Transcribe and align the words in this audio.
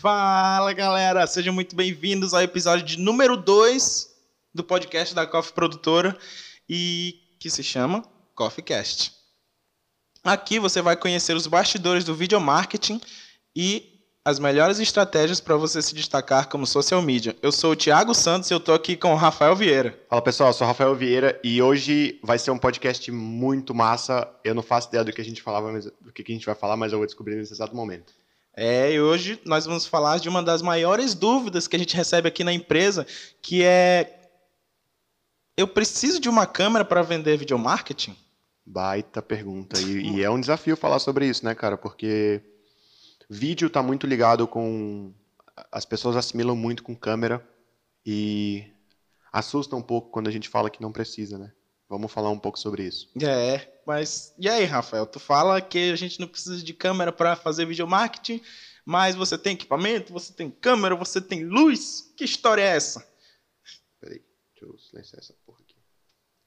Fala 0.00 0.72
galera, 0.72 1.26
sejam 1.26 1.52
muito 1.52 1.76
bem-vindos 1.76 2.32
ao 2.32 2.40
episódio 2.40 2.86
de 2.86 2.98
número 2.98 3.36
2 3.36 4.08
do 4.54 4.64
podcast 4.64 5.14
da 5.14 5.26
Coffee 5.26 5.52
Produtora 5.52 6.16
e 6.66 7.16
que 7.38 7.50
se 7.50 7.62
chama 7.62 8.02
Coffee 8.34 8.64
Cast. 8.64 9.12
Aqui 10.24 10.58
você 10.58 10.80
vai 10.80 10.96
conhecer 10.96 11.36
os 11.36 11.46
bastidores 11.46 12.02
do 12.02 12.14
video 12.14 12.40
marketing 12.40 12.98
e 13.54 14.00
as 14.24 14.38
melhores 14.38 14.78
estratégias 14.78 15.38
para 15.38 15.56
você 15.56 15.82
se 15.82 15.94
destacar 15.94 16.48
como 16.48 16.66
social 16.66 17.02
media. 17.02 17.36
Eu 17.42 17.52
sou 17.52 17.72
o 17.72 17.76
Thiago 17.76 18.14
Santos 18.14 18.50
e 18.50 18.54
eu 18.54 18.58
estou 18.58 18.74
aqui 18.74 18.96
com 18.96 19.12
o 19.12 19.16
Rafael 19.16 19.54
Vieira. 19.54 20.02
Fala 20.08 20.22
pessoal, 20.22 20.48
eu 20.48 20.54
sou 20.54 20.66
o 20.66 20.68
Rafael 20.68 20.94
Vieira 20.94 21.38
e 21.44 21.60
hoje 21.60 22.18
vai 22.22 22.38
ser 22.38 22.50
um 22.50 22.58
podcast 22.58 23.12
muito 23.12 23.74
massa. 23.74 24.26
Eu 24.42 24.54
não 24.54 24.62
faço 24.62 24.88
ideia 24.88 25.04
do 25.04 25.12
que 25.12 25.20
a 25.20 25.24
gente 25.24 25.42
falava, 25.42 25.78
do 25.78 26.10
que 26.10 26.22
a 26.22 26.34
gente 26.34 26.46
vai 26.46 26.54
falar, 26.54 26.78
mas 26.78 26.90
eu 26.90 26.98
vou 26.98 27.06
descobrir 27.06 27.36
nesse 27.36 27.52
exato 27.52 27.76
momento. 27.76 28.14
É, 28.62 28.92
e 28.92 29.00
hoje 29.00 29.40
nós 29.46 29.64
vamos 29.64 29.86
falar 29.86 30.18
de 30.20 30.28
uma 30.28 30.42
das 30.42 30.60
maiores 30.60 31.14
dúvidas 31.14 31.66
que 31.66 31.76
a 31.76 31.78
gente 31.78 31.96
recebe 31.96 32.28
aqui 32.28 32.44
na 32.44 32.52
empresa, 32.52 33.06
que 33.40 33.64
é 33.64 34.20
eu 35.56 35.66
preciso 35.66 36.20
de 36.20 36.28
uma 36.28 36.46
câmera 36.46 36.84
para 36.84 37.00
vender 37.00 37.38
video 37.38 37.58
marketing? 37.58 38.14
Baita 38.66 39.22
pergunta. 39.22 39.80
E, 39.80 40.16
e, 40.16 40.22
é 40.22 40.28
um 40.28 40.38
desafio 40.38 40.76
falar 40.76 40.98
sobre 40.98 41.26
isso, 41.26 41.42
né, 41.42 41.54
cara? 41.54 41.78
Porque 41.78 42.42
vídeo 43.30 43.68
está 43.68 43.82
muito 43.82 44.06
ligado 44.06 44.46
com. 44.46 45.10
As 45.72 45.86
pessoas 45.86 46.14
assimilam 46.14 46.54
muito 46.54 46.82
com 46.82 46.94
câmera 46.94 47.42
e 48.04 48.70
assusta 49.32 49.74
um 49.74 49.82
pouco 49.82 50.10
quando 50.10 50.28
a 50.28 50.30
gente 50.30 50.50
fala 50.50 50.68
que 50.68 50.82
não 50.82 50.92
precisa, 50.92 51.38
né? 51.38 51.50
Vamos 51.90 52.12
falar 52.12 52.30
um 52.30 52.38
pouco 52.38 52.56
sobre 52.56 52.84
isso. 52.84 53.08
É, 53.20 53.66
mas 53.84 54.32
e 54.38 54.48
aí, 54.48 54.64
Rafael? 54.64 55.04
Tu 55.04 55.18
fala 55.18 55.60
que 55.60 55.90
a 55.90 55.96
gente 55.96 56.20
não 56.20 56.28
precisa 56.28 56.62
de 56.62 56.72
câmera 56.72 57.10
para 57.10 57.34
fazer 57.34 57.66
video 57.66 57.84
marketing, 57.84 58.40
mas 58.84 59.16
você 59.16 59.36
tem 59.36 59.54
equipamento, 59.54 60.12
você 60.12 60.32
tem 60.32 60.48
câmera, 60.48 60.94
você 60.94 61.20
tem 61.20 61.42
luz. 61.44 62.12
Que 62.16 62.22
história 62.22 62.62
é 62.62 62.76
essa? 62.76 63.04
Peraí, 64.00 64.22
deixa 64.54 64.72
eu 64.72 64.78
silenciar 64.78 65.18
essa 65.20 65.34
porra 65.44 65.58
aqui. 65.62 65.74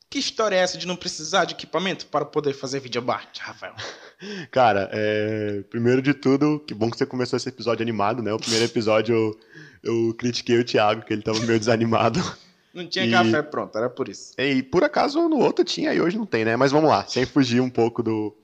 Que 0.10 0.18
história 0.18 0.56
é 0.56 0.60
essa 0.60 0.78
de 0.78 0.88
não 0.88 0.96
precisar 0.96 1.44
de 1.44 1.56
equipamento 1.56 2.06
para 2.06 2.24
poder 2.24 2.54
fazer 2.54 2.80
video 2.80 3.02
marketing, 3.02 3.42
Rafael? 3.42 3.76
Cara, 4.50 4.90
é... 4.94 5.62
primeiro 5.64 6.02
de 6.02 6.14
tudo, 6.14 6.64
que 6.66 6.74
bom 6.74 6.90
que 6.90 6.98
você 6.98 7.06
começou 7.06 7.36
esse 7.36 7.50
episódio 7.50 7.84
animado, 7.84 8.24
né? 8.24 8.32
O 8.32 8.40
primeiro 8.40 8.64
episódio 8.64 9.14
eu, 9.14 10.08
eu 10.08 10.14
critiquei 10.14 10.58
o 10.58 10.64
Thiago, 10.64 11.04
que 11.04 11.12
ele 11.12 11.22
estava 11.22 11.40
meio 11.42 11.60
desanimado. 11.60 12.22
Não 12.74 12.88
tinha 12.88 13.06
e... 13.06 13.12
café 13.12 13.42
pronto, 13.42 13.78
era 13.78 13.90
por 13.90 14.10
isso. 14.10 14.34
E 14.38 14.64
por 14.64 14.84
acaso 14.84 15.30
no 15.30 15.38
outro 15.38 15.64
tinha 15.64 15.94
e 15.94 16.02
hoje 16.02 16.18
não 16.18 16.26
tem, 16.26 16.44
né? 16.44 16.56
Mas 16.56 16.72
vamos 16.72 16.90
lá, 16.90 17.06
sem 17.06 17.26
fugir 17.26 17.62
um 17.62 17.70
pouco 17.70 18.02
do. 18.02 18.36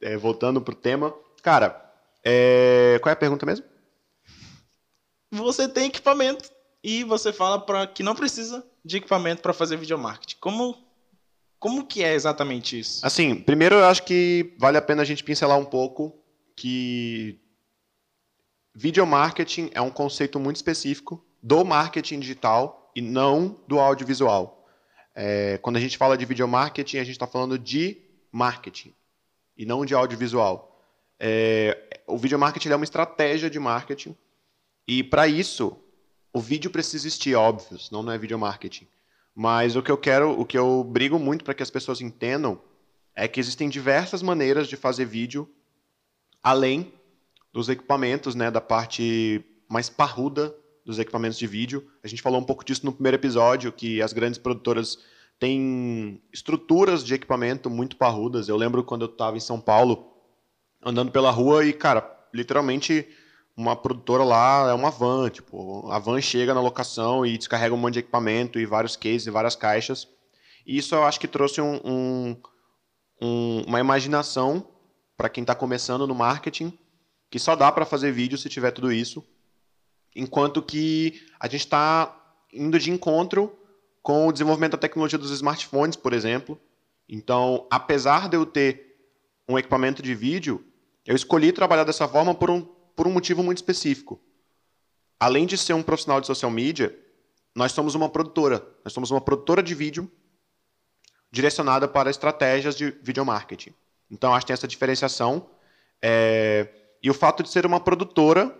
É, 0.00 0.16
voltando 0.16 0.60
pro 0.60 0.74
tema. 0.74 1.14
Cara, 1.42 1.80
é... 2.24 2.98
qual 3.02 3.10
é 3.10 3.12
a 3.12 3.16
pergunta 3.16 3.46
mesmo? 3.46 3.64
Você 5.30 5.68
tem 5.68 5.86
equipamento 5.86 6.50
e 6.82 7.04
você 7.04 7.32
fala 7.32 7.60
para 7.60 7.86
que 7.86 8.02
não 8.02 8.14
precisa 8.14 8.64
de 8.84 8.96
equipamento 8.96 9.40
para 9.40 9.52
fazer 9.52 9.76
video 9.76 9.96
marketing. 9.96 10.36
Como 10.40 10.76
como 11.62 11.86
que 11.86 12.02
é 12.02 12.12
exatamente 12.12 12.76
isso? 12.76 13.06
Assim, 13.06 13.36
primeiro 13.36 13.76
eu 13.76 13.84
acho 13.84 14.02
que 14.02 14.52
vale 14.58 14.76
a 14.76 14.82
pena 14.82 15.02
a 15.02 15.04
gente 15.04 15.22
pincelar 15.22 15.56
um 15.56 15.64
pouco 15.64 16.12
que 16.56 17.38
video 18.74 19.06
marketing 19.06 19.70
é 19.72 19.80
um 19.80 19.88
conceito 19.88 20.40
muito 20.40 20.56
específico 20.56 21.24
do 21.40 21.64
marketing 21.64 22.18
digital 22.18 22.81
e 22.94 23.00
não 23.00 23.58
do 23.66 23.78
audiovisual. 23.78 24.66
É, 25.14 25.58
quando 25.58 25.76
a 25.76 25.80
gente 25.80 25.98
fala 25.98 26.16
de 26.16 26.24
video 26.24 26.48
marketing, 26.48 26.98
a 26.98 27.04
gente 27.04 27.12
está 27.12 27.26
falando 27.26 27.58
de 27.58 27.98
marketing 28.30 28.94
e 29.56 29.66
não 29.66 29.84
de 29.84 29.94
audiovisual. 29.94 30.80
É, 31.18 32.00
o 32.06 32.18
video 32.18 32.38
marketing 32.38 32.70
é 32.70 32.76
uma 32.76 32.84
estratégia 32.84 33.48
de 33.48 33.58
marketing 33.58 34.16
e 34.86 35.02
para 35.02 35.28
isso 35.28 35.76
o 36.32 36.40
vídeo 36.40 36.70
precisa 36.70 36.96
existir, 36.96 37.34
óbvio, 37.34 37.78
senão 37.78 38.02
não 38.02 38.12
é 38.12 38.18
video 38.18 38.38
marketing. 38.38 38.88
Mas 39.34 39.76
o 39.76 39.82
que 39.82 39.90
eu 39.90 39.98
quero, 39.98 40.38
o 40.38 40.44
que 40.44 40.56
eu 40.56 40.82
brigo 40.82 41.18
muito 41.18 41.44
para 41.44 41.54
que 41.54 41.62
as 41.62 41.70
pessoas 41.70 42.00
entendam 42.00 42.60
é 43.14 43.28
que 43.28 43.38
existem 43.38 43.68
diversas 43.68 44.22
maneiras 44.22 44.66
de 44.66 44.76
fazer 44.76 45.04
vídeo 45.04 45.48
além 46.42 46.92
dos 47.52 47.68
equipamentos, 47.68 48.34
né, 48.34 48.50
da 48.50 48.60
parte 48.60 49.44
mais 49.68 49.88
parruda 49.88 50.54
dos 50.84 50.98
equipamentos 50.98 51.38
de 51.38 51.46
vídeo. 51.46 51.86
A 52.02 52.08
gente 52.08 52.22
falou 52.22 52.40
um 52.40 52.44
pouco 52.44 52.64
disso 52.64 52.84
no 52.84 52.92
primeiro 52.92 53.16
episódio, 53.16 53.72
que 53.72 54.02
as 54.02 54.12
grandes 54.12 54.38
produtoras 54.38 54.98
têm 55.38 56.20
estruturas 56.32 57.04
de 57.04 57.14
equipamento 57.14 57.68
muito 57.68 57.96
parrudas. 57.96 58.48
Eu 58.48 58.56
lembro 58.56 58.84
quando 58.84 59.02
eu 59.02 59.10
estava 59.10 59.36
em 59.36 59.40
São 59.40 59.60
Paulo, 59.60 60.12
andando 60.84 61.10
pela 61.10 61.30
rua 61.30 61.64
e, 61.64 61.72
cara, 61.72 62.08
literalmente 62.32 63.08
uma 63.56 63.76
produtora 63.76 64.24
lá 64.24 64.70
é 64.70 64.72
uma 64.72 64.90
van, 64.90 65.28
tipo, 65.28 65.90
a 65.90 65.98
van 65.98 66.20
chega 66.20 66.54
na 66.54 66.60
locação 66.60 67.24
e 67.26 67.36
descarrega 67.36 67.74
um 67.74 67.78
monte 67.78 67.94
de 67.94 68.00
equipamento 68.00 68.58
e 68.58 68.64
vários 68.64 68.96
cases 68.96 69.26
e 69.26 69.30
várias 69.30 69.54
caixas. 69.54 70.08
E 70.66 70.78
isso 70.78 70.94
eu 70.94 71.04
acho 71.04 71.20
que 71.20 71.28
trouxe 71.28 71.60
um, 71.60 71.80
um, 71.84 72.36
um, 73.20 73.64
uma 73.66 73.80
imaginação 73.80 74.66
para 75.16 75.28
quem 75.28 75.42
está 75.42 75.54
começando 75.54 76.06
no 76.06 76.14
marketing, 76.14 76.76
que 77.30 77.38
só 77.38 77.54
dá 77.54 77.70
para 77.70 77.84
fazer 77.84 78.12
vídeo 78.12 78.38
se 78.38 78.48
tiver 78.48 78.70
tudo 78.70 78.92
isso. 78.92 79.24
Enquanto 80.14 80.62
que 80.62 81.26
a 81.40 81.46
gente 81.48 81.60
está 81.60 82.18
indo 82.52 82.78
de 82.78 82.90
encontro 82.90 83.58
com 84.02 84.26
o 84.26 84.32
desenvolvimento 84.32 84.72
da 84.72 84.78
tecnologia 84.78 85.18
dos 85.18 85.30
smartphones, 85.30 85.96
por 85.96 86.12
exemplo. 86.12 86.60
Então, 87.08 87.66
apesar 87.70 88.28
de 88.28 88.36
eu 88.36 88.44
ter 88.44 88.96
um 89.48 89.58
equipamento 89.58 90.02
de 90.02 90.14
vídeo, 90.14 90.64
eu 91.06 91.14
escolhi 91.14 91.52
trabalhar 91.52 91.84
dessa 91.84 92.08
forma 92.08 92.34
por 92.34 92.50
um, 92.50 92.62
por 92.62 93.06
um 93.06 93.12
motivo 93.12 93.42
muito 93.42 93.58
específico. 93.58 94.20
Além 95.20 95.46
de 95.46 95.56
ser 95.56 95.74
um 95.74 95.82
profissional 95.82 96.20
de 96.20 96.26
social 96.26 96.50
media, 96.50 96.98
nós 97.54 97.72
somos 97.72 97.94
uma 97.94 98.08
produtora. 98.08 98.66
Nós 98.84 98.92
somos 98.92 99.10
uma 99.10 99.20
produtora 99.20 99.62
de 99.62 99.74
vídeo 99.74 100.10
direcionada 101.30 101.86
para 101.86 102.10
estratégias 102.10 102.74
de 102.74 102.90
video 103.02 103.24
marketing. 103.24 103.72
Então, 104.10 104.34
acho 104.34 104.44
que 104.44 104.48
tem 104.48 104.54
essa 104.54 104.68
diferenciação. 104.68 105.48
É... 106.00 106.68
E 107.02 107.10
o 107.10 107.14
fato 107.14 107.42
de 107.42 107.48
ser 107.48 107.64
uma 107.66 107.80
produtora 107.80 108.56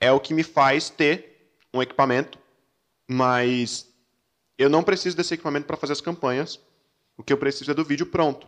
é 0.00 0.12
o 0.12 0.20
que 0.20 0.34
me 0.34 0.42
faz 0.42 0.90
ter 0.90 1.52
um 1.72 1.82
equipamento, 1.82 2.38
mas 3.06 3.88
eu 4.56 4.68
não 4.68 4.82
preciso 4.82 5.16
desse 5.16 5.34
equipamento 5.34 5.66
para 5.66 5.76
fazer 5.76 5.92
as 5.92 6.00
campanhas. 6.00 6.60
O 7.16 7.22
que 7.22 7.32
eu 7.32 7.38
preciso 7.38 7.70
é 7.70 7.74
do 7.74 7.84
vídeo 7.84 8.06
pronto. 8.06 8.46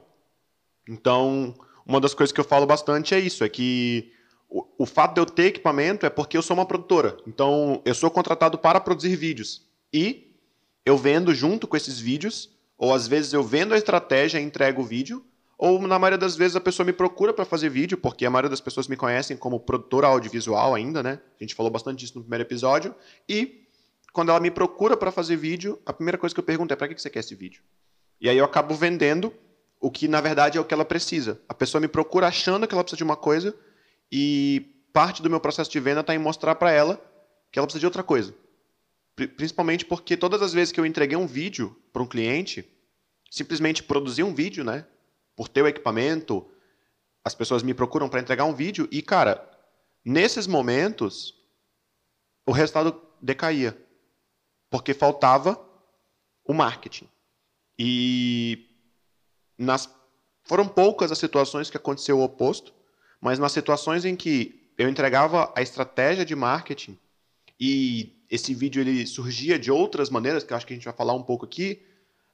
Então, 0.88 1.54
uma 1.86 2.00
das 2.00 2.14
coisas 2.14 2.32
que 2.32 2.40
eu 2.40 2.44
falo 2.44 2.66
bastante 2.66 3.14
é 3.14 3.18
isso, 3.18 3.44
é 3.44 3.48
que 3.48 4.12
o, 4.48 4.66
o 4.78 4.86
fato 4.86 5.14
de 5.14 5.20
eu 5.20 5.26
ter 5.26 5.46
equipamento 5.46 6.06
é 6.06 6.10
porque 6.10 6.36
eu 6.36 6.42
sou 6.42 6.54
uma 6.54 6.66
produtora. 6.66 7.16
Então, 7.26 7.80
eu 7.84 7.94
sou 7.94 8.10
contratado 8.10 8.58
para 8.58 8.80
produzir 8.80 9.16
vídeos. 9.16 9.62
E 9.92 10.34
eu 10.84 10.96
vendo 10.96 11.34
junto 11.34 11.66
com 11.66 11.76
esses 11.76 11.98
vídeos, 11.98 12.50
ou 12.76 12.94
às 12.94 13.06
vezes 13.06 13.32
eu 13.32 13.42
vendo 13.42 13.74
a 13.74 13.78
estratégia 13.78 14.38
e 14.40 14.42
entrego 14.42 14.82
o 14.82 14.86
vídeo, 14.86 15.24
ou, 15.62 15.78
na 15.86 15.98
maioria 15.98 16.16
das 16.16 16.36
vezes, 16.36 16.56
a 16.56 16.60
pessoa 16.60 16.86
me 16.86 16.92
procura 16.92 17.34
para 17.34 17.44
fazer 17.44 17.68
vídeo, 17.68 17.98
porque 17.98 18.24
a 18.24 18.30
maioria 18.30 18.48
das 18.48 18.62
pessoas 18.62 18.88
me 18.88 18.96
conhecem 18.96 19.36
como 19.36 19.60
produtora 19.60 20.06
audiovisual 20.06 20.74
ainda, 20.74 21.02
né? 21.02 21.20
A 21.38 21.44
gente 21.44 21.54
falou 21.54 21.70
bastante 21.70 21.98
disso 21.98 22.14
no 22.16 22.22
primeiro 22.22 22.44
episódio. 22.44 22.94
E 23.28 23.66
quando 24.10 24.30
ela 24.30 24.40
me 24.40 24.50
procura 24.50 24.96
para 24.96 25.12
fazer 25.12 25.36
vídeo, 25.36 25.78
a 25.84 25.92
primeira 25.92 26.16
coisa 26.16 26.34
que 26.34 26.40
eu 26.40 26.44
pergunto 26.44 26.72
é: 26.72 26.76
para 26.76 26.88
que 26.88 26.98
você 26.98 27.10
quer 27.10 27.18
esse 27.18 27.34
vídeo? 27.34 27.62
E 28.18 28.26
aí 28.26 28.38
eu 28.38 28.44
acabo 28.46 28.74
vendendo 28.74 29.34
o 29.78 29.90
que, 29.90 30.08
na 30.08 30.22
verdade, 30.22 30.56
é 30.56 30.60
o 30.62 30.64
que 30.64 30.72
ela 30.72 30.82
precisa. 30.82 31.38
A 31.46 31.52
pessoa 31.52 31.78
me 31.78 31.88
procura 31.88 32.28
achando 32.28 32.66
que 32.66 32.72
ela 32.72 32.82
precisa 32.82 32.96
de 32.96 33.04
uma 33.04 33.16
coisa 33.16 33.54
e 34.10 34.64
parte 34.94 35.20
do 35.20 35.28
meu 35.28 35.40
processo 35.40 35.70
de 35.70 35.78
venda 35.78 36.00
está 36.00 36.14
em 36.14 36.18
mostrar 36.18 36.54
para 36.54 36.72
ela 36.72 36.98
que 37.52 37.58
ela 37.58 37.66
precisa 37.66 37.80
de 37.80 37.86
outra 37.86 38.02
coisa. 38.02 38.34
Principalmente 39.14 39.84
porque 39.84 40.16
todas 40.16 40.40
as 40.40 40.54
vezes 40.54 40.72
que 40.72 40.80
eu 40.80 40.86
entreguei 40.86 41.18
um 41.18 41.26
vídeo 41.26 41.76
para 41.92 42.02
um 42.02 42.06
cliente, 42.06 42.66
simplesmente 43.30 43.82
produzir 43.82 44.22
um 44.22 44.34
vídeo, 44.34 44.64
né? 44.64 44.86
Por 45.40 45.48
ter 45.48 45.62
o 45.62 45.66
equipamento, 45.66 46.46
as 47.24 47.34
pessoas 47.34 47.62
me 47.62 47.72
procuram 47.72 48.10
para 48.10 48.20
entregar 48.20 48.44
um 48.44 48.52
vídeo 48.52 48.86
e, 48.92 49.00
cara, 49.00 49.42
nesses 50.04 50.46
momentos, 50.46 51.34
o 52.44 52.52
resultado 52.52 53.00
decaía. 53.22 53.74
Porque 54.68 54.92
faltava 54.92 55.58
o 56.44 56.52
marketing. 56.52 57.08
E 57.78 58.68
nas, 59.56 59.88
foram 60.44 60.68
poucas 60.68 61.10
as 61.10 61.16
situações 61.16 61.70
que 61.70 61.76
aconteceu 61.78 62.18
o 62.18 62.22
oposto, 62.22 62.74
mas 63.18 63.38
nas 63.38 63.52
situações 63.52 64.04
em 64.04 64.14
que 64.14 64.70
eu 64.76 64.90
entregava 64.90 65.50
a 65.56 65.62
estratégia 65.62 66.22
de 66.22 66.36
marketing 66.36 66.98
e 67.58 68.26
esse 68.28 68.52
vídeo 68.52 68.82
ele 68.82 69.06
surgia 69.06 69.58
de 69.58 69.70
outras 69.70 70.10
maneiras, 70.10 70.44
que 70.44 70.52
eu 70.52 70.56
acho 70.58 70.66
que 70.66 70.74
a 70.74 70.76
gente 70.76 70.84
vai 70.84 70.92
falar 70.92 71.14
um 71.14 71.22
pouco 71.22 71.46
aqui, 71.46 71.82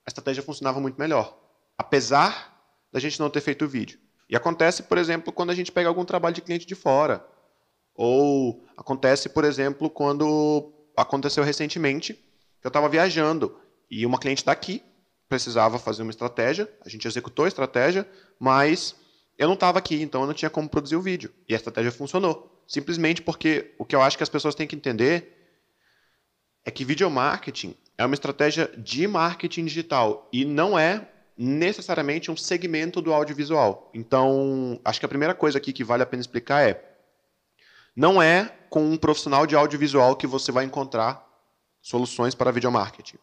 a 0.04 0.10
estratégia 0.10 0.42
funcionava 0.42 0.80
muito 0.80 0.98
melhor. 0.98 1.38
Apesar 1.78 2.55
da 2.96 3.00
gente 3.00 3.20
não 3.20 3.28
ter 3.28 3.43
feito 3.43 3.66
o 3.66 3.69
vídeo. 3.69 3.98
E 4.26 4.34
acontece, 4.34 4.84
por 4.84 4.96
exemplo, 4.96 5.31
quando 5.31 5.50
a 5.50 5.54
gente 5.54 5.70
pega 5.70 5.87
algum 5.87 6.02
trabalho 6.02 6.34
de 6.34 6.40
cliente 6.40 6.64
de 6.64 6.75
fora. 6.75 7.22
Ou 7.94 8.64
acontece, 8.75 9.28
por 9.28 9.44
exemplo, 9.44 9.90
quando 9.90 10.72
aconteceu 10.96 11.44
recentemente, 11.44 12.14
que 12.14 12.66
eu 12.66 12.70
estava 12.70 12.88
viajando 12.88 13.54
e 13.90 14.06
uma 14.06 14.19
cliente 14.19 14.43
daqui 14.43 14.82
precisava 15.28 15.78
fazer 15.78 16.04
uma 16.04 16.10
estratégia, 16.10 16.72
a 16.87 16.88
gente 16.88 17.06
executou 17.06 17.44
a 17.44 17.48
estratégia, 17.48 18.08
mas 18.40 18.96
eu 19.37 19.46
não 19.46 19.52
estava 19.52 19.78
aqui, 19.78 20.00
então 20.00 20.22
eu 20.22 20.26
não 20.26 20.32
tinha 20.32 20.49
como 20.49 20.66
produzir 20.66 20.96
o 20.96 21.02
vídeo. 21.02 21.31
E 21.46 21.52
a 21.52 21.56
estratégia 21.58 21.92
funcionou. 21.92 22.64
simplesmente 22.66 23.20
porque 23.20 23.75
o 23.78 23.84
que 23.84 23.94
eu 23.94 24.00
acho 24.00 24.16
que 24.16 24.22
as 24.22 24.31
pessoas 24.31 24.54
têm 24.54 24.66
que 24.66 24.75
entender 24.75 25.37
é 26.64 26.70
que 26.70 26.82
video 26.82 27.10
marketing 27.10 27.76
é 27.99 28.06
uma 28.06 28.14
estratégia 28.14 28.72
de 28.75 29.06
marketing 29.06 29.66
digital 29.66 30.31
e 30.32 30.46
não 30.46 30.78
é 30.78 31.10
necessariamente 31.36 32.30
um 32.30 32.36
segmento 32.36 33.02
do 33.02 33.12
audiovisual. 33.12 33.90
Então, 33.92 34.80
acho 34.84 34.98
que 34.98 35.06
a 35.06 35.08
primeira 35.08 35.34
coisa 35.34 35.58
aqui 35.58 35.72
que 35.72 35.84
vale 35.84 36.02
a 36.02 36.06
pena 36.06 36.20
explicar 36.20 36.62
é 36.62 36.82
não 37.94 38.22
é 38.22 38.54
com 38.70 38.84
um 38.84 38.96
profissional 38.96 39.46
de 39.46 39.54
audiovisual 39.54 40.16
que 40.16 40.26
você 40.26 40.52
vai 40.52 40.64
encontrar 40.64 41.26
soluções 41.80 42.34
para 42.34 42.50
video 42.50 42.70
marketing. 42.70 43.18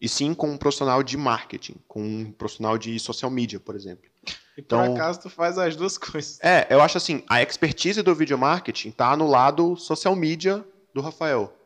E 0.00 0.08
sim 0.08 0.34
com 0.34 0.50
um 0.50 0.56
profissional 0.56 1.02
de 1.02 1.16
marketing, 1.16 1.76
com 1.86 2.02
um 2.02 2.32
profissional 2.32 2.76
de 2.76 2.98
social 2.98 3.30
media, 3.30 3.60
por 3.60 3.76
exemplo. 3.76 4.10
E 4.56 4.62
por 4.62 4.76
então, 4.76 4.94
acaso 4.94 5.22
tu 5.22 5.30
faz 5.30 5.56
as 5.58 5.76
duas 5.76 5.96
coisas. 5.96 6.38
É, 6.42 6.66
eu 6.68 6.80
acho 6.82 6.98
assim, 6.98 7.24
a 7.28 7.42
expertise 7.42 8.02
do 8.02 8.14
video 8.14 8.36
marketing 8.36 8.88
está 8.88 9.16
no 9.16 9.28
lado 9.28 9.76
social 9.76 10.14
media 10.14 10.64
do 10.92 11.00
Rafael. 11.00 11.56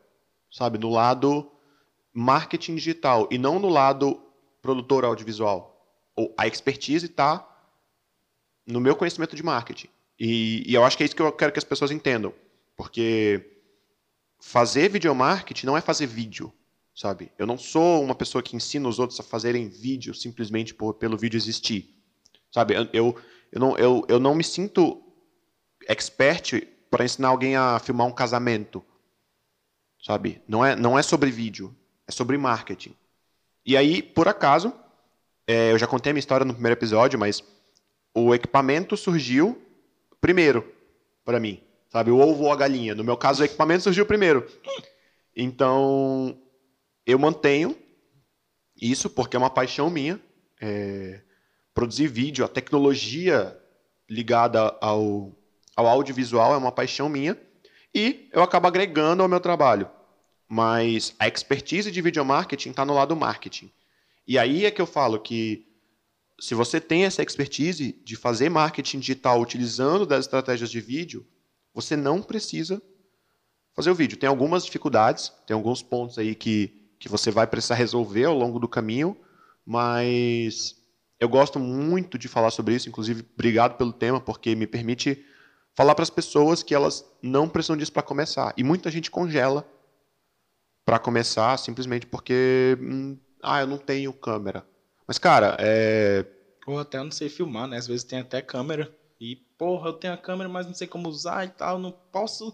Sabe, 0.51 0.77
no 0.77 0.89
lado 0.89 1.51
marketing 2.13 2.75
digital 2.75 3.27
e 3.29 3.37
não 3.37 3.59
no 3.59 3.69
lado 3.69 4.21
produtor 4.61 5.03
audiovisual. 5.03 5.76
A 6.37 6.47
expertise 6.47 7.05
está 7.05 7.47
no 8.65 8.81
meu 8.81 8.95
conhecimento 8.95 9.35
de 9.35 9.43
marketing. 9.43 9.87
E, 10.19 10.63
e, 10.69 10.73
eu 10.73 10.83
acho 10.83 10.97
que 10.97 11.03
é 11.03 11.05
isso 11.05 11.15
que 11.15 11.21
eu 11.21 11.31
quero 11.31 11.51
que 11.51 11.59
as 11.59 11.63
pessoas 11.63 11.91
entendam. 11.91 12.33
Porque 12.75 13.61
fazer 14.39 14.89
video 14.89 15.13
marketing 15.15 15.65
não 15.65 15.77
é 15.77 15.81
fazer 15.81 16.07
vídeo, 16.07 16.51
sabe? 16.95 17.31
Eu 17.37 17.45
não 17.45 17.57
sou 17.57 18.03
uma 18.03 18.15
pessoa 18.15 18.41
que 18.41 18.55
ensina 18.55 18.87
os 18.89 18.99
outros 18.99 19.19
a 19.19 19.23
fazerem 19.23 19.69
vídeo 19.69 20.13
simplesmente 20.13 20.73
por, 20.73 20.95
pelo 20.95 21.17
vídeo 21.17 21.37
existir. 21.37 21.95
Sabe? 22.51 22.75
Eu, 22.93 23.15
eu, 23.51 23.59
não, 23.59 23.77
eu, 23.77 24.05
eu 24.07 24.19
não 24.19 24.35
me 24.35 24.43
sinto 24.43 25.01
expert 25.87 26.67
para 26.89 27.05
ensinar 27.05 27.29
alguém 27.29 27.55
a 27.55 27.79
filmar 27.79 28.07
um 28.07 28.11
casamento. 28.11 28.83
Sabe? 30.03 30.41
Não 30.47 30.63
é, 30.63 30.75
não 30.75 30.97
é 30.97 31.03
sobre 31.03 31.31
vídeo, 31.31 31.75
é 32.07 32.11
sobre 32.11 32.37
marketing. 32.37 32.95
E 33.65 33.75
aí, 33.75 34.01
por 34.01 34.27
acaso, 34.27 34.73
é, 35.47 35.71
eu 35.71 35.79
já 35.79 35.87
contei 35.87 36.11
a 36.11 36.13
minha 36.13 36.19
história 36.19 36.45
no 36.45 36.53
primeiro 36.53 36.77
episódio, 36.77 37.17
mas 37.17 37.41
o 38.13 38.35
equipamento 38.35 38.97
surgiu 38.97 39.61
primeiro 40.19 40.69
para 41.23 41.39
mim. 41.39 41.63
Sabe? 41.89 42.11
O 42.11 42.19
ovo 42.19 42.43
ou 42.43 42.51
a 42.51 42.55
galinha. 42.55 42.93
No 42.93 43.03
meu 43.03 43.15
caso, 43.15 43.41
o 43.41 43.45
equipamento 43.45 43.83
surgiu 43.83 44.05
primeiro. 44.05 44.45
Então, 45.35 46.37
eu 47.05 47.17
mantenho 47.17 47.77
isso 48.79 49.09
porque 49.09 49.35
é 49.35 49.39
uma 49.39 49.49
paixão 49.49 49.89
minha. 49.89 50.19
É, 50.59 51.21
produzir 51.73 52.07
vídeo, 52.07 52.43
a 52.43 52.47
tecnologia 52.47 53.57
ligada 54.09 54.75
ao, 54.81 55.31
ao 55.75 55.87
audiovisual 55.87 56.53
é 56.53 56.57
uma 56.57 56.71
paixão 56.71 57.07
minha 57.07 57.37
e 57.93 58.27
eu 58.33 58.41
acabo 58.41 58.67
agregando 58.67 59.23
ao 59.23 59.29
meu 59.29 59.39
trabalho. 59.39 59.87
Mas 60.47 61.15
a 61.19 61.27
expertise 61.27 61.91
de 61.91 62.01
video 62.01 62.25
marketing 62.25 62.71
está 62.71 62.83
no 62.83 62.93
lado 62.93 63.15
marketing. 63.15 63.71
E 64.27 64.37
aí 64.37 64.65
é 64.65 64.71
que 64.71 64.81
eu 64.81 64.85
falo 64.85 65.19
que 65.19 65.65
se 66.39 66.53
você 66.53 66.79
tem 66.79 67.05
essa 67.05 67.23
expertise 67.23 67.93
de 68.03 68.15
fazer 68.15 68.49
marketing 68.49 68.99
digital 68.99 69.39
utilizando 69.41 70.05
das 70.05 70.25
estratégias 70.25 70.69
de 70.69 70.81
vídeo, 70.81 71.25
você 71.73 71.95
não 71.95 72.21
precisa 72.21 72.81
fazer 73.73 73.89
o 73.89 73.95
vídeo. 73.95 74.17
Tem 74.17 74.27
algumas 74.27 74.65
dificuldades, 74.65 75.31
tem 75.45 75.55
alguns 75.55 75.81
pontos 75.81 76.17
aí 76.17 76.35
que, 76.35 76.89
que 76.99 77.07
você 77.07 77.31
vai 77.31 77.47
precisar 77.47 77.75
resolver 77.75 78.25
ao 78.25 78.37
longo 78.37 78.59
do 78.59 78.67
caminho, 78.67 79.17
mas 79.65 80.75
eu 81.19 81.29
gosto 81.29 81.59
muito 81.59 82.17
de 82.17 82.27
falar 82.27 82.51
sobre 82.51 82.75
isso, 82.75 82.89
inclusive, 82.89 83.25
obrigado 83.33 83.77
pelo 83.77 83.93
tema, 83.93 84.19
porque 84.19 84.55
me 84.55 84.67
permite 84.67 85.23
falar 85.75 85.95
para 85.95 86.03
as 86.03 86.09
pessoas 86.09 86.61
que 86.61 86.73
elas 86.75 87.05
não 87.21 87.47
precisam 87.47 87.77
disso 87.77 87.93
para 87.93 88.03
começar. 88.03 88.53
E 88.57 88.63
muita 88.63 88.91
gente 88.91 89.09
congela 89.09 89.67
para 90.85 90.99
começar 90.99 91.57
simplesmente 91.57 92.05
porque, 92.07 92.77
hum, 92.79 93.17
ah, 93.47 93.61
eu 93.61 93.67
não 93.67 93.77
tenho 93.77 94.11
câmera. 94.13 94.65
Mas, 95.07 95.17
cara, 95.17 95.55
é. 95.59 96.25
Ou 96.65 96.79
até 96.79 96.97
eu 96.97 97.03
não 97.05 97.11
sei 97.11 97.29
filmar, 97.29 97.67
né? 97.67 97.77
Às 97.77 97.87
vezes 97.87 98.03
tem 98.03 98.19
até 98.19 98.41
câmera. 98.41 98.93
E, 99.19 99.37
porra, 99.57 99.89
eu 99.89 99.93
tenho 99.93 100.13
a 100.13 100.17
câmera, 100.17 100.49
mas 100.49 100.67
não 100.67 100.73
sei 100.73 100.85
como 100.85 101.07
usar 101.07 101.45
e 101.45 101.49
tal, 101.49 101.79
não 101.79 101.91
posso. 101.91 102.53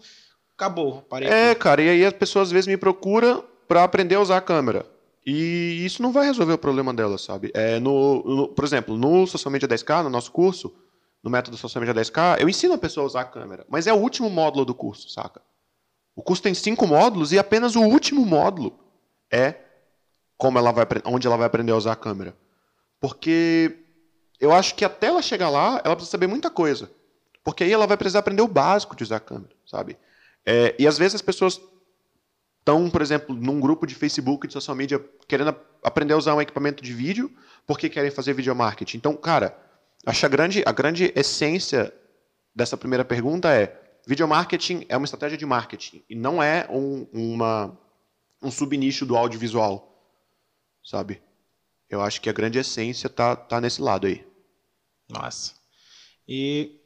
Acabou, 0.56 1.02
parei. 1.02 1.28
É, 1.28 1.50
aqui. 1.50 1.60
cara, 1.60 1.82
e 1.82 1.88
aí 1.88 2.04
as 2.04 2.12
pessoas 2.12 2.48
às 2.48 2.52
vezes 2.52 2.68
me 2.68 2.76
procuram 2.76 3.44
para 3.66 3.82
aprender 3.82 4.14
a 4.14 4.20
usar 4.20 4.36
a 4.36 4.40
câmera. 4.40 4.86
E 5.26 5.84
isso 5.84 6.02
não 6.02 6.12
vai 6.12 6.26
resolver 6.26 6.52
o 6.52 6.58
problema 6.58 6.92
dela, 6.92 7.18
sabe? 7.18 7.50
É, 7.54 7.80
no, 7.80 8.22
no, 8.22 8.48
por 8.48 8.64
exemplo, 8.64 8.96
no 8.96 9.26
Social 9.26 9.50
Media 9.50 9.66
10K, 9.66 10.04
no 10.04 10.10
nosso 10.10 10.30
curso, 10.30 10.72
no 11.22 11.30
método 11.30 11.56
Social 11.56 11.82
Media 11.84 12.02
10K, 12.02 12.40
eu 12.40 12.48
ensino 12.48 12.74
a 12.74 12.78
pessoa 12.78 13.04
a 13.04 13.06
usar 13.06 13.20
a 13.22 13.24
câmera, 13.24 13.64
mas 13.68 13.86
é 13.86 13.92
o 13.92 13.96
último 13.96 14.28
módulo 14.28 14.64
do 14.64 14.74
curso, 14.74 15.08
saca? 15.08 15.40
O 16.14 16.22
curso 16.22 16.42
tem 16.42 16.54
cinco 16.54 16.86
módulos 16.86 17.32
e 17.32 17.38
apenas 17.38 17.74
o 17.74 17.80
último 17.80 18.24
módulo 18.24 18.78
é 19.32 19.63
como 20.44 20.58
ela 20.58 20.72
vai, 20.72 20.86
onde 21.06 21.26
ela 21.26 21.38
vai 21.38 21.46
aprender 21.46 21.72
a 21.72 21.76
usar 21.76 21.92
a 21.92 21.96
câmera. 21.96 22.36
Porque 23.00 23.78
eu 24.38 24.52
acho 24.52 24.74
que 24.74 24.84
até 24.84 25.06
ela 25.06 25.22
chegar 25.22 25.48
lá, 25.48 25.80
ela 25.82 25.96
precisa 25.96 26.10
saber 26.10 26.26
muita 26.26 26.50
coisa. 26.50 26.90
Porque 27.42 27.64
aí 27.64 27.72
ela 27.72 27.86
vai 27.86 27.96
precisar 27.96 28.18
aprender 28.18 28.42
o 28.42 28.46
básico 28.46 28.94
de 28.94 29.02
usar 29.02 29.16
a 29.16 29.20
câmera, 29.20 29.54
sabe? 29.66 29.96
É, 30.44 30.74
e 30.78 30.86
às 30.86 30.98
vezes 30.98 31.14
as 31.14 31.22
pessoas 31.22 31.58
estão, 32.58 32.90
por 32.90 33.00
exemplo, 33.00 33.34
num 33.34 33.58
grupo 33.58 33.86
de 33.86 33.94
Facebook, 33.94 34.46
de 34.46 34.52
social 34.52 34.76
media, 34.76 35.02
querendo 35.26 35.56
aprender 35.82 36.12
a 36.12 36.18
usar 36.18 36.34
um 36.34 36.42
equipamento 36.42 36.84
de 36.84 36.92
vídeo, 36.92 37.32
porque 37.66 37.88
querem 37.88 38.10
fazer 38.10 38.34
video 38.34 38.54
marketing. 38.54 38.98
Então, 38.98 39.16
cara, 39.16 39.56
acho 40.04 40.26
a 40.26 40.28
grande, 40.28 40.62
a 40.66 40.72
grande 40.72 41.10
essência 41.16 41.90
dessa 42.54 42.76
primeira 42.76 43.02
pergunta 43.02 43.48
é: 43.50 43.80
video 44.06 44.28
marketing 44.28 44.84
é 44.90 44.96
uma 44.98 45.06
estratégia 45.06 45.38
de 45.38 45.46
marketing 45.46 46.04
e 46.06 46.14
não 46.14 46.42
é 46.42 46.66
um, 46.68 47.06
uma, 47.14 47.78
um 48.42 48.50
subnicho 48.50 49.06
do 49.06 49.16
audiovisual, 49.16 49.93
sabe? 50.84 51.22
Eu 51.88 52.00
acho 52.00 52.20
que 52.20 52.28
a 52.28 52.32
grande 52.32 52.58
essência 52.58 53.08
tá, 53.08 53.34
tá 53.34 53.60
nesse 53.60 53.80
lado 53.80 54.06
aí. 54.06 54.24
Nossa. 55.08 55.54
E 56.28 56.80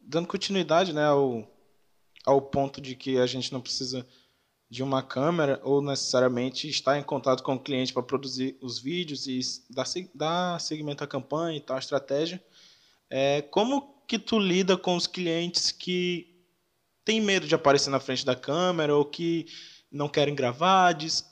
dando 0.00 0.28
continuidade, 0.28 0.92
né, 0.92 1.04
ao, 1.04 1.46
ao 2.24 2.40
ponto 2.40 2.80
de 2.80 2.94
que 2.94 3.18
a 3.18 3.26
gente 3.26 3.52
não 3.52 3.60
precisa 3.60 4.06
de 4.68 4.84
uma 4.84 5.02
câmera 5.02 5.60
ou 5.64 5.82
necessariamente 5.82 6.68
estar 6.68 6.96
em 6.96 7.02
contato 7.02 7.42
com 7.42 7.54
o 7.54 7.60
cliente 7.60 7.92
para 7.92 8.04
produzir 8.04 8.56
os 8.60 8.78
vídeos 8.78 9.26
e 9.26 9.40
dar, 9.68 9.84
dar 10.14 10.60
seguimento 10.60 11.02
à 11.02 11.06
campanha 11.08 11.56
e 11.56 11.60
tal, 11.60 11.76
a 11.76 11.80
estratégia. 11.80 12.42
É, 13.08 13.42
como 13.42 14.04
que 14.06 14.16
tu 14.18 14.38
lida 14.38 14.76
com 14.76 14.94
os 14.94 15.08
clientes 15.08 15.72
que 15.72 16.44
têm 17.04 17.20
medo 17.20 17.48
de 17.48 17.54
aparecer 17.54 17.90
na 17.90 17.98
frente 17.98 18.24
da 18.24 18.36
câmera 18.36 18.94
ou 18.94 19.04
que 19.04 19.46
não 19.90 20.08
querem 20.08 20.34
gravar, 20.36 20.92
diz, 20.92 21.28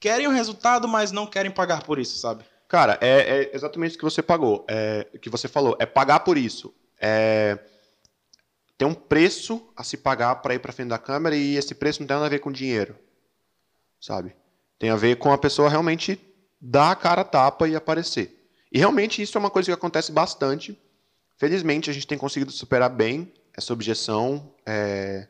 querem 0.00 0.26
o 0.26 0.30
resultado, 0.30 0.88
mas 0.88 1.12
não 1.12 1.26
querem 1.26 1.50
pagar 1.50 1.84
por 1.84 1.98
isso, 1.98 2.18
sabe? 2.18 2.44
Cara, 2.66 2.98
é, 3.00 3.42
é 3.42 3.54
exatamente 3.54 3.96
o 3.96 3.98
que 3.98 4.04
você 4.04 4.22
pagou, 4.22 4.64
é, 4.68 5.06
que 5.20 5.28
você 5.28 5.46
falou, 5.46 5.76
é 5.78 5.84
pagar 5.84 6.20
por 6.20 6.38
isso. 6.38 6.74
É, 6.98 7.58
tem 8.78 8.88
um 8.88 8.94
preço 8.94 9.70
a 9.76 9.84
se 9.84 9.98
pagar 9.98 10.36
para 10.36 10.54
ir 10.54 10.58
para 10.58 10.72
frente 10.72 10.88
da 10.88 10.98
câmera 10.98 11.36
e 11.36 11.56
esse 11.56 11.74
preço 11.74 12.00
não 12.00 12.06
tem 12.06 12.16
nada 12.16 12.26
a 12.26 12.30
ver 12.30 12.38
com 12.38 12.50
dinheiro, 12.50 12.96
sabe? 14.00 14.34
Tem 14.78 14.88
a 14.88 14.96
ver 14.96 15.16
com 15.16 15.30
a 15.30 15.36
pessoa 15.36 15.68
realmente 15.68 16.18
dar 16.58 16.90
a 16.92 16.96
cara 16.96 17.20
a 17.20 17.24
tapa 17.24 17.68
e 17.68 17.76
aparecer. 17.76 18.48
E 18.72 18.78
realmente 18.78 19.20
isso 19.20 19.36
é 19.36 19.40
uma 19.40 19.50
coisa 19.50 19.66
que 19.66 19.74
acontece 19.74 20.12
bastante. 20.12 20.80
Felizmente 21.36 21.90
a 21.90 21.92
gente 21.92 22.06
tem 22.06 22.16
conseguido 22.16 22.52
superar 22.52 22.88
bem 22.88 23.32
essa 23.52 23.72
objeção. 23.72 24.54
É... 24.64 25.26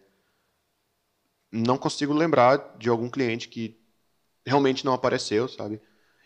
Não 1.50 1.78
consigo 1.78 2.12
lembrar 2.12 2.76
de 2.78 2.88
algum 2.88 3.08
cliente 3.08 3.48
que 3.48 3.79
realmente 4.46 4.84
não 4.84 4.92
apareceu, 4.92 5.48
sabe? 5.48 5.80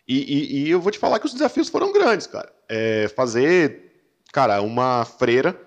E, 0.06 0.18
e, 0.18 0.64
e 0.64 0.70
eu 0.70 0.80
vou 0.80 0.92
te 0.92 0.98
falar 0.98 1.18
que 1.18 1.26
os 1.26 1.32
desafios 1.32 1.68
foram 1.68 1.92
grandes, 1.92 2.26
cara. 2.26 2.52
É 2.68 3.08
fazer, 3.08 3.92
cara, 4.32 4.60
uma 4.60 5.04
freira 5.04 5.58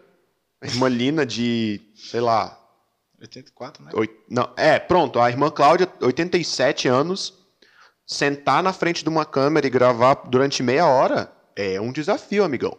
a 0.61 0.65
irmã 0.65 0.87
Lina 0.87 1.25
de, 1.25 1.81
sei 1.95 2.19
lá. 2.19 2.59
84, 3.19 3.83
né? 3.83 3.91
Oito, 3.93 4.13
não, 4.29 4.49
é, 4.55 4.79
pronto. 4.79 5.19
A 5.19 5.29
irmã 5.29 5.49
Cláudia, 5.49 5.91
87 6.01 6.87
anos, 6.87 7.33
sentar 8.05 8.61
na 8.61 8.73
frente 8.73 9.03
de 9.03 9.09
uma 9.09 9.25
câmera 9.25 9.65
e 9.65 9.71
gravar 9.71 10.15
durante 10.27 10.61
meia 10.61 10.85
hora 10.87 11.31
é 11.55 11.79
um 11.81 11.91
desafio, 11.91 12.43
amigão. 12.43 12.77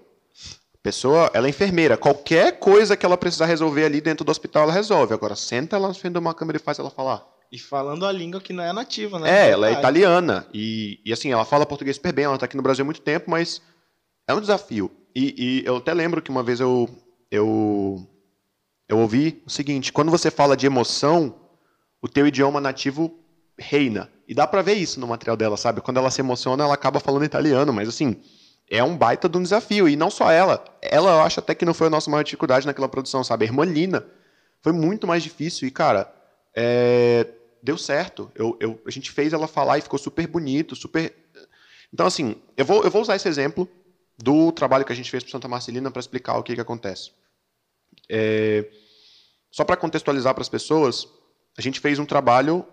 A 0.74 0.78
pessoa, 0.82 1.30
ela 1.34 1.46
é 1.46 1.50
enfermeira. 1.50 1.96
Qualquer 1.96 2.58
coisa 2.58 2.96
que 2.96 3.04
ela 3.04 3.16
precisar 3.16 3.46
resolver 3.46 3.84
ali 3.84 4.00
dentro 4.00 4.24
do 4.24 4.30
hospital, 4.30 4.64
ela 4.64 4.72
resolve. 4.72 5.12
Agora, 5.12 5.34
senta 5.34 5.76
ela 5.76 5.88
na 5.88 5.94
frente 5.94 6.12
de 6.12 6.18
uma 6.18 6.34
câmera 6.34 6.56
e 6.56 6.62
faz 6.62 6.78
ela 6.78 6.90
falar. 6.90 7.26
E 7.50 7.58
falando 7.58 8.04
a 8.04 8.12
língua 8.12 8.40
que 8.40 8.52
não 8.52 8.62
é 8.62 8.72
nativa, 8.72 9.18
né? 9.18 9.46
É, 9.46 9.50
ela 9.50 9.68
é 9.68 9.72
italiana. 9.72 10.46
E, 10.52 11.00
e 11.04 11.12
assim, 11.12 11.32
ela 11.32 11.44
fala 11.44 11.64
português 11.64 11.96
super 11.96 12.12
bem. 12.12 12.26
Ela 12.26 12.34
está 12.34 12.44
aqui 12.44 12.56
no 12.56 12.62
Brasil 12.62 12.82
há 12.82 12.84
muito 12.84 13.00
tempo, 13.00 13.30
mas 13.30 13.62
é 14.26 14.34
um 14.34 14.40
desafio. 14.40 14.90
E, 15.14 15.62
e 15.62 15.66
eu 15.66 15.76
até 15.76 15.94
lembro 15.94 16.20
que 16.20 16.30
uma 16.30 16.42
vez 16.42 16.60
eu, 16.60 16.88
eu, 17.30 18.06
eu 18.86 18.98
ouvi 18.98 19.42
o 19.46 19.50
seguinte: 19.50 19.92
quando 19.92 20.10
você 20.10 20.30
fala 20.30 20.56
de 20.56 20.66
emoção, 20.66 21.34
o 22.02 22.08
teu 22.08 22.26
idioma 22.26 22.60
nativo 22.60 23.18
reina. 23.58 24.10
E 24.26 24.34
dá 24.34 24.46
para 24.46 24.60
ver 24.60 24.74
isso 24.74 25.00
no 25.00 25.06
material 25.06 25.36
dela, 25.36 25.56
sabe? 25.56 25.80
Quando 25.80 25.96
ela 25.96 26.10
se 26.10 26.20
emociona, 26.20 26.64
ela 26.64 26.74
acaba 26.74 27.00
falando 27.00 27.24
italiano, 27.24 27.72
mas 27.72 27.88
assim, 27.88 28.20
é 28.70 28.84
um 28.84 28.94
baita 28.94 29.26
de 29.26 29.38
um 29.38 29.42
desafio. 29.42 29.88
E 29.88 29.96
não 29.96 30.10
só 30.10 30.30
ela. 30.30 30.62
Ela, 30.82 31.12
eu 31.12 31.20
acho 31.22 31.40
até 31.40 31.54
que 31.54 31.64
não 31.64 31.72
foi 31.72 31.86
a 31.86 31.90
nossa 31.90 32.10
maior 32.10 32.22
dificuldade 32.22 32.66
naquela 32.66 32.88
produção, 32.88 33.24
sabe? 33.24 33.46
A 33.46 33.48
irmã 33.48 33.64
Lina. 33.64 34.04
Foi 34.60 34.72
muito 34.72 35.06
mais 35.06 35.22
difícil 35.22 35.68
e, 35.68 35.70
cara, 35.70 36.12
é, 36.54 37.26
deu 37.62 37.78
certo. 37.78 38.30
Eu, 38.34 38.56
eu, 38.60 38.80
a 38.86 38.90
gente 38.90 39.10
fez 39.10 39.32
ela 39.32 39.46
falar 39.46 39.78
e 39.78 39.82
ficou 39.82 39.98
super 39.98 40.26
bonito, 40.26 40.76
super. 40.76 41.14
Então, 41.92 42.06
assim, 42.06 42.36
eu 42.56 42.64
vou, 42.64 42.82
eu 42.84 42.90
vou 42.90 43.02
usar 43.02 43.16
esse 43.16 43.28
exemplo 43.28 43.68
do 44.16 44.50
trabalho 44.52 44.84
que 44.84 44.92
a 44.92 44.96
gente 44.96 45.10
fez 45.10 45.22
para 45.22 45.32
Santa 45.32 45.48
Marcelina 45.48 45.90
para 45.90 46.00
explicar 46.00 46.36
o 46.36 46.42
que, 46.42 46.54
que 46.54 46.60
acontece. 46.60 47.12
É, 48.08 48.68
só 49.50 49.64
para 49.64 49.76
contextualizar 49.76 50.34
para 50.34 50.42
as 50.42 50.48
pessoas, 50.48 51.08
a 51.56 51.62
gente 51.62 51.80
fez 51.80 51.98
um 51.98 52.04
trabalho 52.04 52.66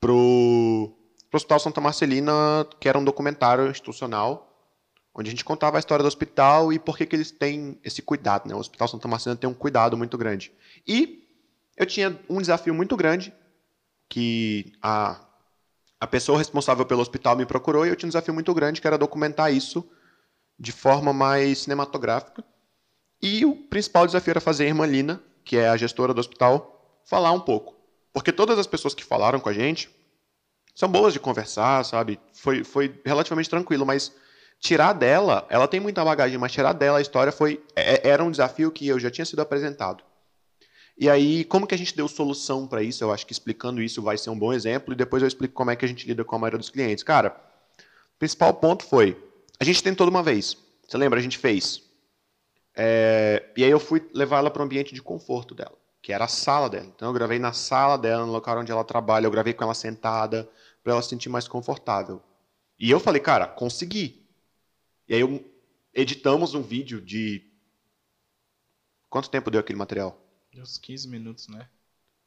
para 0.00 0.12
o 0.12 0.92
Hospital 1.32 1.60
Santa 1.60 1.80
Marcelina, 1.80 2.66
que 2.78 2.88
era 2.88 2.98
um 2.98 3.04
documentário 3.04 3.70
institucional, 3.70 4.48
onde 5.14 5.28
a 5.28 5.30
gente 5.30 5.44
contava 5.44 5.78
a 5.78 5.80
história 5.80 6.02
do 6.02 6.08
hospital 6.08 6.72
e 6.72 6.78
por 6.78 6.96
que, 6.96 7.06
que 7.06 7.16
eles 7.16 7.30
têm 7.30 7.78
esse 7.84 8.02
cuidado. 8.02 8.48
Né? 8.48 8.54
O 8.54 8.58
Hospital 8.58 8.88
Santa 8.88 9.08
Marcelina 9.08 9.38
tem 9.38 9.48
um 9.48 9.54
cuidado 9.54 9.96
muito 9.96 10.16
grande. 10.18 10.52
E 10.86 11.26
eu 11.76 11.86
tinha 11.86 12.18
um 12.28 12.40
desafio 12.40 12.74
muito 12.74 12.96
grande, 12.96 13.32
que 14.12 14.74
a, 14.82 15.18
a 15.98 16.06
pessoa 16.06 16.36
responsável 16.36 16.84
pelo 16.84 17.00
hospital 17.00 17.34
me 17.34 17.46
procurou, 17.46 17.86
e 17.86 17.88
eu 17.88 17.96
tinha 17.96 18.06
um 18.06 18.10
desafio 18.10 18.34
muito 18.34 18.52
grande, 18.52 18.78
que 18.78 18.86
era 18.86 18.98
documentar 18.98 19.50
isso 19.50 19.88
de 20.58 20.70
forma 20.70 21.14
mais 21.14 21.60
cinematográfica. 21.60 22.44
E 23.22 23.46
o 23.46 23.56
principal 23.56 24.04
desafio 24.04 24.32
era 24.32 24.40
fazer 24.40 24.64
a 24.64 24.66
irmã 24.66 24.84
Lina, 24.84 25.22
que 25.42 25.56
é 25.56 25.66
a 25.66 25.78
gestora 25.78 26.12
do 26.12 26.20
hospital, 26.20 27.00
falar 27.06 27.32
um 27.32 27.40
pouco. 27.40 27.74
Porque 28.12 28.30
todas 28.30 28.58
as 28.58 28.66
pessoas 28.66 28.94
que 28.94 29.02
falaram 29.02 29.40
com 29.40 29.48
a 29.48 29.54
gente 29.54 29.88
são 30.74 30.90
boas 30.90 31.14
de 31.14 31.18
conversar, 31.18 31.82
sabe? 31.82 32.20
Foi, 32.34 32.62
foi 32.64 33.00
relativamente 33.06 33.48
tranquilo, 33.48 33.86
mas 33.86 34.12
tirar 34.60 34.92
dela, 34.92 35.46
ela 35.48 35.66
tem 35.66 35.80
muita 35.80 36.04
bagagem, 36.04 36.36
mas 36.36 36.52
tirar 36.52 36.74
dela 36.74 36.98
a 36.98 37.02
história 37.02 37.32
foi 37.32 37.64
é, 37.74 38.06
era 38.06 38.22
um 38.22 38.30
desafio 38.30 38.70
que 38.70 38.86
eu 38.86 39.00
já 39.00 39.10
tinha 39.10 39.24
sido 39.24 39.40
apresentado. 39.40 40.04
E 40.96 41.08
aí, 41.08 41.44
como 41.44 41.66
que 41.66 41.74
a 41.74 41.78
gente 41.78 41.96
deu 41.96 42.06
solução 42.06 42.66
para 42.66 42.82
isso? 42.82 43.02
Eu 43.02 43.12
acho 43.12 43.26
que 43.26 43.32
explicando 43.32 43.82
isso 43.82 44.02
vai 44.02 44.18
ser 44.18 44.30
um 44.30 44.38
bom 44.38 44.52
exemplo 44.52 44.92
e 44.92 44.96
depois 44.96 45.22
eu 45.22 45.28
explico 45.28 45.54
como 45.54 45.70
é 45.70 45.76
que 45.76 45.84
a 45.84 45.88
gente 45.88 46.06
lida 46.06 46.24
com 46.24 46.36
a 46.36 46.38
maioria 46.38 46.58
dos 46.58 46.70
clientes. 46.70 47.02
Cara, 47.02 47.34
o 48.14 48.18
principal 48.18 48.54
ponto 48.54 48.84
foi, 48.84 49.16
a 49.58 49.64
gente 49.64 49.82
tentou 49.82 50.06
de 50.06 50.10
uma 50.10 50.22
vez. 50.22 50.56
Você 50.86 50.96
lembra? 50.96 51.18
A 51.18 51.22
gente 51.22 51.38
fez. 51.38 51.82
É, 52.74 53.50
e 53.56 53.64
aí 53.64 53.70
eu 53.70 53.80
fui 53.80 54.08
levar 54.14 54.38
ela 54.38 54.50
para 54.50 54.62
o 54.62 54.64
ambiente 54.64 54.94
de 54.94 55.02
conforto 55.02 55.54
dela, 55.54 55.76
que 56.00 56.12
era 56.12 56.24
a 56.24 56.28
sala 56.28 56.68
dela. 56.68 56.86
Então 56.86 57.08
eu 57.08 57.14
gravei 57.14 57.38
na 57.38 57.52
sala 57.52 57.96
dela, 57.96 58.26
no 58.26 58.32
local 58.32 58.58
onde 58.58 58.72
ela 58.72 58.84
trabalha, 58.84 59.26
eu 59.26 59.30
gravei 59.30 59.52
com 59.52 59.64
ela 59.64 59.74
sentada, 59.74 60.48
para 60.82 60.92
ela 60.92 61.02
se 61.02 61.08
sentir 61.08 61.28
mais 61.28 61.48
confortável. 61.48 62.22
E 62.78 62.90
eu 62.90 62.98
falei, 62.98 63.20
cara, 63.20 63.46
consegui. 63.46 64.26
E 65.08 65.14
aí 65.14 65.20
eu, 65.20 65.44
editamos 65.94 66.54
um 66.54 66.62
vídeo 66.62 67.00
de. 67.00 67.50
Quanto 69.08 69.30
tempo 69.30 69.50
deu 69.50 69.60
aquele 69.60 69.78
material? 69.78 70.18
Uns 70.56 70.78
15 70.78 71.08
minutos, 71.08 71.48
né? 71.48 71.66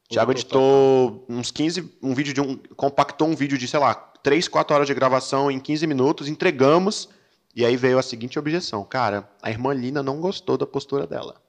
Tiago 0.10 0.32
editou 0.32 1.26
uns 1.28 1.52
15, 1.52 1.98
um 2.02 2.14
vídeo 2.14 2.34
de 2.34 2.42
um, 2.42 2.58
compactou 2.76 3.28
um 3.28 3.36
vídeo 3.36 3.58
de, 3.58 3.68
sei 3.68 3.80
lá, 3.80 3.94
3, 3.96 4.48
4 4.48 4.76
horas 4.76 4.88
de 4.88 4.94
gravação 4.94 5.50
em 5.50 5.60
15 5.60 5.88
minutos, 5.88 6.28
entregamos, 6.28 7.10
e 7.56 7.66
aí 7.66 7.76
veio 7.76 7.98
a 7.98 8.04
seguinte 8.04 8.38
objeção, 8.38 8.84
cara, 8.84 9.30
a 9.42 9.50
irmã 9.50 9.74
Lina 9.74 10.04
não 10.04 10.20
gostou 10.20 10.58
da 10.58 10.66
postura 10.68 11.08
dela. 11.08 11.42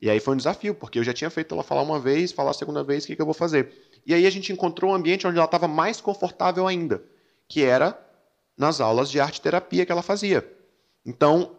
E 0.00 0.10
aí 0.10 0.20
foi 0.20 0.34
um 0.34 0.36
desafio, 0.36 0.74
porque 0.74 0.98
eu 0.98 1.04
já 1.04 1.12
tinha 1.12 1.30
feito 1.30 1.54
ela 1.54 1.62
falar 1.62 1.82
uma 1.82 1.98
vez, 1.98 2.30
falar 2.30 2.50
a 2.50 2.54
segunda 2.54 2.84
vez, 2.84 3.04
o 3.04 3.06
que, 3.06 3.16
que 3.16 3.22
eu 3.22 3.26
vou 3.26 3.34
fazer? 3.34 3.90
E 4.04 4.12
aí 4.12 4.26
a 4.26 4.30
gente 4.30 4.52
encontrou 4.52 4.90
um 4.90 4.94
ambiente 4.94 5.26
onde 5.26 5.38
ela 5.38 5.46
estava 5.46 5.66
mais 5.66 6.00
confortável 6.00 6.66
ainda, 6.66 7.02
que 7.48 7.62
era 7.62 7.98
nas 8.56 8.80
aulas 8.80 9.10
de 9.10 9.18
arte 9.18 9.40
terapia 9.40 9.86
que 9.86 9.90
ela 9.90 10.02
fazia. 10.02 10.46
Então, 11.06 11.56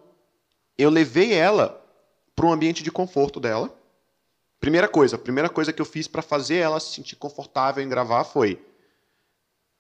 eu 0.78 0.90
levei 0.90 1.34
ela 1.34 1.82
para 2.36 2.46
um 2.46 2.52
ambiente 2.52 2.84
de 2.84 2.92
conforto 2.92 3.40
dela, 3.40 3.74
Primeira 4.66 4.88
coisa, 4.88 5.16
a 5.16 5.20
primeira 5.20 5.48
coisa 5.48 5.72
que 5.72 5.80
eu 5.80 5.86
fiz 5.86 6.08
para 6.08 6.24
fazer 6.24 6.56
ela 6.56 6.80
se 6.80 6.96
sentir 6.96 7.16
confortável 7.18 7.84
em 7.84 7.88
gravar 7.88 8.24
foi 8.24 8.60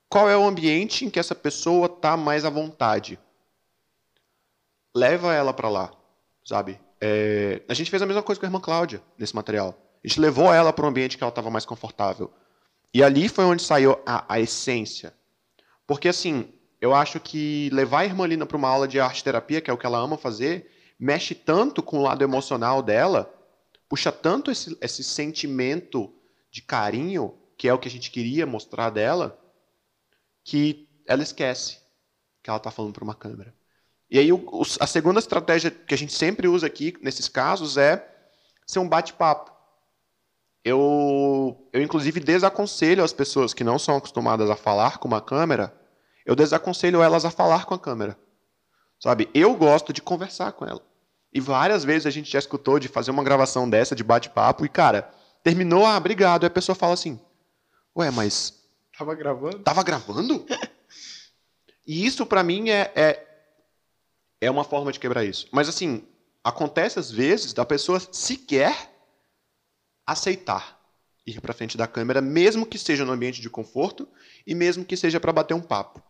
qual 0.08 0.30
é 0.30 0.38
o 0.38 0.46
ambiente 0.46 1.04
em 1.04 1.10
que 1.10 1.20
essa 1.20 1.34
pessoa 1.34 1.88
está 1.88 2.15
mais 2.15 2.46
à 2.46 2.51
vontade? 2.51 3.18
Leva 4.96 5.34
ela 5.34 5.51
para 5.51 5.70
lá, 5.70 5.92
sabe? 6.44 6.80
É, 7.01 7.63
a 7.68 7.74
gente 7.74 7.89
fez 7.89 8.00
a 8.04 8.06
mesma 8.06 8.22
coisa 8.22 8.39
com 8.39 8.46
a 8.46 8.48
irmã 8.48 8.60
Cláudia 8.60 9.01
nesse 9.18 9.36
material. 9.36 9.75
A 10.04 10.08
gente 10.08 10.20
levou 10.20 10.54
ela 10.54 10.72
para 10.72 10.86
um 10.86 10.89
ambiente 10.89 11.18
que 11.18 11.24
ela 11.24 11.32
estava 11.32 11.50
mais 11.50 11.65
confortável. 11.65 12.32
E 12.94 13.01
ali 13.01 13.27
foi 13.27 13.44
onde 13.44 13.63
saiu 13.63 13.98
a, 14.06 14.36
a, 14.36 14.39
essência. 14.39 15.15
Porque, 15.88 16.10
assim, 16.10 16.54
eu 16.80 16.94
acho 16.94 17.20
que 17.20 17.72
levar 17.74 18.01
a 18.01 18.06
irmã 18.06 18.27
Lina 18.27 18.46
para 18.46 18.56
uma 18.56 18.70
aula 18.70 18.88
de 18.88 19.00
arte 19.00 19.24
terapia, 19.24 19.62
que 19.62 19.72
é 19.72 19.74
o 19.74 19.77
que 19.80 19.86
ela 19.88 19.98
ama 19.98 20.15
fazer, 20.15 20.70
mexe 21.00 21.34
tanto 21.34 21.82
com 21.82 21.98
o 21.98 22.04
lado 22.04 22.24
emocional 22.24 22.84
dela 22.84 23.35
puxa 23.88 24.12
tanto 24.12 24.51
esse, 24.51 24.77
esse 24.82 25.04
sentimento 25.04 26.13
de 26.51 26.62
carinho, 26.62 27.38
que 27.58 27.68
é 27.68 27.74
o 27.74 27.80
que 27.80 27.88
a 27.88 27.92
gente 27.92 28.12
queria 28.12 28.46
mostrar 28.46 28.89
dela, 28.89 29.39
que 30.44 30.88
ela 31.08 31.24
esquece 31.24 31.86
que 32.46 32.50
ela 32.51 32.58
está 32.58 32.70
falando 32.70 32.94
para 32.94 33.04
uma 33.04 33.15
câmera. 33.15 33.51
E 34.08 34.20
aí, 34.20 34.32
o, 34.32 34.62
a 34.80 34.86
segunda 34.86 35.20
estratégia 35.20 35.72
que 35.72 35.96
a 35.96 35.98
gente 35.98 36.13
sempre 36.13 36.48
usa 36.48 36.68
aqui, 36.68 36.94
nesses 37.01 37.27
casos, 37.27 37.75
é 37.75 38.08
ser 38.68 38.77
um 38.77 38.88
bate-papo. 38.88 39.51
Eu, 40.63 41.68
eu, 41.74 41.82
inclusive, 41.82 42.20
desaconselho 42.20 43.04
as 43.04 43.12
pessoas 43.12 43.51
que 43.51 43.63
não 43.63 43.80
são 43.80 43.98
acostumadas 43.98 44.48
a 44.48 44.56
falar 44.56 45.00
com 45.00 45.08
uma 45.08 45.22
câmera, 45.22 45.75
eu 46.24 46.36
desaconselho 46.36 47.01
elas 47.01 47.25
a 47.25 47.32
falar 47.32 47.65
com 47.65 47.74
a 47.74 47.80
câmera. 47.80 48.15
Sabe? 49.00 49.27
Eu 49.34 49.56
gosto 49.56 49.92
de 49.92 50.04
conversar 50.04 50.51
com 50.51 50.65
ela. 50.65 50.82
E 51.36 51.39
várias 51.42 51.84
vezes 51.84 52.06
a 52.06 52.10
gente 52.10 52.32
já 52.32 52.39
escutou 52.39 52.80
de 52.80 52.88
fazer 52.88 53.12
uma 53.12 53.22
gravação 53.22 53.70
dessa, 53.70 53.94
de 53.94 54.06
bate-papo, 54.06 54.65
e, 54.65 54.70
cara, 54.70 55.12
terminou, 55.44 55.86
ah, 55.86 55.98
obrigado. 55.98 56.44
E 56.44 56.46
a 56.46 56.50
pessoa 56.50 56.74
fala 56.74 56.94
assim: 56.94 57.20
Ué, 57.94 58.10
mas. 58.10 58.63
Tava 58.98 59.13
gravando? 59.13 59.60
Tava 59.60 59.84
gravando? 59.84 60.46
e 61.86 62.06
isso, 62.06 62.25
para 62.25 62.42
mim, 62.42 62.70
é, 62.70 62.89
é, 62.96 63.27
é 64.39 64.50
uma 64.50 64.63
forma 64.63 64.94
de 64.94 65.00
quebrar 65.00 65.25
isso. 65.25 65.50
Mas, 65.51 65.68
assim, 65.68 66.08
acontece 66.42 67.00
às 67.00 67.12
vezes 67.12 67.51
da 67.51 67.65
pessoa 67.65 68.00
sequer 68.00 68.89
aceitar 70.08 70.80
ir 71.27 71.42
para 71.42 71.54
frente 71.54 71.75
da 71.75 71.86
câmera, 71.86 72.22
mesmo 72.22 72.65
que 72.65 72.80
seja 72.80 73.04
no 73.04 73.12
ambiente 73.12 73.42
de 73.42 73.50
conforto 73.50 74.08
e 74.48 74.56
mesmo 74.56 74.86
que 74.86 74.96
seja 74.96 75.20
para 75.20 75.34
bater 75.34 75.54
um 75.54 75.62
papo. 75.62 76.01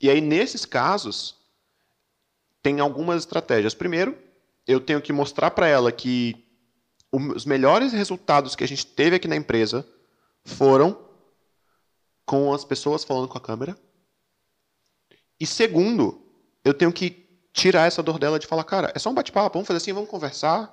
E 0.00 0.10
aí, 0.10 0.20
nesses 0.20 0.64
casos, 0.64 1.36
tem 2.60 2.80
algumas 2.80 3.20
estratégias. 3.20 3.72
Primeiro, 3.72 4.26
eu 4.68 4.78
tenho 4.78 5.00
que 5.00 5.14
mostrar 5.14 5.50
para 5.50 5.66
ela 5.66 5.90
que 5.90 6.46
os 7.10 7.46
melhores 7.46 7.90
resultados 7.94 8.54
que 8.54 8.62
a 8.62 8.68
gente 8.68 8.86
teve 8.86 9.16
aqui 9.16 9.26
na 9.26 9.34
empresa 9.34 9.88
foram 10.44 11.08
com 12.26 12.52
as 12.52 12.66
pessoas 12.66 13.02
falando 13.02 13.26
com 13.26 13.38
a 13.38 13.40
câmera. 13.40 13.78
E 15.40 15.46
segundo, 15.46 16.22
eu 16.62 16.74
tenho 16.74 16.92
que 16.92 17.26
tirar 17.50 17.86
essa 17.86 18.02
dor 18.02 18.18
dela 18.18 18.38
de 18.38 18.46
falar, 18.46 18.62
cara, 18.64 18.92
é 18.94 18.98
só 18.98 19.08
um 19.08 19.14
bate-papo, 19.14 19.54
vamos 19.54 19.66
fazer 19.66 19.78
assim, 19.78 19.94
vamos 19.94 20.10
conversar. 20.10 20.70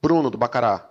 Bruno, 0.00 0.30
do 0.30 0.38
Bacará. 0.38 0.88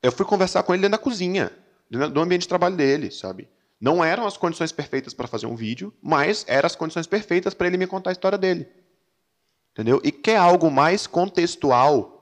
Eu 0.00 0.12
fui 0.12 0.24
conversar 0.24 0.62
com 0.62 0.72
ele 0.72 0.82
dentro 0.82 0.98
da 0.98 1.02
cozinha, 1.02 1.50
do 1.90 2.20
ambiente 2.20 2.42
de 2.42 2.48
trabalho 2.48 2.76
dele, 2.76 3.10
sabe? 3.10 3.48
Não 3.80 4.04
eram 4.04 4.24
as 4.24 4.36
condições 4.36 4.70
perfeitas 4.70 5.12
para 5.12 5.26
fazer 5.26 5.46
um 5.46 5.56
vídeo, 5.56 5.92
mas 6.00 6.44
eram 6.46 6.66
as 6.68 6.76
condições 6.76 7.08
perfeitas 7.08 7.54
para 7.54 7.66
ele 7.66 7.76
me 7.76 7.88
contar 7.88 8.10
a 8.10 8.12
história 8.12 8.38
dele. 8.38 8.68
Entendeu? 9.72 10.00
E 10.04 10.12
quer 10.12 10.36
algo 10.36 10.70
mais 10.70 11.06
contextual 11.06 12.12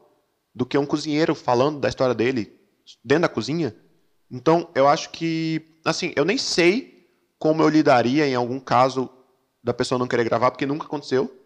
do 0.54 0.64
que 0.64 0.78
um 0.78 0.86
cozinheiro 0.86 1.34
falando 1.34 1.80
da 1.80 1.88
história 1.88 2.14
dele 2.14 2.58
dentro 3.04 3.22
da 3.22 3.28
cozinha? 3.28 3.76
Então, 4.30 4.70
eu 4.74 4.86
acho 4.86 5.10
que, 5.10 5.80
assim, 5.84 6.12
eu 6.14 6.24
nem 6.24 6.38
sei 6.38 7.08
como 7.38 7.62
eu 7.62 7.68
lidaria 7.68 8.26
em 8.26 8.34
algum 8.34 8.60
caso 8.60 9.10
da 9.62 9.74
pessoa 9.74 9.98
não 9.98 10.06
querer 10.06 10.24
gravar, 10.24 10.52
porque 10.52 10.66
nunca 10.66 10.86
aconteceu. 10.86 11.36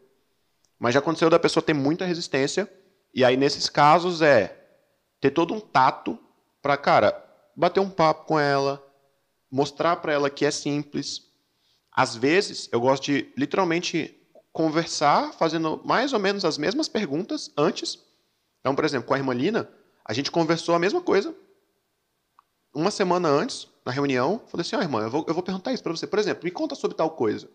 Mas 0.79 0.93
já 0.93 1.01
aconteceu 1.01 1.31
da 1.31 1.39
pessoa 1.39 1.63
ter 1.63 1.73
muita 1.73 2.05
resistência. 2.05 2.71
E 3.15 3.25
aí, 3.25 3.37
nesses 3.37 3.71
casos, 3.71 4.21
é 4.21 4.55
ter 5.21 5.31
todo 5.31 5.55
um 5.55 5.61
tato 5.61 6.19
para, 6.61 6.77
cara, 6.77 7.25
bater 7.57 7.81
um 7.81 7.89
papo 7.89 8.27
com 8.27 8.39
ela, 8.39 8.85
mostrar 9.51 9.97
para 9.97 10.13
ela 10.13 10.29
que 10.29 10.45
é 10.45 10.51
simples. 10.51 11.23
Às 11.91 12.15
vezes, 12.15 12.69
eu 12.73 12.81
gosto 12.81 13.05
de 13.05 13.33
literalmente 13.37 14.21
conversar 14.55 15.33
fazendo 15.33 15.83
mais 15.85 16.13
ou 16.13 16.21
menos 16.21 16.45
as 16.45 16.57
mesmas 16.57 16.89
perguntas 16.89 17.51
antes. 17.57 17.99
Então, 18.61 18.75
por 18.75 18.85
exemplo, 18.85 19.09
com 19.09 19.13
a 19.13 19.19
irmã 19.19 19.35
Lina, 19.35 19.69
a 20.05 20.15
gente 20.15 20.31
conversou 20.31 20.77
a 20.77 20.79
mesma 20.79 21.03
coisa 21.03 21.35
uma 22.73 22.91
semana 22.91 23.29
antes, 23.29 23.69
na 23.85 23.91
reunião. 23.91 24.41
Falei 24.47 24.63
assim: 24.63 24.77
ó, 24.77 24.79
oh, 24.79 24.83
irmã, 24.83 25.03
eu 25.03 25.11
vou, 25.11 25.25
eu 25.27 25.35
vou 25.35 25.43
perguntar 25.43 25.73
isso 25.73 25.83
para 25.83 25.93
você. 25.93 26.07
Por 26.07 26.21
exemplo, 26.21 26.45
me 26.45 26.53
conta 26.53 26.77
sobre 26.77 26.97
tal 26.97 27.11
coisa. 27.11 27.51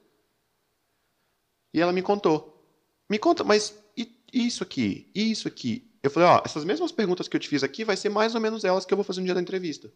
E 1.74 1.80
ela 1.80 1.94
me 1.94 2.02
contou. 2.02 2.62
Me 3.10 3.18
conta, 3.18 3.46
mas 3.46 3.74
e, 3.96 4.12
isso 4.34 4.62
aqui? 4.62 5.10
E 5.16 5.32
isso 5.32 5.48
aqui? 5.48 5.90
Eu 6.04 6.12
falei: 6.12 6.28
ó, 6.28 6.42
essas 6.44 6.66
mesmas 6.66 6.92
perguntas 6.92 7.30
que 7.30 7.36
eu 7.36 7.40
te 7.40 7.48
fiz 7.48 7.64
aqui 7.64 7.86
vai 7.86 7.96
ser 7.96 8.10
mais 8.10 8.36
ou 8.36 8.42
menos 8.42 8.66
elas 8.66 8.86
que 8.86 8.94
eu 8.94 8.98
vou 8.98 9.06
fazer 9.06 9.22
no 9.22 9.26
dia 9.26 9.36
da 9.36 9.42
entrevista. 9.42 9.90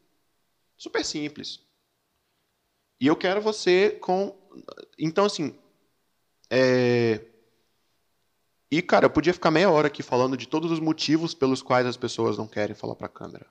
Super 0.78 1.04
simples. 1.04 1.60
E 2.98 3.08
eu 3.08 3.16
quero 3.18 3.42
você 3.42 3.92
com. 4.02 4.34
Então, 4.98 5.26
assim, 5.26 5.54
é... 6.56 7.26
E, 8.70 8.82
cara, 8.82 9.06
eu 9.06 9.10
podia 9.10 9.34
ficar 9.34 9.52
meia 9.52 9.70
hora 9.70 9.88
aqui 9.88 10.02
falando 10.02 10.36
de 10.36 10.48
todos 10.48 10.72
os 10.72 10.80
motivos 10.80 11.34
pelos 11.34 11.62
quais 11.62 11.86
as 11.86 11.98
pessoas 11.98 12.38
não 12.38 12.48
querem 12.48 12.76
falar 12.76 12.96
para 12.96 13.08
câmera. 13.08 13.46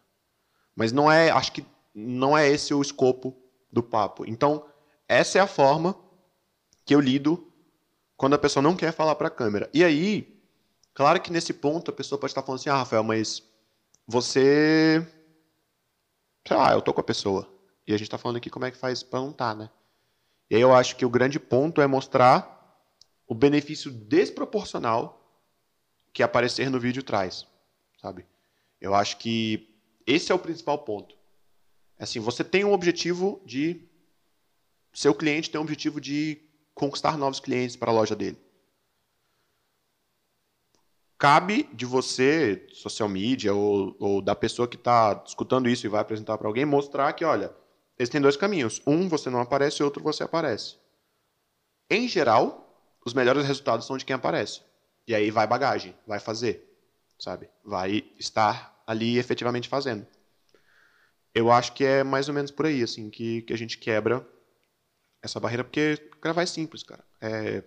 Mas 0.75 0.93
não 0.93 1.11
é, 1.11 1.31
acho 1.31 1.53
que 1.53 1.65
não 1.95 2.37
é 2.37 2.49
esse 2.49 2.73
o 2.75 2.83
escopo 2.83 3.37
do 3.71 3.83
papo. 3.83 4.25
Então, 4.27 4.67
essa 5.09 5.39
é 5.39 5.41
a 5.41 5.47
forma 5.47 5.97
que 6.85 6.95
eu 6.95 7.01
lido 7.01 7.53
quando 8.17 8.35
a 8.35 8.39
pessoa 8.39 8.63
não 8.63 8.77
quer 8.77 8.93
falar 8.93 9.15
para 9.15 9.31
câmera. 9.31 9.71
E 9.73 9.85
aí, 9.85 10.41
claro 10.95 11.21
que 11.21 11.33
nesse 11.33 11.53
ponto 11.53 11.91
a 11.91 11.95
pessoa 11.95 12.19
pode 12.19 12.31
estar 12.31 12.43
falando 12.43 12.61
assim: 12.61 12.71
"Ah, 12.71 12.77
Rafael, 12.77 13.05
mas 13.05 13.43
você 14.07 15.07
sei 16.47 16.57
lá, 16.57 16.73
eu 16.73 16.83
tô 16.83 16.93
com 16.93 17.01
a 17.01 17.05
pessoa. 17.05 17.49
E 17.87 17.93
a 17.93 17.97
gente 17.97 18.07
está 18.07 18.19
falando 18.19 18.37
aqui 18.37 18.51
como 18.51 18.65
é 18.65 18.71
que 18.71 18.77
faz 18.77 19.03
para 19.03 19.21
não 19.21 19.33
tá, 19.33 19.55
né? 19.55 19.71
E 20.51 20.57
aí 20.57 20.61
eu 20.61 20.75
acho 20.75 20.97
que 20.97 21.05
o 21.05 21.11
grande 21.11 21.41
ponto 21.41 21.81
é 21.81 21.87
mostrar 21.87 22.62
o 23.27 23.35
benefício 23.35 23.91
desproporcional 23.91 25.19
que 26.13 26.23
aparecer 26.23 26.71
no 26.71 26.81
vídeo 26.81 27.03
traz, 27.03 27.47
sabe? 28.01 28.27
Eu 28.81 28.95
acho 28.95 29.17
que 29.19 29.69
esse 30.07 30.31
é 30.31 30.35
o 30.35 30.39
principal 30.39 30.79
ponto. 30.79 31.17
Assim, 31.99 32.21
você 32.21 32.43
tem 32.43 32.65
um 32.65 32.73
objetivo 32.73 33.41
de 33.47 33.89
seu 34.93 35.15
cliente 35.15 35.51
tem 35.51 35.59
um 35.59 35.65
objetivo 35.65 36.01
de 36.01 36.39
conquistar 36.75 37.17
novos 37.17 37.41
clientes 37.41 37.77
para 37.77 37.91
a 37.91 37.95
loja 37.95 38.15
dele. 38.15 38.39
Cabe 41.19 41.69
de 41.73 41.87
você, 41.87 42.67
social 42.73 43.09
media, 43.09 43.55
ou, 43.55 43.97
ou 43.99 44.21
da 44.21 44.35
pessoa 44.35 44.67
que 44.67 44.77
está 44.77 45.23
escutando 45.25 45.69
isso 45.69 45.87
e 45.87 45.89
vai 45.89 46.01
apresentar 46.01 46.37
para 46.37 46.49
alguém, 46.49 46.65
mostrar 46.65 47.13
que, 47.13 47.25
olha, 47.25 47.55
existem 47.97 48.21
dois 48.21 48.37
caminhos. 48.37 48.83
Um, 48.87 49.09
você 49.09 49.31
não 49.31 49.41
aparece, 49.41 49.83
outro, 49.83 50.03
você 50.03 50.25
aparece. 50.25 50.77
Em 51.89 52.09
geral, 52.09 52.62
os 53.05 53.15
melhores 53.15 53.45
resultados 53.47 53.87
são 53.87 53.97
de 53.97 54.05
quem 54.05 54.15
aparece. 54.15 54.63
E 55.07 55.15
aí 55.15 55.31
vai 55.31 55.47
bagagem, 55.47 55.97
vai 56.07 56.21
fazer, 56.21 56.65
sabe? 57.19 57.49
Vai 57.65 58.05
estar 58.19 58.83
ali 58.87 59.19
efetivamente 59.19 59.69
fazendo. 59.69 60.07
Eu 61.35 61.51
acho 61.51 61.73
que 61.73 61.85
é 61.85 62.05
mais 62.05 62.29
ou 62.29 62.35
menos 62.35 62.51
por 62.51 62.67
aí, 62.67 62.83
assim, 62.83 63.11
que, 63.11 63.43
que 63.43 63.53
a 63.53 63.59
gente 63.59 63.79
quebra 63.79 64.27
essa 65.23 65.41
barreira, 65.41 65.65
porque 65.65 66.11
gravar 66.21 66.43
é 66.43 66.47
simples, 66.47 66.83
cara. 66.83 67.05
É 67.21 67.63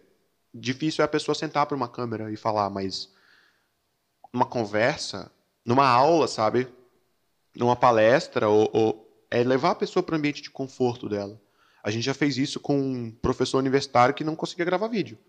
difícil 0.54 1.02
é 1.02 1.06
a 1.06 1.10
pessoa 1.10 1.36
sentar 1.36 1.66
para 1.66 1.76
uma 1.76 1.88
câmera 1.88 2.32
e 2.32 2.38
falar, 2.38 2.70
mas 2.70 3.14
numa 4.34 4.46
conversa, 4.46 5.32
numa 5.66 5.88
aula, 5.88 6.28
sabe? 6.28 6.68
Numa 7.56 7.76
palestra, 7.76 8.48
ou, 8.48 8.70
ou 8.74 9.26
é 9.32 9.44
levar 9.44 9.72
a 9.72 9.76
pessoa 9.76 10.04
para 10.04 10.14
o 10.14 10.18
ambiente 10.18 10.42
de 10.42 10.50
conforto 10.50 11.10
dela. 11.10 11.42
A 11.86 11.92
gente 11.92 12.04
já 12.04 12.16
fez 12.16 12.36
isso 12.36 12.60
com 12.60 12.76
um 12.76 13.12
professor 13.12 13.60
universitário 13.60 14.16
que 14.16 14.24
não 14.24 14.36
conseguia 14.36 14.66
gravar 14.66 14.88
vídeo. 14.88 15.20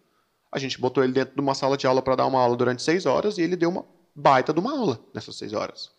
A 0.51 0.59
gente 0.59 0.81
botou 0.81 1.05
ele 1.05 1.13
dentro 1.13 1.35
de 1.35 1.41
uma 1.43 1.55
sala 1.55 1.77
de 1.77 1.87
aula 1.87 2.01
para 2.01 2.17
dar 2.17 2.25
uma 2.25 2.41
aula 2.41 2.57
durante 2.57 2.83
seis 2.83 3.05
horas 3.05 3.37
e 3.37 3.43
ele 3.43 3.57
deu 3.57 3.69
uma 3.69 3.85
baita 4.15 4.55
de 4.55 4.61
uma 4.61 4.73
aula 4.73 4.99
nessas 5.13 5.37
seis 5.37 5.53
horas. 5.53 5.93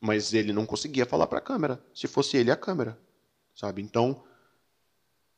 Mas 0.00 0.32
ele 0.32 0.54
não 0.54 0.64
conseguia 0.64 1.04
falar 1.04 1.26
para 1.26 1.36
a 1.36 1.42
câmera. 1.42 1.84
Se 1.92 2.08
fosse 2.08 2.38
ele, 2.38 2.50
a 2.50 2.56
câmera. 2.56 2.98
Sabe? 3.54 3.82
Então, 3.82 4.24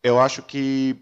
eu 0.00 0.20
acho 0.20 0.44
que 0.44 0.96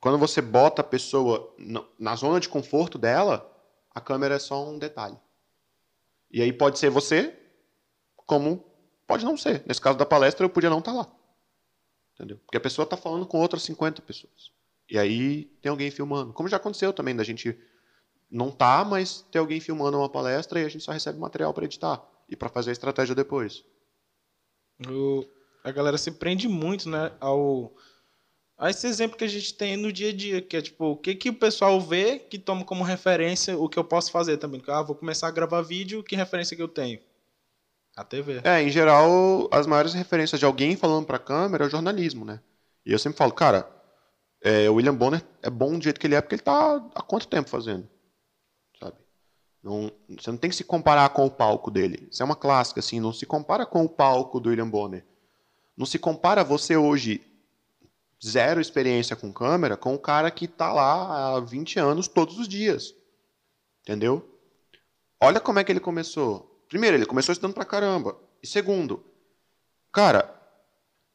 quando 0.00 0.18
você 0.18 0.42
bota 0.42 0.82
a 0.82 0.84
pessoa 0.84 1.54
na 1.96 2.16
zona 2.16 2.40
de 2.40 2.48
conforto 2.48 2.98
dela, 2.98 3.48
a 3.94 4.00
câmera 4.00 4.34
é 4.34 4.40
só 4.40 4.68
um 4.68 4.80
detalhe. 4.80 5.16
E 6.28 6.42
aí 6.42 6.52
pode 6.52 6.80
ser 6.80 6.90
você, 6.90 7.38
como 8.16 8.64
pode 9.06 9.24
não 9.24 9.36
ser. 9.36 9.62
Nesse 9.64 9.80
caso 9.80 9.96
da 9.96 10.04
palestra, 10.04 10.44
eu 10.44 10.50
podia 10.50 10.68
não 10.68 10.80
estar 10.80 10.90
tá 10.90 10.98
lá. 10.98 11.17
Entendeu? 12.18 12.38
Porque 12.38 12.56
a 12.56 12.60
pessoa 12.60 12.82
está 12.82 12.96
falando 12.96 13.24
com 13.24 13.38
outras 13.38 13.62
50 13.62 14.02
pessoas. 14.02 14.50
E 14.90 14.98
aí 14.98 15.44
tem 15.62 15.70
alguém 15.70 15.88
filmando. 15.88 16.32
Como 16.32 16.48
já 16.48 16.56
aconteceu 16.56 16.92
também, 16.92 17.14
da 17.14 17.22
gente 17.22 17.56
não 18.28 18.50
tá, 18.50 18.84
mas 18.84 19.22
ter 19.30 19.38
alguém 19.38 19.60
filmando 19.60 19.98
uma 19.98 20.08
palestra 20.08 20.60
e 20.60 20.64
a 20.64 20.68
gente 20.68 20.82
só 20.82 20.90
recebe 20.90 21.18
material 21.18 21.54
para 21.54 21.64
editar 21.64 22.04
e 22.28 22.34
para 22.34 22.48
fazer 22.48 22.70
a 22.70 22.72
estratégia 22.72 23.14
depois. 23.14 23.64
O, 24.88 25.24
a 25.62 25.70
galera 25.70 25.96
se 25.96 26.10
prende 26.10 26.48
muito, 26.48 26.88
né, 26.88 27.12
ao 27.20 27.72
a 28.56 28.70
esse 28.70 28.88
exemplo 28.88 29.16
que 29.16 29.22
a 29.22 29.28
gente 29.28 29.54
tem 29.54 29.76
no 29.76 29.92
dia 29.92 30.08
a 30.08 30.12
dia, 30.12 30.42
que 30.42 30.56
é 30.56 30.60
tipo, 30.60 30.86
o 30.86 30.96
que, 30.96 31.14
que 31.14 31.30
o 31.30 31.34
pessoal 31.34 31.80
vê 31.80 32.18
que 32.18 32.36
toma 32.36 32.64
como 32.64 32.82
referência 32.82 33.56
o 33.56 33.68
que 33.68 33.78
eu 33.78 33.84
posso 33.84 34.10
fazer 34.10 34.36
também. 34.38 34.60
Ah, 34.66 34.82
vou 34.82 34.96
começar 34.96 35.28
a 35.28 35.30
gravar 35.30 35.62
vídeo, 35.62 36.02
que 36.02 36.16
referência 36.16 36.56
que 36.56 36.62
eu 36.62 36.66
tenho? 36.66 36.98
A 37.98 38.04
TV. 38.04 38.40
É, 38.44 38.62
em 38.62 38.70
geral, 38.70 39.48
as 39.50 39.66
maiores 39.66 39.92
referências 39.92 40.38
de 40.38 40.46
alguém 40.46 40.76
falando 40.76 41.04
para 41.04 41.16
a 41.16 41.20
câmera 41.20 41.64
é 41.64 41.66
o 41.66 41.70
jornalismo, 41.70 42.24
né? 42.24 42.40
E 42.86 42.92
eu 42.92 42.98
sempre 42.98 43.18
falo, 43.18 43.32
cara, 43.32 43.68
é, 44.40 44.70
o 44.70 44.74
William 44.74 44.94
Bonner 44.94 45.20
é 45.42 45.50
bom 45.50 45.76
do 45.76 45.82
jeito 45.82 45.98
que 45.98 46.06
ele 46.06 46.14
é 46.14 46.20
porque 46.20 46.36
ele 46.36 46.42
está 46.42 46.76
há 46.94 47.02
quanto 47.02 47.26
tempo 47.26 47.50
fazendo? 47.50 47.88
Sabe? 48.78 48.96
Não, 49.60 49.90
você 50.16 50.30
não 50.30 50.38
tem 50.38 50.48
que 50.48 50.54
se 50.54 50.62
comparar 50.62 51.08
com 51.08 51.26
o 51.26 51.30
palco 51.30 51.72
dele. 51.72 52.06
Isso 52.08 52.22
é 52.22 52.24
uma 52.24 52.36
clássica, 52.36 52.78
assim, 52.78 53.00
não 53.00 53.12
se 53.12 53.26
compara 53.26 53.66
com 53.66 53.84
o 53.84 53.88
palco 53.88 54.38
do 54.38 54.50
William 54.50 54.70
Bonner. 54.70 55.04
Não 55.76 55.84
se 55.84 55.98
compara 55.98 56.44
você 56.44 56.76
hoje 56.76 57.20
zero 58.24 58.60
experiência 58.60 59.16
com 59.16 59.32
câmera 59.32 59.76
com 59.76 59.92
o 59.94 59.98
cara 59.98 60.30
que 60.30 60.44
está 60.44 60.72
lá 60.72 61.36
há 61.36 61.40
20 61.40 61.80
anos 61.80 62.06
todos 62.06 62.38
os 62.38 62.46
dias. 62.46 62.94
Entendeu? 63.82 64.24
Olha 65.20 65.40
como 65.40 65.58
é 65.58 65.64
que 65.64 65.72
ele 65.72 65.80
começou. 65.80 66.57
Primeiro, 66.68 66.96
ele 66.96 67.06
começou 67.06 67.32
estudando 67.32 67.54
pra 67.54 67.64
caramba. 67.64 68.16
E 68.42 68.46
segundo, 68.46 69.04
cara, 69.92 70.34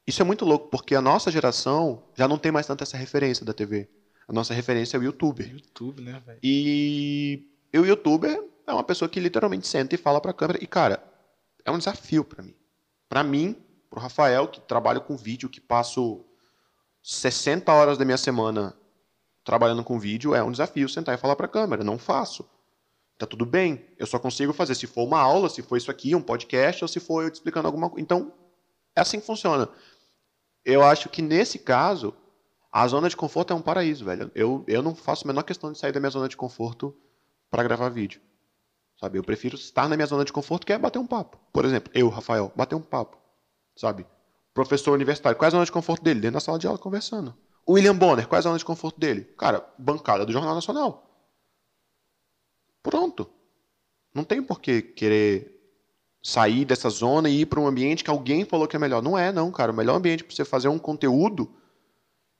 isso 0.05 0.21
é 0.21 0.25
muito 0.25 0.43
louco, 0.45 0.67
porque 0.69 0.95
a 0.95 1.01
nossa 1.01 1.31
geração 1.31 2.03
já 2.15 2.27
não 2.27 2.37
tem 2.37 2.51
mais 2.51 2.67
tanta 2.67 2.83
essa 2.83 2.97
referência 2.97 3.45
da 3.45 3.53
TV. 3.53 3.89
A 4.27 4.33
nossa 4.33 4.53
referência 4.53 4.97
é 4.97 4.99
o 4.99 5.03
YouTuber. 5.03 5.49
YouTube, 5.49 6.01
né, 6.01 6.21
velho? 6.25 6.39
E 6.41 7.47
o 7.73 7.85
YouTuber 7.85 8.43
é 8.65 8.73
uma 8.73 8.83
pessoa 8.83 9.09
que 9.09 9.19
literalmente 9.19 9.67
senta 9.67 9.95
e 9.95 9.97
fala 9.97 10.19
pra 10.19 10.33
câmera. 10.33 10.61
E, 10.61 10.67
cara, 10.67 11.03
é 11.63 11.71
um 11.71 11.77
desafio 11.77 12.23
para 12.23 12.43
mim. 12.43 12.55
Para 13.07 13.23
mim, 13.23 13.55
pro 13.89 13.99
Rafael, 13.99 14.47
que 14.47 14.59
trabalho 14.61 15.01
com 15.01 15.15
vídeo, 15.15 15.49
que 15.49 15.61
passo 15.61 16.25
60 17.01 17.71
horas 17.71 17.97
da 17.97 18.05
minha 18.05 18.17
semana 18.17 18.75
trabalhando 19.43 19.83
com 19.83 19.99
vídeo, 19.99 20.33
é 20.33 20.41
um 20.41 20.51
desafio 20.51 20.87
sentar 20.87 21.15
e 21.15 21.17
falar 21.17 21.35
para 21.35 21.45
a 21.45 21.49
câmera. 21.49 21.83
Não 21.83 21.97
faço. 21.97 22.49
Tá 23.17 23.25
tudo 23.25 23.45
bem. 23.45 23.85
Eu 23.97 24.05
só 24.05 24.19
consigo 24.19 24.53
fazer 24.53 24.75
se 24.75 24.87
for 24.87 25.03
uma 25.03 25.19
aula, 25.19 25.49
se 25.49 25.61
for 25.61 25.77
isso 25.77 25.91
aqui, 25.91 26.15
um 26.15 26.21
podcast, 26.21 26.83
ou 26.83 26.87
se 26.87 26.99
for 26.99 27.23
eu 27.23 27.29
te 27.29 27.35
explicando 27.35 27.67
alguma 27.67 27.89
coisa. 27.89 28.01
Então, 28.01 28.33
é 28.95 29.01
assim 29.01 29.19
que 29.19 29.25
funciona. 29.25 29.69
Eu 30.65 30.83
acho 30.83 31.09
que 31.09 31.21
nesse 31.21 31.59
caso, 31.59 32.13
a 32.71 32.87
zona 32.87 33.09
de 33.09 33.15
conforto 33.15 33.53
é 33.53 33.55
um 33.55 33.61
paraíso, 33.61 34.05
velho. 34.05 34.31
Eu, 34.33 34.63
eu 34.67 34.81
não 34.81 34.95
faço 34.95 35.25
a 35.25 35.27
menor 35.27 35.43
questão 35.43 35.71
de 35.71 35.77
sair 35.77 35.91
da 35.91 35.99
minha 35.99 36.09
zona 36.09 36.27
de 36.27 36.35
conforto 36.35 36.95
para 37.49 37.63
gravar 37.63 37.89
vídeo. 37.89 38.19
Sabe? 38.99 39.19
Eu 39.19 39.23
prefiro 39.23 39.55
estar 39.55 39.87
na 39.87 39.95
minha 39.95 40.07
zona 40.07 40.25
de 40.25 40.33
conforto, 40.33 40.65
que 40.65 40.73
é 40.73 40.77
bater 40.77 40.99
um 40.99 41.05
papo. 41.05 41.37
Por 41.51 41.65
exemplo, 41.65 41.91
eu, 41.93 42.09
Rafael, 42.09 42.51
bater 42.55 42.75
um 42.75 42.81
papo. 42.81 43.17
Sabe? 43.75 44.07
Professor 44.53 44.93
universitário, 44.93 45.37
qual 45.37 45.45
é 45.45 45.49
a 45.49 45.51
zona 45.51 45.65
de 45.65 45.71
conforto 45.71 46.03
dele? 46.03 46.19
Dentro 46.19 46.35
da 46.35 46.39
sala 46.39 46.59
de 46.59 46.67
aula 46.67 46.79
conversando. 46.79 47.35
William 47.67 47.95
Bonner, 47.95 48.27
qual 48.27 48.37
é 48.37 48.39
a 48.39 48.43
zona 48.43 48.57
de 48.57 48.65
conforto 48.65 48.99
dele? 48.99 49.23
Cara, 49.37 49.65
bancada 49.77 50.25
do 50.25 50.31
Jornal 50.31 50.55
Nacional. 50.55 51.12
Pronto. 52.83 53.29
Não 54.13 54.23
tem 54.23 54.43
por 54.43 54.59
que 54.59 54.81
querer 54.81 55.49
sair 56.21 56.65
dessa 56.65 56.89
zona 56.89 57.29
e 57.29 57.41
ir 57.41 57.45
para 57.45 57.59
um 57.59 57.67
ambiente 57.67 58.03
que 58.03 58.09
alguém 58.09 58.45
falou 58.45 58.67
que 58.67 58.75
é 58.75 58.79
melhor. 58.79 59.01
Não 59.01 59.17
é, 59.17 59.31
não, 59.31 59.51
cara. 59.51 59.71
O 59.71 59.75
melhor 59.75 59.95
ambiente 59.95 60.23
para 60.23 60.35
você 60.35 60.45
fazer 60.45 60.67
um 60.67 60.77
conteúdo 60.77 61.49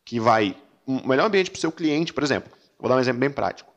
que 0.06 0.20
vai. 0.20 0.56
O 0.86 1.08
melhor 1.08 1.26
ambiente 1.26 1.50
para 1.50 1.58
o 1.58 1.62
seu 1.62 1.72
cliente, 1.72 2.14
por 2.14 2.24
exemplo. 2.24 2.52
Vou 2.78 2.90
dar 2.90 2.98
um 2.98 3.00
exemplo 3.00 3.22
bem 3.22 3.32
prático. 3.32 3.74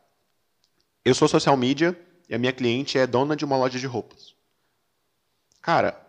Eu 1.05 1.15
sou 1.15 1.29
social 1.29 1.57
media 1.57 1.99
e 2.29 2.35
a 2.35 2.39
minha 2.39 2.53
cliente 2.53 2.99
é 2.99 3.07
dona 3.07 3.37
de 3.37 3.45
uma 3.45 3.57
loja 3.57 3.79
de 3.79 3.87
roupas. 3.87 4.35
Cara, 5.63 6.01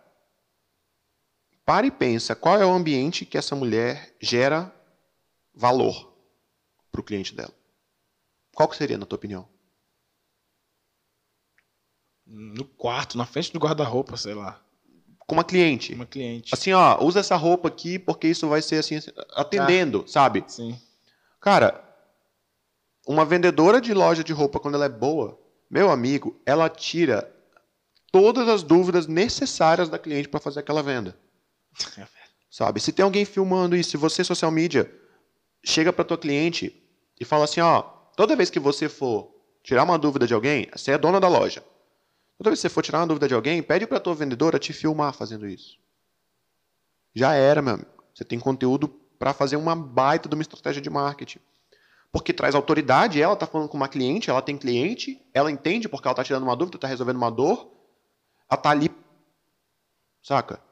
para 1.64 1.86
e 1.86 1.90
pensa 1.90 2.34
qual 2.34 2.60
é 2.60 2.66
o 2.66 2.72
ambiente 2.72 3.24
que 3.24 3.38
essa 3.38 3.54
mulher 3.54 4.16
gera 4.20 4.74
valor 5.54 6.12
para 6.90 7.00
o 7.00 7.04
cliente 7.04 7.34
dela. 7.34 7.52
Qual 8.54 8.68
que 8.68 8.76
seria, 8.76 8.98
na 8.98 9.06
tua 9.06 9.16
opinião? 9.16 9.48
No 12.28 12.64
quarto, 12.64 13.16
na 13.16 13.24
frente 13.24 13.52
do 13.52 13.58
guarda-roupa, 13.58 14.16
sei 14.16 14.34
lá. 14.34 14.60
Com 15.20 15.34
uma 15.34 15.44
cliente. 15.44 15.94
Uma 15.94 16.06
cliente. 16.06 16.54
Assim, 16.54 16.72
ó, 16.72 17.02
usa 17.02 17.20
essa 17.20 17.36
roupa 17.36 17.68
aqui 17.68 17.98
porque 17.98 18.28
isso 18.28 18.46
vai 18.48 18.60
ser 18.62 18.76
assim, 18.76 18.98
atendendo, 19.34 20.04
ah, 20.06 20.10
sabe? 20.10 20.44
Sim. 20.46 20.78
Cara, 21.40 21.82
uma 23.06 23.24
vendedora 23.24 23.80
de 23.80 23.94
loja 23.94 24.22
de 24.22 24.32
roupa, 24.32 24.60
quando 24.60 24.74
ela 24.74 24.84
é 24.84 24.90
boa, 24.90 25.38
meu 25.70 25.90
amigo, 25.90 26.38
ela 26.44 26.68
tira 26.68 27.30
todas 28.12 28.48
as 28.48 28.62
dúvidas 28.62 29.06
necessárias 29.06 29.88
da 29.88 29.98
cliente 29.98 30.28
para 30.28 30.40
fazer 30.40 30.60
aquela 30.60 30.82
venda. 30.82 31.16
Sabe? 32.50 32.80
Se 32.80 32.92
tem 32.92 33.04
alguém 33.04 33.24
filmando 33.24 33.76
isso, 33.76 33.90
se 33.90 33.96
você, 33.96 34.24
social 34.24 34.50
media, 34.50 34.90
chega 35.64 35.92
para 35.92 36.04
tua 36.04 36.18
cliente 36.18 36.74
e 37.20 37.24
fala 37.24 37.44
assim, 37.44 37.60
ó, 37.60 37.82
toda 38.16 38.36
vez 38.36 38.50
que 38.50 38.58
você 38.58 38.88
for 38.88 39.34
tirar 39.62 39.84
uma 39.84 39.98
dúvida 39.98 40.26
de 40.26 40.34
alguém, 40.34 40.68
você 40.74 40.92
é 40.92 40.98
dona 40.98 41.20
da 41.20 41.28
loja. 41.28 41.62
Toda 42.38 42.50
vez 42.50 42.60
que 42.60 42.62
você 42.62 42.68
for 42.68 42.82
tirar 42.82 43.00
uma 43.00 43.06
dúvida 43.06 43.26
de 43.26 43.34
alguém, 43.34 43.60
pede 43.62 43.86
para 43.86 43.98
tua 43.98 44.14
vendedora 44.14 44.60
te 44.60 44.72
filmar 44.72 45.12
fazendo 45.12 45.46
isso. 45.46 45.76
Já 47.12 47.34
era, 47.34 47.60
meu 47.60 47.74
amigo. 47.74 47.90
Você 48.14 48.24
tem 48.24 48.38
conteúdo 48.38 48.88
para 49.18 49.34
fazer 49.34 49.56
uma 49.56 49.74
baita 49.74 50.28
de 50.28 50.34
uma 50.36 50.42
estratégia 50.42 50.80
de 50.80 50.88
marketing. 50.88 51.40
Porque 52.12 52.32
traz 52.32 52.54
autoridade, 52.54 53.20
ela 53.20 53.34
está 53.34 53.46
falando 53.46 53.68
com 53.68 53.76
uma 53.76 53.88
cliente, 53.88 54.30
ela 54.30 54.40
tem 54.40 54.56
cliente, 54.56 55.20
ela 55.34 55.50
entende 55.50 55.88
porque 55.88 56.06
ela 56.06 56.12
está 56.12 56.22
tirando 56.22 56.44
uma 56.44 56.56
dúvida, 56.56 56.76
está 56.76 56.86
resolvendo 56.86 57.16
uma 57.16 57.30
dor, 57.30 57.70
ela 58.48 58.58
está 58.58 58.70
ali. 58.70 58.88
Saca? 60.22 60.62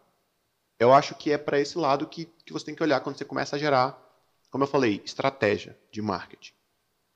Eu 0.79 0.93
acho 0.93 1.15
que 1.17 1.33
é 1.33 1.39
para 1.39 1.59
esse 1.59 1.77
lado 1.77 2.07
que, 2.07 2.27
que 2.45 2.53
você 2.53 2.65
tem 2.65 2.75
que 2.75 2.83
olhar 2.83 3.01
quando 3.01 3.19
você 3.19 3.25
começa 3.25 3.57
a 3.57 3.59
gerar, 3.59 3.99
como 4.51 4.63
eu 4.63 4.69
falei, 4.69 5.03
estratégia 5.05 5.77
de 5.91 6.01
marketing 6.01 6.55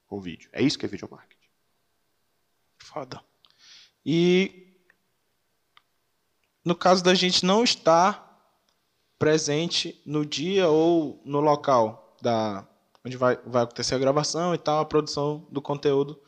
com 0.06 0.20
vídeo. 0.20 0.50
É 0.52 0.60
isso 0.60 0.78
que 0.78 0.84
é 0.84 0.88
vídeo 0.88 1.08
marketing. 1.10 1.48
Foda. 2.78 3.29
E 4.04 4.60
no 6.64 6.74
caso 6.74 7.02
da 7.02 7.14
gente 7.14 7.44
não 7.44 7.64
estar 7.64 8.28
presente 9.18 10.00
no 10.06 10.24
dia 10.24 10.68
ou 10.68 11.20
no 11.24 11.40
local 11.40 12.16
da 12.22 12.66
onde 13.04 13.16
vai, 13.16 13.38
vai 13.46 13.62
acontecer 13.62 13.94
a 13.94 13.98
gravação 13.98 14.54
e 14.54 14.58
tal, 14.58 14.80
a 14.80 14.84
produção 14.84 15.46
do 15.50 15.60
conteúdo 15.62 16.20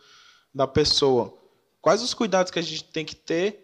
da 0.54 0.66
pessoa. 0.66 1.36
Quais 1.80 2.02
os 2.02 2.14
cuidados 2.14 2.50
que 2.50 2.58
a 2.58 2.62
gente 2.62 2.84
tem 2.84 3.04
que 3.04 3.16
ter 3.16 3.62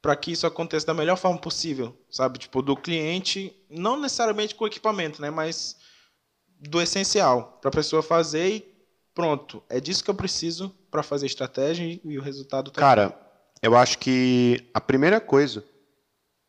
para 0.00 0.14
que 0.14 0.32
isso 0.32 0.46
aconteça 0.46 0.86
da 0.86 0.94
melhor 0.94 1.16
forma 1.16 1.38
possível, 1.38 1.96
sabe? 2.10 2.38
Tipo, 2.38 2.62
do 2.62 2.76
cliente, 2.76 3.54
não 3.68 4.00
necessariamente 4.00 4.54
com 4.54 4.64
o 4.64 4.68
equipamento, 4.68 5.20
né? 5.20 5.30
Mas 5.30 5.76
do 6.58 6.80
essencial, 6.80 7.58
para 7.60 7.68
a 7.68 7.72
pessoa 7.72 8.02
fazer 8.02 8.48
e 8.48 8.74
pronto. 9.14 9.62
É 9.68 9.80
disso 9.80 10.04
que 10.04 10.10
eu 10.10 10.14
preciso 10.14 10.74
para 10.90 11.02
fazer 11.02 11.26
estratégia 11.26 12.00
e 12.04 12.18
o 12.18 12.22
resultado 12.22 12.70
tá 12.70 12.80
Cara, 12.80 13.18
eu 13.62 13.76
acho 13.76 13.98
que 13.98 14.68
a 14.72 14.80
primeira 14.80 15.20
coisa 15.20 15.64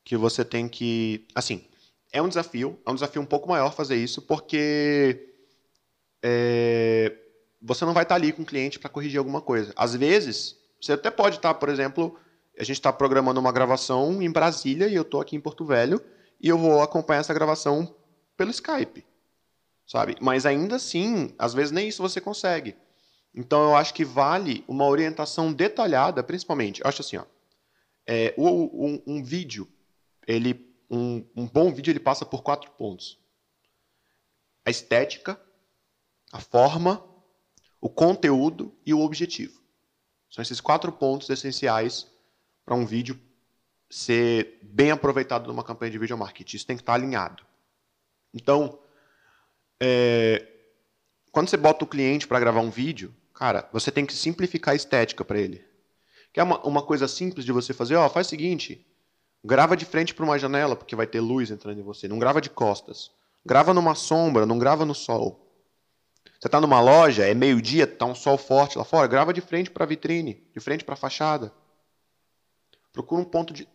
que 0.04 0.15
você 0.17 0.43
tem 0.43 0.67
que. 0.67 1.28
Assim, 1.36 1.65
é 2.12 2.21
um 2.21 2.28
desafio, 2.28 2.80
é 2.86 2.91
um 2.91 2.95
desafio 2.95 3.21
um 3.21 3.25
pouco 3.25 3.47
maior 3.47 3.73
fazer 3.73 3.95
isso, 3.95 4.21
porque 4.21 5.34
é, 6.23 7.15
você 7.62 7.86
não 7.86 7.93
vai 7.93 8.04
estar 8.04 8.15
ali 8.15 8.32
com 8.32 8.41
o 8.41 8.45
cliente 8.45 8.80
para 8.80 8.89
corrigir 8.89 9.19
alguma 9.19 9.41
coisa. 9.41 9.73
Às 9.75 9.95
vezes, 9.95 10.56
você 10.82 10.93
até 10.93 11.12
pode 11.12 11.38
estar, 11.38 11.54
por 11.56 11.69
exemplo, 11.69 12.17
a 12.58 12.63
gente 12.63 12.78
está 12.78 12.91
programando 12.91 13.39
uma 13.39 13.52
gravação 13.52 14.21
em 14.21 14.32
Brasília 14.32 14.88
e 14.88 14.95
eu 14.95 15.04
estou 15.04 15.21
aqui 15.21 15.36
em 15.36 15.41
Porto 15.41 15.65
Velho 15.65 16.02
e 16.41 16.49
eu 16.49 16.58
vou 16.58 16.82
acompanhar 16.82 17.19
essa 17.19 17.34
gravação 17.34 17.93
pelo 18.36 18.52
Skype, 18.52 19.06
sabe? 19.86 20.15
Mas 20.21 20.45
ainda 20.45 20.78
assim, 20.78 21.34
às 21.38 21.54
vezes 21.54 21.71
nem 21.71 21.88
isso 21.88 22.02
você 22.02 22.21
consegue. 22.21 22.75
Então 23.34 23.62
eu 23.63 23.76
acho 23.76 23.94
que 23.94 24.04
vale 24.04 24.63
uma 24.68 24.86
orientação 24.86 25.54
detalhada, 25.54 26.24
principalmente. 26.24 26.82
Eu 26.82 26.88
acho 26.88 27.02
assim, 27.02 27.18
ó, 27.18 27.26
é, 28.08 28.34
um, 28.38 29.02
um, 29.06 29.24
vídeo, 29.24 29.68
ele, 30.28 30.74
um, 30.89 31.24
um 31.36 31.48
bom 31.48 31.72
vídeo, 31.72 31.92
ele 31.92 32.00
passa 32.00 32.26
por 32.26 32.42
quatro 32.42 32.72
pontos: 32.72 33.20
a 34.65 34.70
estética, 34.70 35.39
a 36.32 36.39
forma, 36.39 37.04
o 37.80 37.89
conteúdo 37.89 38.76
e 38.86 38.94
o 38.94 39.02
objetivo. 39.02 39.62
São 40.30 40.42
esses 40.42 40.60
quatro 40.60 40.92
pontos 40.92 41.30
essenciais 41.30 42.08
para 42.65 42.76
um 42.76 42.86
vídeo 42.86 43.20
ser 43.89 44.60
bem 44.62 44.92
aproveitado 44.92 45.48
numa 45.48 45.63
campanha 45.63 45.92
de 45.92 45.98
vídeo 45.98 46.18
marketing. 46.18 46.56
Isso 46.56 46.68
tem 46.68 46.76
que 46.76 46.84
estar 46.84 46.94
alinhado. 46.94 47.44
Então, 48.34 48.80
é, 49.80 50.48
quando 51.32 51.50
você 51.50 51.58
bota 51.58 51.84
o 51.84 51.88
cliente 51.88 52.28
para 52.28 52.39
gravar 52.39 52.62
um 52.62 52.70
vídeo, 52.70 53.15
cara, 53.39 53.69
você 53.71 53.89
tem 53.89 54.06
que 54.06 54.13
simplificar 54.13 54.73
a 54.73 54.75
estética 54.75 55.23
para 55.23 55.39
ele. 55.39 55.63
É 56.36 56.43
uma, 56.43 56.60
uma 56.65 56.82
coisa 56.82 57.08
simples 57.08 57.45
de 57.45 57.54
você 57.54 57.73
fazer, 57.73 57.95
ó, 57.95 58.10
faz 58.10 58.28
o 58.28 58.30
seguinte, 58.30 58.86
grava 59.43 59.78
de 59.78 59.86
frente 59.86 60.13
para 60.13 60.25
uma 60.25 60.38
janela, 60.38 60.75
porque 60.75 60.95
vai 60.95 61.08
ter 61.08 61.21
luz 61.21 61.49
entrando 61.49 61.80
em 61.80 61.84
você. 61.84 62.06
Não 62.08 62.19
grava 62.19 62.41
de 62.41 62.49
costas. 62.49 63.12
Grava 63.45 63.73
numa 63.73 63.95
sombra, 63.95 64.45
não 64.45 64.60
grava 64.60 64.84
no 64.86 64.93
sol. 64.93 65.47
Você 66.38 66.49
está 66.49 66.60
numa 66.60 66.82
loja, 66.82 67.25
é 67.25 67.34
meio-dia, 67.34 67.86
está 67.86 68.06
um 68.06 68.13
sol 68.13 68.38
forte 68.38 68.78
lá 68.78 68.84
fora, 68.84 69.08
grava 69.08 69.34
de 69.34 69.39
frente 69.39 69.71
para 69.71 69.86
a 69.86 69.88
vitrine, 69.88 70.45
de 70.54 70.60
frente 70.60 70.84
para 70.84 70.93
a 70.93 70.97
fachada. 70.97 71.52
Procura 72.91 73.21
um 73.21 73.25
ponto 73.25 73.54
de. 73.54 73.67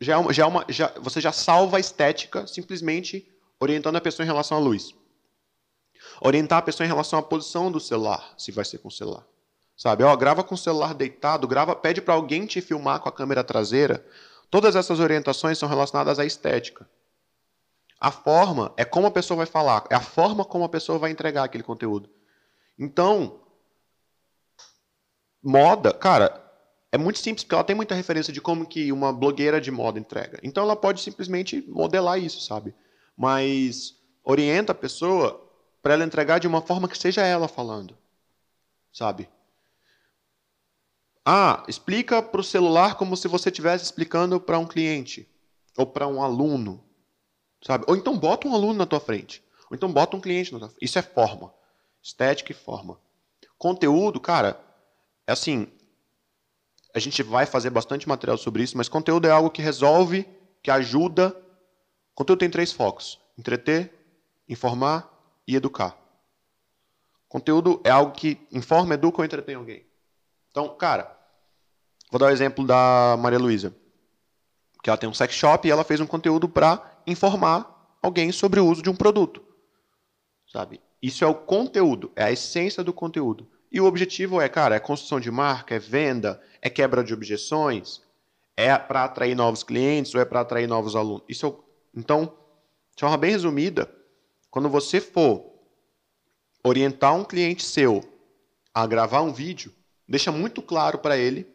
Já 0.00 0.14
é 0.14 0.16
uma, 0.16 0.32
já 0.32 0.44
é 0.44 0.46
uma, 0.46 0.64
já, 0.68 0.92
você 1.00 1.20
já 1.20 1.32
salva 1.32 1.76
a 1.76 1.80
estética 1.80 2.46
simplesmente 2.46 3.28
orientando 3.58 3.96
a 3.96 4.00
pessoa 4.00 4.24
em 4.24 4.28
relação 4.28 4.56
à 4.56 4.60
luz. 4.60 4.94
Orientar 6.20 6.58
a 6.58 6.62
pessoa 6.62 6.84
em 6.84 6.88
relação 6.88 7.18
à 7.18 7.22
posição 7.22 7.70
do 7.70 7.80
celular, 7.80 8.34
se 8.36 8.50
vai 8.52 8.64
ser 8.64 8.78
com 8.78 8.88
o 8.88 8.92
celular. 8.92 9.24
Sabe? 9.76 10.02
Ó, 10.02 10.16
grava 10.16 10.42
com 10.42 10.54
o 10.54 10.58
celular 10.58 10.92
deitado, 10.92 11.46
grava, 11.46 11.76
pede 11.76 12.00
para 12.00 12.14
alguém 12.14 12.46
te 12.46 12.60
filmar 12.60 13.00
com 13.00 13.08
a 13.08 13.12
câmera 13.12 13.44
traseira. 13.44 14.04
Todas 14.50 14.74
essas 14.74 14.98
orientações 14.98 15.58
são 15.58 15.68
relacionadas 15.68 16.18
à 16.18 16.24
estética. 16.24 16.88
A 18.00 18.10
forma 18.10 18.72
é 18.76 18.84
como 18.84 19.06
a 19.06 19.10
pessoa 19.10 19.38
vai 19.38 19.46
falar, 19.46 19.84
é 19.90 19.94
a 19.94 20.00
forma 20.00 20.44
como 20.44 20.64
a 20.64 20.68
pessoa 20.68 20.98
vai 20.98 21.10
entregar 21.10 21.44
aquele 21.44 21.64
conteúdo. 21.64 22.08
Então, 22.78 23.40
moda, 25.42 25.92
cara, 25.92 26.44
é 26.90 26.96
muito 26.96 27.18
simples, 27.18 27.44
porque 27.44 27.54
ela 27.54 27.64
tem 27.64 27.76
muita 27.76 27.94
referência 27.94 28.32
de 28.32 28.40
como 28.40 28.66
que 28.66 28.90
uma 28.92 29.12
blogueira 29.12 29.60
de 29.60 29.70
moda 29.70 29.98
entrega. 29.98 30.38
Então 30.42 30.62
ela 30.62 30.76
pode 30.76 31.00
simplesmente 31.00 31.64
modelar 31.68 32.18
isso, 32.18 32.40
sabe? 32.40 32.74
Mas 33.16 33.96
orienta 34.24 34.72
a 34.72 34.74
pessoa 34.74 35.47
para 35.88 35.94
ela 35.94 36.04
entregar 36.04 36.38
de 36.38 36.46
uma 36.46 36.60
forma 36.60 36.86
que 36.86 36.98
seja 36.98 37.24
ela 37.24 37.48
falando, 37.48 37.96
sabe? 38.92 39.26
Ah, 41.24 41.64
explica 41.66 42.22
para 42.22 42.42
o 42.42 42.44
celular 42.44 42.96
como 42.96 43.16
se 43.16 43.26
você 43.26 43.48
estivesse 43.48 43.84
explicando 43.84 44.38
para 44.38 44.58
um 44.58 44.66
cliente 44.66 45.26
ou 45.78 45.86
para 45.86 46.06
um 46.06 46.22
aluno, 46.22 46.84
Sabe? 47.64 47.86
Ou 47.88 47.96
então 47.96 48.18
bota 48.18 48.46
um 48.46 48.54
aluno 48.54 48.74
na 48.74 48.84
tua 48.84 49.00
frente. 49.00 49.42
Ou 49.70 49.74
então 49.74 49.90
bota 49.90 50.14
um 50.14 50.20
cliente 50.20 50.52
na 50.52 50.58
tua 50.58 50.68
frente. 50.68 50.84
Isso 50.84 50.98
é 50.98 51.02
forma. 51.02 51.54
Estética 52.02 52.52
e 52.52 52.54
forma. 52.54 53.00
Conteúdo, 53.56 54.20
cara, 54.20 54.60
é 55.26 55.32
assim. 55.32 55.68
A 56.94 56.98
gente 56.98 57.22
vai 57.22 57.46
fazer 57.46 57.70
bastante 57.70 58.06
material 58.06 58.36
sobre 58.36 58.62
isso, 58.62 58.76
mas 58.76 58.90
conteúdo 58.90 59.26
é 59.26 59.30
algo 59.30 59.48
que 59.48 59.62
resolve, 59.62 60.28
que 60.62 60.70
ajuda. 60.70 61.34
Conteúdo 62.14 62.40
tem 62.40 62.50
três 62.50 62.72
focos: 62.72 63.18
entreter, 63.38 63.90
informar 64.46 65.17
e 65.48 65.56
educar. 65.56 65.96
Conteúdo 67.26 67.80
é 67.82 67.90
algo 67.90 68.12
que 68.12 68.38
informa, 68.52 68.94
educa 68.94 69.22
ou 69.22 69.24
entretém 69.24 69.54
alguém. 69.54 69.86
Então, 70.50 70.68
cara, 70.76 71.10
vou 72.10 72.18
dar 72.18 72.26
o 72.26 72.30
exemplo 72.30 72.66
da 72.66 73.16
Maria 73.18 73.38
Luísa. 73.38 73.74
Que 74.82 74.90
ela 74.90 74.98
tem 74.98 75.08
um 75.08 75.14
sex 75.14 75.34
shop 75.34 75.66
e 75.66 75.70
ela 75.70 75.84
fez 75.84 76.00
um 76.00 76.06
conteúdo 76.06 76.48
para 76.48 77.00
informar 77.06 77.96
alguém 78.02 78.30
sobre 78.30 78.60
o 78.60 78.66
uso 78.66 78.82
de 78.82 78.90
um 78.90 78.94
produto. 78.94 79.42
Sabe? 80.52 80.80
Isso 81.02 81.24
é 81.24 81.26
o 81.26 81.34
conteúdo, 81.34 82.12
é 82.14 82.24
a 82.24 82.32
essência 82.32 82.84
do 82.84 82.92
conteúdo. 82.92 83.48
E 83.72 83.80
o 83.80 83.86
objetivo 83.86 84.40
é, 84.40 84.48
cara, 84.48 84.76
é 84.76 84.80
construção 84.80 85.18
de 85.18 85.30
marca, 85.30 85.74
é 85.74 85.78
venda, 85.78 86.42
é 86.60 86.70
quebra 86.70 87.02
de 87.02 87.12
objeções, 87.12 88.02
é 88.56 88.76
para 88.76 89.04
atrair 89.04 89.34
novos 89.34 89.62
clientes 89.62 90.14
ou 90.14 90.20
é 90.20 90.24
para 90.24 90.40
atrair 90.40 90.66
novos 90.66 90.94
alunos. 90.94 91.22
Isso 91.28 91.46
é 91.46 91.48
o... 91.48 91.64
Então, 91.94 92.34
de 92.94 93.00
forma 93.00 93.16
bem 93.16 93.30
resumida, 93.30 93.97
quando 94.50 94.68
você 94.68 95.00
for 95.00 95.52
orientar 96.64 97.14
um 97.14 97.24
cliente 97.24 97.64
seu 97.64 98.02
a 98.74 98.86
gravar 98.86 99.22
um 99.22 99.32
vídeo, 99.32 99.74
deixa 100.06 100.30
muito 100.30 100.62
claro 100.62 100.98
para 100.98 101.16
ele, 101.16 101.46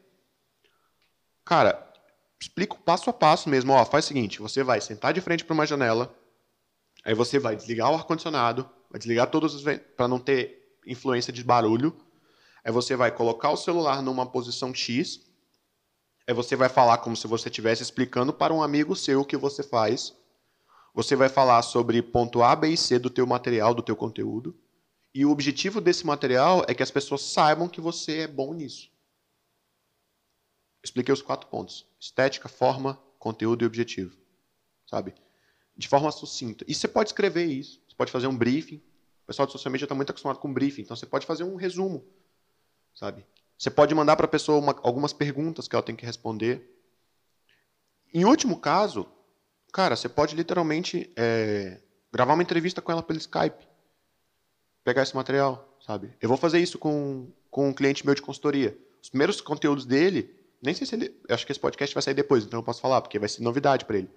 cara, 1.45 1.91
explico 2.39 2.77
passo 2.77 3.09
a 3.09 3.13
passo 3.13 3.49
mesmo. 3.49 3.73
Ó, 3.73 3.85
faz 3.85 4.05
o 4.05 4.07
seguinte: 4.07 4.39
você 4.39 4.63
vai 4.63 4.81
sentar 4.81 5.13
de 5.13 5.21
frente 5.21 5.45
para 5.45 5.53
uma 5.53 5.65
janela, 5.65 6.13
aí 7.03 7.13
você 7.13 7.39
vai 7.39 7.55
desligar 7.55 7.91
o 7.91 7.95
ar-condicionado, 7.95 8.69
vai 8.89 8.99
desligar 8.99 9.27
todos 9.29 9.55
os 9.55 9.63
para 9.95 10.07
não 10.07 10.19
ter 10.19 10.77
influência 10.85 11.31
de 11.31 11.43
barulho. 11.43 11.95
Aí 12.63 12.71
você 12.71 12.95
vai 12.95 13.11
colocar 13.11 13.49
o 13.49 13.57
celular 13.57 14.01
numa 14.01 14.25
posição 14.25 14.73
X. 14.73 15.19
Aí 16.25 16.33
você 16.33 16.55
vai 16.55 16.69
falar 16.69 16.99
como 16.99 17.15
se 17.15 17.27
você 17.27 17.49
estivesse 17.49 17.83
explicando 17.83 18.31
para 18.31 18.53
um 18.53 18.63
amigo 18.63 18.95
seu 18.95 19.21
o 19.21 19.25
que 19.25 19.35
você 19.35 19.61
faz. 19.61 20.15
Você 20.93 21.15
vai 21.15 21.27
falar 21.27 21.61
sobre 21.63 22.01
ponto 22.01 22.43
A, 22.43 22.55
B 22.55 22.69
e 22.69 22.77
C 22.77 22.99
do 22.99 23.09
teu 23.09 23.25
material, 23.25 23.73
do 23.73 23.81
teu 23.81 23.95
conteúdo. 23.95 24.55
E 25.13 25.25
o 25.25 25.31
objetivo 25.31 25.81
desse 25.81 26.05
material 26.05 26.63
é 26.67 26.73
que 26.73 26.83
as 26.83 26.91
pessoas 26.91 27.21
saibam 27.21 27.67
que 27.67 27.81
você 27.81 28.19
é 28.19 28.27
bom 28.27 28.53
nisso. 28.53 28.91
Expliquei 30.83 31.13
os 31.13 31.21
quatro 31.21 31.47
pontos 31.47 31.87
estética, 31.99 32.49
forma, 32.49 33.01
conteúdo 33.17 33.63
e 33.63 33.65
objetivo. 33.65 34.17
Sabe? 34.85 35.13
De 35.75 35.87
forma 35.87 36.11
sucinta. 36.11 36.65
E 36.67 36.75
você 36.75 36.87
pode 36.87 37.09
escrever 37.09 37.45
isso. 37.45 37.81
Você 37.87 37.95
pode 37.95 38.11
fazer 38.11 38.27
um 38.27 38.37
briefing. 38.37 38.77
O 39.23 39.27
pessoal 39.27 39.45
de 39.45 39.53
social 39.53 39.71
media 39.71 39.85
está 39.85 39.95
muito 39.95 40.09
acostumado 40.09 40.39
com 40.39 40.53
briefing, 40.53 40.81
então 40.81 40.95
você 40.97 41.05
pode 41.05 41.25
fazer 41.25 41.45
um 41.45 41.55
resumo. 41.55 42.05
Sabe? 42.93 43.25
Você 43.57 43.71
pode 43.71 43.95
mandar 43.95 44.17
para 44.17 44.25
a 44.25 44.29
pessoa 44.29 44.59
uma, 44.59 44.75
algumas 44.83 45.13
perguntas 45.13 45.67
que 45.67 45.75
ela 45.75 45.83
tem 45.83 45.95
que 45.95 46.05
responder. 46.05 46.69
Em 48.13 48.25
último 48.25 48.59
caso, 48.59 49.07
cara, 49.73 49.97
você 49.97 50.07
pode 50.07 50.35
literalmente 50.35 51.11
é, 51.17 51.81
gravar 52.11 52.35
uma 52.35 52.43
entrevista 52.43 52.81
com 52.81 52.91
ela 52.91 53.03
pelo 53.03 53.19
Skype. 53.19 53.67
Pegar 54.85 55.03
esse 55.03 55.15
material, 55.15 55.77
sabe? 55.85 56.13
Eu 56.21 56.29
vou 56.29 56.37
fazer 56.37 56.59
isso 56.59 56.79
com, 56.79 57.27
com 57.51 57.67
um 57.67 57.73
cliente 57.73 58.05
meu 58.05 58.15
de 58.15 58.21
consultoria. 58.21 58.77
Os 59.01 59.09
primeiros 59.09 59.41
conteúdos 59.41 59.85
dele 59.85 60.33
nem 60.61 60.73
sei 60.73 60.87
se 60.87 60.95
ele. 60.95 61.13
Acho 61.29 61.45
que 61.45 61.51
esse 61.51 61.59
podcast 61.59 61.93
vai 61.93 62.01
sair 62.01 62.13
depois, 62.13 62.45
então 62.45 62.59
eu 62.59 62.63
posso 62.63 62.79
falar, 62.79 63.01
porque 63.01 63.19
vai 63.19 63.27
ser 63.27 63.41
novidade 63.41 63.83
para 63.83 63.97
ele. 63.97 64.09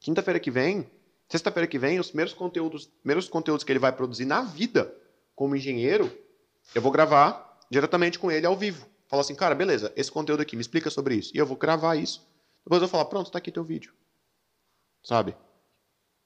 Quinta-feira 0.00 0.40
que 0.40 0.50
vem, 0.50 0.90
sexta-feira 1.28 1.66
que 1.66 1.78
vem, 1.78 2.00
os 2.00 2.08
primeiros 2.08 2.32
conteúdos, 2.32 2.86
primeiros 2.86 3.28
conteúdos 3.28 3.64
que 3.64 3.70
ele 3.70 3.78
vai 3.78 3.92
produzir 3.92 4.24
na 4.24 4.40
vida 4.40 4.94
como 5.34 5.54
engenheiro 5.54 6.10
eu 6.74 6.80
vou 6.80 6.92
gravar 6.92 7.58
diretamente 7.70 8.18
com 8.18 8.30
ele 8.30 8.46
ao 8.46 8.56
vivo. 8.56 8.86
Fala 9.08 9.22
assim, 9.22 9.34
cara, 9.34 9.54
beleza, 9.54 9.92
esse 9.96 10.10
conteúdo 10.10 10.40
aqui, 10.40 10.54
me 10.54 10.62
explica 10.62 10.88
sobre 10.88 11.16
isso. 11.16 11.32
E 11.34 11.38
eu 11.38 11.46
vou 11.46 11.56
gravar 11.56 11.96
isso. 11.96 12.26
Depois 12.64 12.80
eu 12.80 12.86
vou 12.86 12.88
falar, 12.88 13.06
pronto, 13.06 13.30
tá 13.30 13.38
aqui 13.38 13.50
teu 13.50 13.64
vídeo. 13.64 13.92
Sabe? 15.02 15.36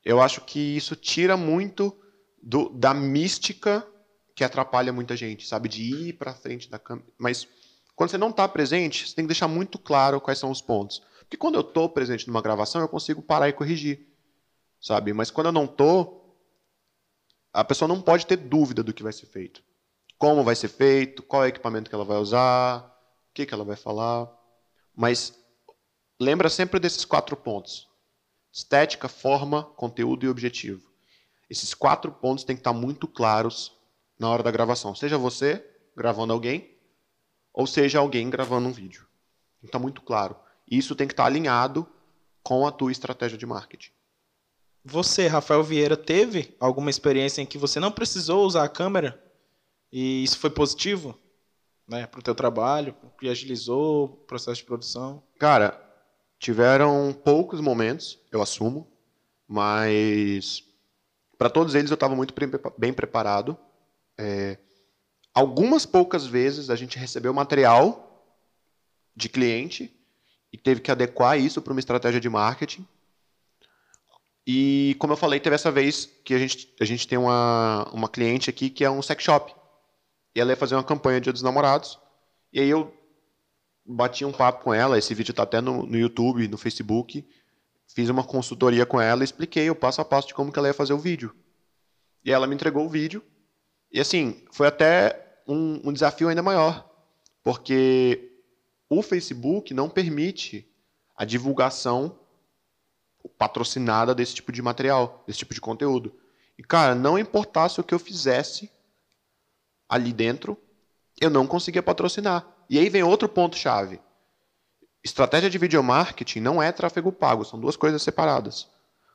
Eu 0.05 0.21
acho 0.21 0.43
que 0.43 0.59
isso 0.59 0.95
tira 0.95 1.37
muito 1.37 1.97
do, 2.43 2.69
da 2.69 2.93
mística 2.93 3.87
que 4.35 4.45
atrapalha 4.45 4.93
muita 4.93 5.17
gente, 5.17 5.47
sabe? 5.47 5.69
De 5.69 5.83
ir 5.83 6.13
para 6.15 6.35
frente 6.35 6.69
da 6.69 6.79
câmera. 6.79 7.09
Mas 7.17 7.47
quando 7.95 8.11
você 8.11 8.19
não 8.19 8.31
está 8.31 8.47
presente, 8.49 9.09
você 9.09 9.15
tem 9.15 9.25
que 9.25 9.29
deixar 9.29 9.49
muito 9.49 9.79
claro 9.79 10.21
quais 10.21 10.39
são 10.39 10.51
os 10.51 10.61
pontos. 10.61 11.01
Porque 11.21 11.37
quando 11.37 11.55
eu 11.55 11.61
estou 11.61 11.89
presente 11.89 12.27
numa 12.27 12.43
gravação, 12.43 12.81
eu 12.81 12.89
consigo 12.89 13.23
parar 13.23 13.49
e 13.49 13.53
corrigir, 13.53 14.07
sabe? 14.81 15.13
Mas 15.13 15.31
quando 15.31 15.47
eu 15.47 15.53
não 15.53 15.65
estou, 15.65 16.37
a 17.53 17.65
pessoa 17.65 17.89
não 17.89 18.03
pode 18.03 18.27
ter 18.27 18.37
dúvida 18.37 18.83
do 18.83 18.93
que 18.93 19.03
vai 19.03 19.13
ser 19.13 19.27
feito. 19.27 19.63
Como 20.19 20.43
vai 20.43 20.57
ser 20.57 20.69
feito, 20.69 21.23
qual 21.23 21.45
é 21.45 21.47
o 21.47 21.49
equipamento 21.49 21.89
que 21.89 21.95
ela 21.95 22.05
vai 22.05 22.19
usar, 22.19 22.85
o 23.31 23.35
que, 23.35 23.47
que 23.47 23.55
ela 23.55 23.65
vai 23.65 23.77
falar. 23.77 24.31
Mas 24.95 25.39
lembra 26.21 26.49
sempre 26.49 26.81
desses 26.81 27.05
quatro 27.05 27.37
pontos: 27.37 27.89
estética, 28.55 29.09
forma, 29.09 29.65
conteúdo 29.65 30.25
e 30.25 30.29
objetivo. 30.29 30.89
Esses 31.51 31.75
quatro 31.75 32.13
pontos 32.13 32.45
têm 32.45 32.55
que 32.55 32.61
estar 32.61 32.73
muito 32.73 33.09
claros 33.09 33.77
na 34.17 34.31
hora 34.31 34.45
da 34.45 34.51
gravação. 34.53 34.95
Seja 34.95 35.19
você 35.19 35.67
gravando 35.97 36.33
alguém, 36.33 36.73
ou 37.53 37.67
seja 37.67 37.99
alguém 37.99 38.31
gravando 38.31 38.69
um 38.69 38.73
vídeo. 38.73 39.09
Está 39.61 39.77
muito 39.77 40.01
claro. 40.03 40.37
Isso 40.71 40.95
tem 40.95 41.09
que 41.09 41.13
estar 41.13 41.25
alinhado 41.25 41.85
com 42.45 42.65
a 42.65 42.71
tua 42.71 42.93
estratégia 42.93 43.37
de 43.37 43.45
marketing. 43.45 43.91
Você, 44.85 45.27
Rafael 45.27 45.65
Vieira, 45.65 45.97
teve 45.97 46.55
alguma 46.61 46.91
experiência 46.91 47.43
em 47.43 47.47
que 47.47 47.59
você 47.59 47.81
não 47.81 47.91
precisou 47.91 48.47
usar 48.47 48.63
a 48.63 48.69
câmera 48.69 49.21
e 49.91 50.23
isso 50.23 50.39
foi 50.39 50.51
positivo, 50.51 51.19
né, 51.89 52.07
para 52.07 52.21
o 52.21 52.23
teu 52.23 52.35
trabalho, 52.35 52.95
que 53.19 53.29
agilizou 53.29 54.05
o 54.05 54.09
processo 54.09 54.59
de 54.59 54.65
produção? 54.65 55.23
Cara, 55.39 55.84
tiveram 56.45 57.11
poucos 57.25 57.59
momentos, 57.59 58.19
eu 58.31 58.43
assumo, 58.43 58.87
mas 59.49 60.63
para 61.39 61.49
todos 61.49 61.75
eles 61.75 61.91
eu 61.91 61.95
estava 61.95 62.15
muito 62.15 62.35
bem 62.77 62.93
preparado. 62.93 63.57
É, 64.19 64.59
algumas 65.33 65.87
poucas 65.87 66.27
vezes 66.27 66.69
a 66.69 66.77
gente 66.77 66.99
recebeu 66.99 67.33
material 67.33 68.31
de 69.17 69.31
cliente 69.31 69.91
e 70.53 70.59
teve 70.59 70.83
que 70.83 70.91
adequar 70.91 71.41
isso 71.41 71.63
para 71.63 71.73
uma 71.73 71.81
estratégia 71.81 72.21
de 72.21 72.29
marketing. 72.29 72.87
E, 74.47 74.97
como 74.99 75.15
eu 75.15 75.17
falei, 75.17 75.41
teve 75.41 75.55
essa 75.55 75.73
vez 75.73 76.05
que 76.27 76.35
a 76.35 76.39
gente, 76.39 76.75
a 76.79 76.85
gente 76.85 77.09
tem 77.09 77.17
uma, 77.17 77.89
uma 77.91 78.09
cliente 78.11 78.51
aqui 78.51 78.69
que 78.69 78.85
é 78.85 78.91
um 78.91 79.01
sex 79.01 79.25
shop. 79.25 79.55
E 80.35 80.41
ela 80.43 80.51
ia 80.51 80.57
fazer 80.59 80.75
uma 80.75 80.85
campanha 80.85 81.23
Dia 81.23 81.33
dos 81.33 81.41
Namorados. 81.41 81.99
E 82.53 82.61
aí 82.61 82.69
eu 82.69 82.95
bati 83.85 84.25
um 84.25 84.33
papo 84.33 84.65
com 84.65 84.73
ela, 84.73 84.99
esse 84.99 85.15
vídeo 85.15 85.33
está 85.33 85.43
até 85.43 85.61
no, 85.61 85.85
no 85.85 85.97
YouTube, 85.97 86.49
no 86.49 86.57
Facebook. 86.57 87.27
Fiz 87.87 88.09
uma 88.09 88.25
consultoria 88.25 88.87
com 88.87 89.01
ela 89.01 89.23
expliquei 89.23 89.69
o 89.71 89.75
passo 89.75 90.01
a 90.01 90.05
passo 90.05 90.29
de 90.29 90.35
como 90.35 90.51
que 90.51 90.59
ela 90.59 90.69
ia 90.69 90.75
fazer 90.75 90.93
o 90.93 90.99
vídeo. 90.99 91.35
E 92.25 92.33
ela 92.33 92.47
me 92.47 92.55
entregou 92.55 92.87
o 92.87 92.89
vídeo. 92.89 93.23
E 93.93 94.01
assim, 94.01 94.43
foi 94.51 94.67
até 94.67 95.43
um, 95.47 95.89
um 95.89 95.93
desafio 95.93 96.29
ainda 96.29 96.43
maior. 96.43 96.91
Porque 97.43 98.33
o 98.89 99.03
Facebook 99.03 99.75
não 99.75 99.89
permite 99.89 100.69
a 101.15 101.25
divulgação 101.25 102.19
patrocinada 103.39 104.15
desse 104.15 104.35
tipo 104.35 104.51
de 104.51 104.63
material, 104.63 105.23
desse 105.27 105.41
tipo 105.41 105.55
de 105.55 105.61
conteúdo. 105.61 106.15
E, 106.59 106.63
cara, 106.63 106.95
não 106.95 107.19
importasse 107.19 107.81
o 107.81 107.85
que 107.85 107.95
eu 107.95 107.99
fizesse 107.99 108.71
ali 109.89 110.13
dentro, 110.13 110.59
eu 111.21 111.31
não 111.31 111.47
conseguia 111.47 111.83
patrocinar. 111.83 112.47
E 112.69 112.79
aí 112.79 112.89
vem 112.89 113.03
outro 113.03 113.29
ponto-chave. 113.29 114.01
Estratégia 115.03 115.51
de 115.51 115.59
video 115.59 115.83
marketing 115.83 116.41
não 116.41 116.63
é 116.63 116.73
tráfego 116.73 117.13
pago, 117.13 117.45
são 117.45 117.61
duas 117.61 117.77
coisas 117.77 118.03
separadas. 118.03 118.69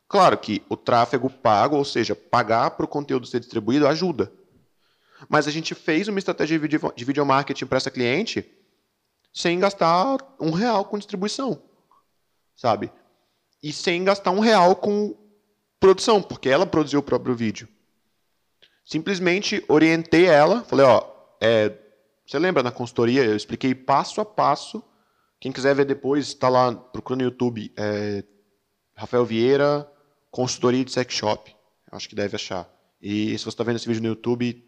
Claro 0.08 0.38
que 0.38 0.64
o 0.70 0.78
tráfego 0.78 1.30
pago, 1.30 1.76
ou 1.76 1.86
seja, 1.86 2.16
pagar 2.16 2.72
para 2.72 2.86
o 2.86 2.88
conteúdo 2.88 3.28
ser 3.28 3.40
distribuído, 3.40 3.88
ajuda. 3.88 4.32
Mas 5.28 5.48
a 5.48 5.52
gente 5.52 5.76
fez 5.76 6.08
uma 6.08 6.20
estratégia 6.20 6.58
de 6.58 6.62
video, 6.62 6.94
de 6.96 7.06
video 7.06 7.26
marketing 7.26 7.66
para 7.66 7.78
essa 7.78 7.92
cliente 7.92 8.50
sem 9.34 9.60
gastar 9.60 10.18
um 10.40 10.52
real 10.52 10.86
com 10.86 10.98
distribuição, 10.98 11.62
sabe? 12.56 12.92
E 13.62 13.72
sem 13.72 14.04
gastar 14.04 14.32
um 14.32 14.40
real 14.40 14.76
com 14.76 15.16
produção, 15.80 16.22
porque 16.22 16.50
ela 16.50 16.66
produziu 16.66 17.00
o 17.00 17.04
próprio 17.04 17.36
vídeo. 17.36 17.68
Simplesmente 18.84 19.64
orientei 19.68 20.26
ela, 20.26 20.64
falei, 20.64 20.86
ó, 20.86 21.04
é, 21.40 21.72
você 22.30 22.38
lembra 22.38 22.62
na 22.62 22.70
consultoria, 22.70 23.26
eu 23.26 23.36
expliquei 23.36 23.74
passo 23.74 24.22
a 24.22 24.26
passo. 24.26 24.84
Quem 25.39 25.52
quiser 25.52 25.74
ver 25.74 25.84
depois, 25.84 26.28
está 26.28 26.48
lá, 26.48 26.72
procura 26.76 27.18
no 27.18 27.24
YouTube, 27.24 27.74
é, 27.76 28.24
Rafael 28.96 29.26
Vieira, 29.26 29.92
consultoria 30.30 30.86
de 30.86 30.92
sex 30.92 31.12
shop. 31.12 31.56
Acho 31.92 32.08
que 32.08 32.13
deve 32.13 32.36
achar. 32.36 32.70
E 33.02 33.36
se 33.36 33.46
você 33.46 33.50
está 33.50 33.63
vendo 33.63 33.78
esse 33.78 33.88
vídeo 33.88 34.04
no 34.04 34.10
YouTube, 34.10 34.63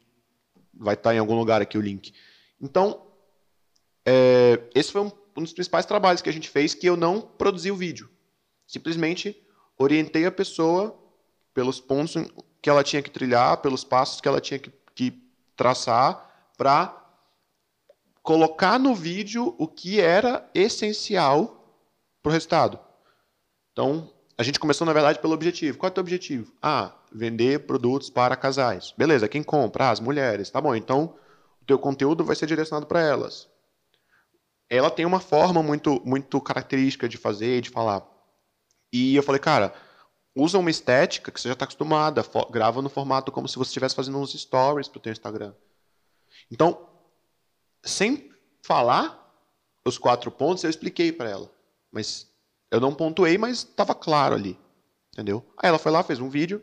vai 0.74 0.96
estar 0.96 1.12
tá 1.12 1.16
em 1.16 1.20
algum 1.20 1.36
lugar 1.36 1.62
aqui 1.62 1.78
o 1.78 1.82
link. 1.82 2.12
Então, 2.60 3.06
é, 4.04 4.60
esse 4.74 4.92
foi 4.92 5.02
um, 5.02 5.12
um, 5.38 5.44
dos 5.44 5.54
principais 5.54 5.86
trabalhos 5.86 6.24
que 6.24 6.30
a 6.30 6.34
gente 6.34 6.50
fez 6.50 6.74
que 6.74 6.88
eu 6.90 6.98
não 6.98 7.22
produzi 7.22 7.70
o 7.70 7.76
vídeo. 7.76 8.10
Simplesmente 8.66 9.40
orientei 9.78 10.26
a 10.26 10.32
pessoa 10.32 11.00
pelos 11.54 11.80
pontos 11.80 12.16
que 12.60 12.72
ela 12.72 12.84
tinha 12.84 13.04
que 13.04 13.12
trilhar, 13.12 13.58
pelos 13.58 13.84
passos 13.84 14.20
que 14.20 14.28
ela 14.28 14.42
tinha 14.42 14.58
que, 14.58 14.72
que 14.96 15.14
traçar 15.56 16.50
para 16.58 17.01
colocar 18.22 18.80
no 18.80 18.94
vídeo 18.94 19.56
o 19.58 19.68
que 19.68 20.00
era 20.00 20.50
essencial 20.54 21.80
para 22.22 22.30
o 22.30 22.34
resultado. 22.34 22.80
Então, 23.72 24.10
a 24.38 24.44
gente 24.44 24.60
começou, 24.60 24.86
na 24.86 24.94
verdade, 24.94 25.20
pelo 25.20 25.34
objetivo. 25.34 25.78
Qual 25.78 25.88
é 25.88 25.92
o 25.92 25.94
teu 25.94 26.02
objetivo? 26.02 26.54
Ah, 26.62 26.94
vender 27.12 27.66
produtos 27.66 28.10
para 28.10 28.36
casais. 28.36 28.94
Beleza, 28.98 29.28
quem 29.28 29.44
compra? 29.44 29.86
Ah, 29.86 29.92
as 29.92 30.00
mulheres. 30.00 30.50
Tá 30.50 30.60
bom, 30.60 30.76
então 30.76 31.16
o 31.62 31.66
teu 31.66 31.80
conteúdo 31.80 32.24
vai 32.24 32.36
ser 32.36 32.46
direcionado 32.48 32.86
para 32.86 33.02
elas 33.02 33.52
ela 34.72 34.90
tem 34.90 35.06
uma 35.06 35.20
forma 35.20 35.62
muito, 35.62 36.02
muito 36.06 36.40
característica 36.40 37.10
de 37.10 37.18
fazer 37.18 37.58
e 37.58 37.62
de 37.62 37.70
falar. 37.70 38.08
E 38.92 39.14
eu 39.14 39.22
falei, 39.22 39.38
cara, 39.38 39.74
usa 40.34 40.58
uma 40.58 40.72
estética 40.72 41.30
que 41.30 41.42
você 41.42 41.50
já 41.50 41.54
está 41.54 41.66
acostumada, 41.66 42.24
grava 42.50 42.82
no 42.82 42.88
formato 42.88 43.34
como 43.34 43.50
se 43.50 43.58
você 43.58 43.68
estivesse 43.68 43.94
fazendo 43.94 44.18
uns 44.18 44.32
stories 44.32 44.88
para 44.88 44.98
o 44.98 45.02
teu 45.02 45.12
Instagram. 45.12 45.54
Então, 46.50 46.88
sem 47.84 48.32
falar 48.64 49.18
os 49.86 49.98
quatro 49.98 50.32
pontos, 50.32 50.64
eu 50.64 50.70
expliquei 50.70 51.12
para 51.12 51.30
ela. 51.30 51.52
Mas 51.92 52.28
eu 52.70 52.80
não 52.80 52.94
pontuei, 52.94 53.38
mas 53.38 53.60
estava 53.60 53.94
claro 53.96 54.36
ali. 54.36 54.58
Entendeu? 55.14 55.46
Aí 55.58 55.68
ela 55.68 55.80
foi 55.80 55.92
lá, 55.92 56.04
fez 56.04 56.20
um 56.20 56.30
vídeo. 56.30 56.62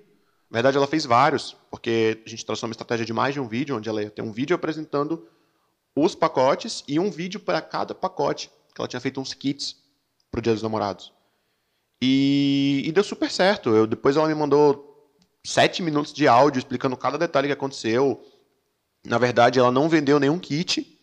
Na 0.51 0.57
verdade, 0.57 0.77
ela 0.79 0.87
fez 0.87 1.05
vários, 1.05 1.55
porque 1.71 2.23
a 2.25 2.29
gente 2.29 2.45
traçou 2.45 2.67
uma 2.67 2.73
estratégia 2.73 3.05
de 3.05 3.13
mais 3.13 3.35
de 3.35 3.41
um 3.41 3.47
vídeo, 3.47 3.77
onde 3.77 3.89
ela 3.89 4.03
ia 4.03 4.11
ter 4.11 4.23
um 4.23 4.33
vídeo 4.33 4.55
apresentando 4.55 5.29
os 5.95 6.15
pacotes 6.15 6.83
e 6.89 6.99
um 6.99 7.11
vídeo 7.11 7.41
para 7.41 7.61
cada 7.61 7.95
pacote. 7.95 8.51
Que 8.75 8.81
ela 8.81 8.89
tinha 8.89 9.01
feito 9.01 9.21
uns 9.21 9.35
kits 9.35 9.77
para 10.31 10.39
o 10.39 10.43
Dia 10.43 10.55
dos 10.55 10.63
Namorados. 10.63 11.13
E, 12.01 12.83
e, 12.87 12.93
deu 12.93 13.05
super 13.05 13.31
certo. 13.31 13.71
Eu, 13.71 13.87
depois 13.87 14.17
ela 14.17 14.29
me 14.29 14.35
mandou 14.35 15.13
sete 15.45 15.83
minutos 15.83 16.13
de 16.13 16.29
áudio 16.29 16.59
explicando 16.59 16.97
cada 16.97 17.19
detalhe 17.19 17.49
que 17.49 17.53
aconteceu. 17.53 18.25
Na 19.05 19.19
verdade, 19.19 19.59
ela 19.59 19.73
não 19.73 19.89
vendeu 19.89 20.21
nenhum 20.21 20.39
kit, 20.39 20.98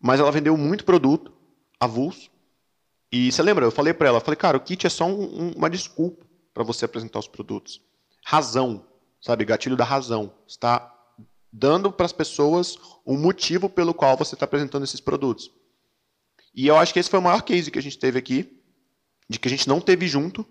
mas 0.00 0.20
ela 0.20 0.32
vendeu 0.32 0.56
muito 0.56 0.84
produto 0.84 1.32
avulso. 1.78 2.30
E 3.10 3.30
você 3.30 3.42
lembra? 3.42 3.64
Eu 3.64 3.70
falei 3.70 3.94
para 3.94 4.08
ela, 4.08 4.20
falei, 4.20 4.36
cara, 4.36 4.56
o 4.56 4.60
kit 4.60 4.86
é 4.86 4.90
só 4.90 5.06
um, 5.06 5.22
um, 5.22 5.50
uma 5.52 5.70
desculpa 5.70 6.26
para 6.52 6.64
você 6.64 6.84
apresentar 6.84 7.18
os 7.18 7.28
produtos. 7.28 7.80
Razão, 8.24 8.86
sabe? 9.20 9.44
Gatilho 9.44 9.76
da 9.76 9.84
razão. 9.84 10.32
Está 10.46 10.92
dando 11.52 11.92
para 11.92 12.06
as 12.06 12.12
pessoas 12.12 12.76
o 13.04 13.16
motivo 13.16 13.68
pelo 13.68 13.94
qual 13.94 14.16
você 14.16 14.34
está 14.34 14.44
apresentando 14.44 14.84
esses 14.84 15.00
produtos. 15.00 15.50
E 16.54 16.66
eu 16.66 16.76
acho 16.76 16.92
que 16.92 16.98
esse 16.98 17.10
foi 17.10 17.18
o 17.18 17.22
maior 17.22 17.42
case 17.42 17.70
que 17.70 17.78
a 17.78 17.82
gente 17.82 17.98
teve 17.98 18.18
aqui, 18.18 18.60
de 19.28 19.38
que 19.38 19.48
a 19.48 19.50
gente 19.50 19.68
não 19.68 19.80
teve 19.80 20.08
junto 20.08 20.46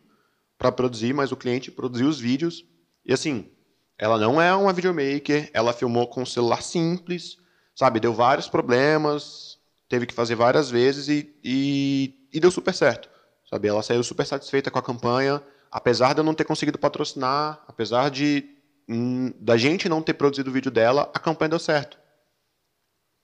para 0.57 0.71
produzir, 0.71 1.13
mas 1.13 1.31
o 1.31 1.37
cliente 1.37 1.71
produziu 1.71 2.07
os 2.07 2.19
vídeos. 2.19 2.63
E 3.05 3.13
assim, 3.13 3.49
ela 3.97 4.17
não 4.17 4.41
é 4.41 4.53
uma 4.55 4.73
videomaker, 4.73 5.49
ela 5.53 5.73
filmou 5.73 6.07
com 6.07 6.21
um 6.21 6.25
celular 6.25 6.61
simples, 6.61 7.37
sabe? 7.75 7.99
Deu 7.99 8.13
vários 8.13 8.47
problemas, 8.47 9.59
teve 9.89 10.05
que 10.05 10.13
fazer 10.13 10.35
várias 10.35 10.69
vezes 10.69 11.07
e, 11.07 11.35
e, 11.43 12.27
e 12.33 12.39
deu 12.39 12.49
super 12.49 12.73
certo, 12.73 13.09
sabe? 13.49 13.67
Ela 13.67 13.83
saiu 13.83 14.03
super 14.03 14.25
satisfeita 14.25 14.71
com 14.71 14.79
a 14.79 14.83
campanha, 14.83 15.43
apesar 15.69 16.13
de 16.13 16.21
eu 16.21 16.23
não 16.23 16.33
ter 16.33 16.45
conseguido 16.45 16.79
patrocinar, 16.79 17.63
apesar 17.67 18.09
de 18.09 18.55
Hum, 18.87 19.33
da 19.39 19.57
gente 19.57 19.89
não 19.89 20.01
ter 20.01 20.13
produzido 20.13 20.49
o 20.49 20.53
vídeo 20.53 20.71
dela, 20.71 21.09
a 21.13 21.19
campanha 21.19 21.49
deu 21.49 21.59
certo. 21.59 21.97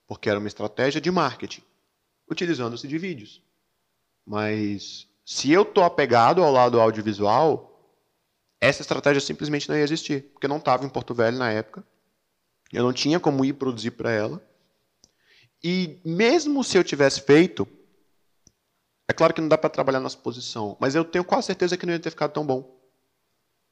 Porque 0.07 0.29
era 0.29 0.39
uma 0.39 0.47
estratégia 0.47 0.99
de 0.99 1.11
marketing, 1.11 1.61
utilizando-se 2.29 2.87
de 2.87 2.97
vídeos. 2.97 3.41
Mas 4.25 5.07
se 5.23 5.51
eu 5.51 5.61
estou 5.61 5.83
apegado 5.83 6.43
ao 6.43 6.51
lado 6.51 6.79
audiovisual, 6.81 7.67
essa 8.59 8.81
estratégia 8.81 9.21
simplesmente 9.21 9.69
não 9.69 9.75
ia 9.75 9.83
existir, 9.83 10.23
porque 10.33 10.47
não 10.47 10.57
estava 10.57 10.85
em 10.85 10.89
Porto 10.89 11.13
Velho 11.13 11.37
na 11.37 11.51
época. 11.51 11.83
Eu 12.71 12.83
não 12.83 12.93
tinha 12.93 13.19
como 13.19 13.43
ir 13.43 13.53
produzir 13.53 13.91
para 13.91 14.11
ela. 14.11 14.41
E 15.63 15.99
mesmo 16.03 16.63
se 16.63 16.77
eu 16.77 16.83
tivesse 16.83 17.21
feito, 17.21 17.67
é 19.07 19.13
claro 19.13 19.33
que 19.33 19.41
não 19.41 19.47
dá 19.47 19.57
para 19.57 19.69
trabalhar 19.69 19.99
nessa 19.99 20.17
posição, 20.17 20.77
mas 20.79 20.95
eu 20.95 21.03
tenho 21.03 21.23
quase 21.23 21.47
certeza 21.47 21.77
que 21.77 21.85
não 21.85 21.93
ia 21.93 21.99
ter 21.99 22.09
ficado 22.09 22.31
tão 22.31 22.45
bom. 22.45 22.79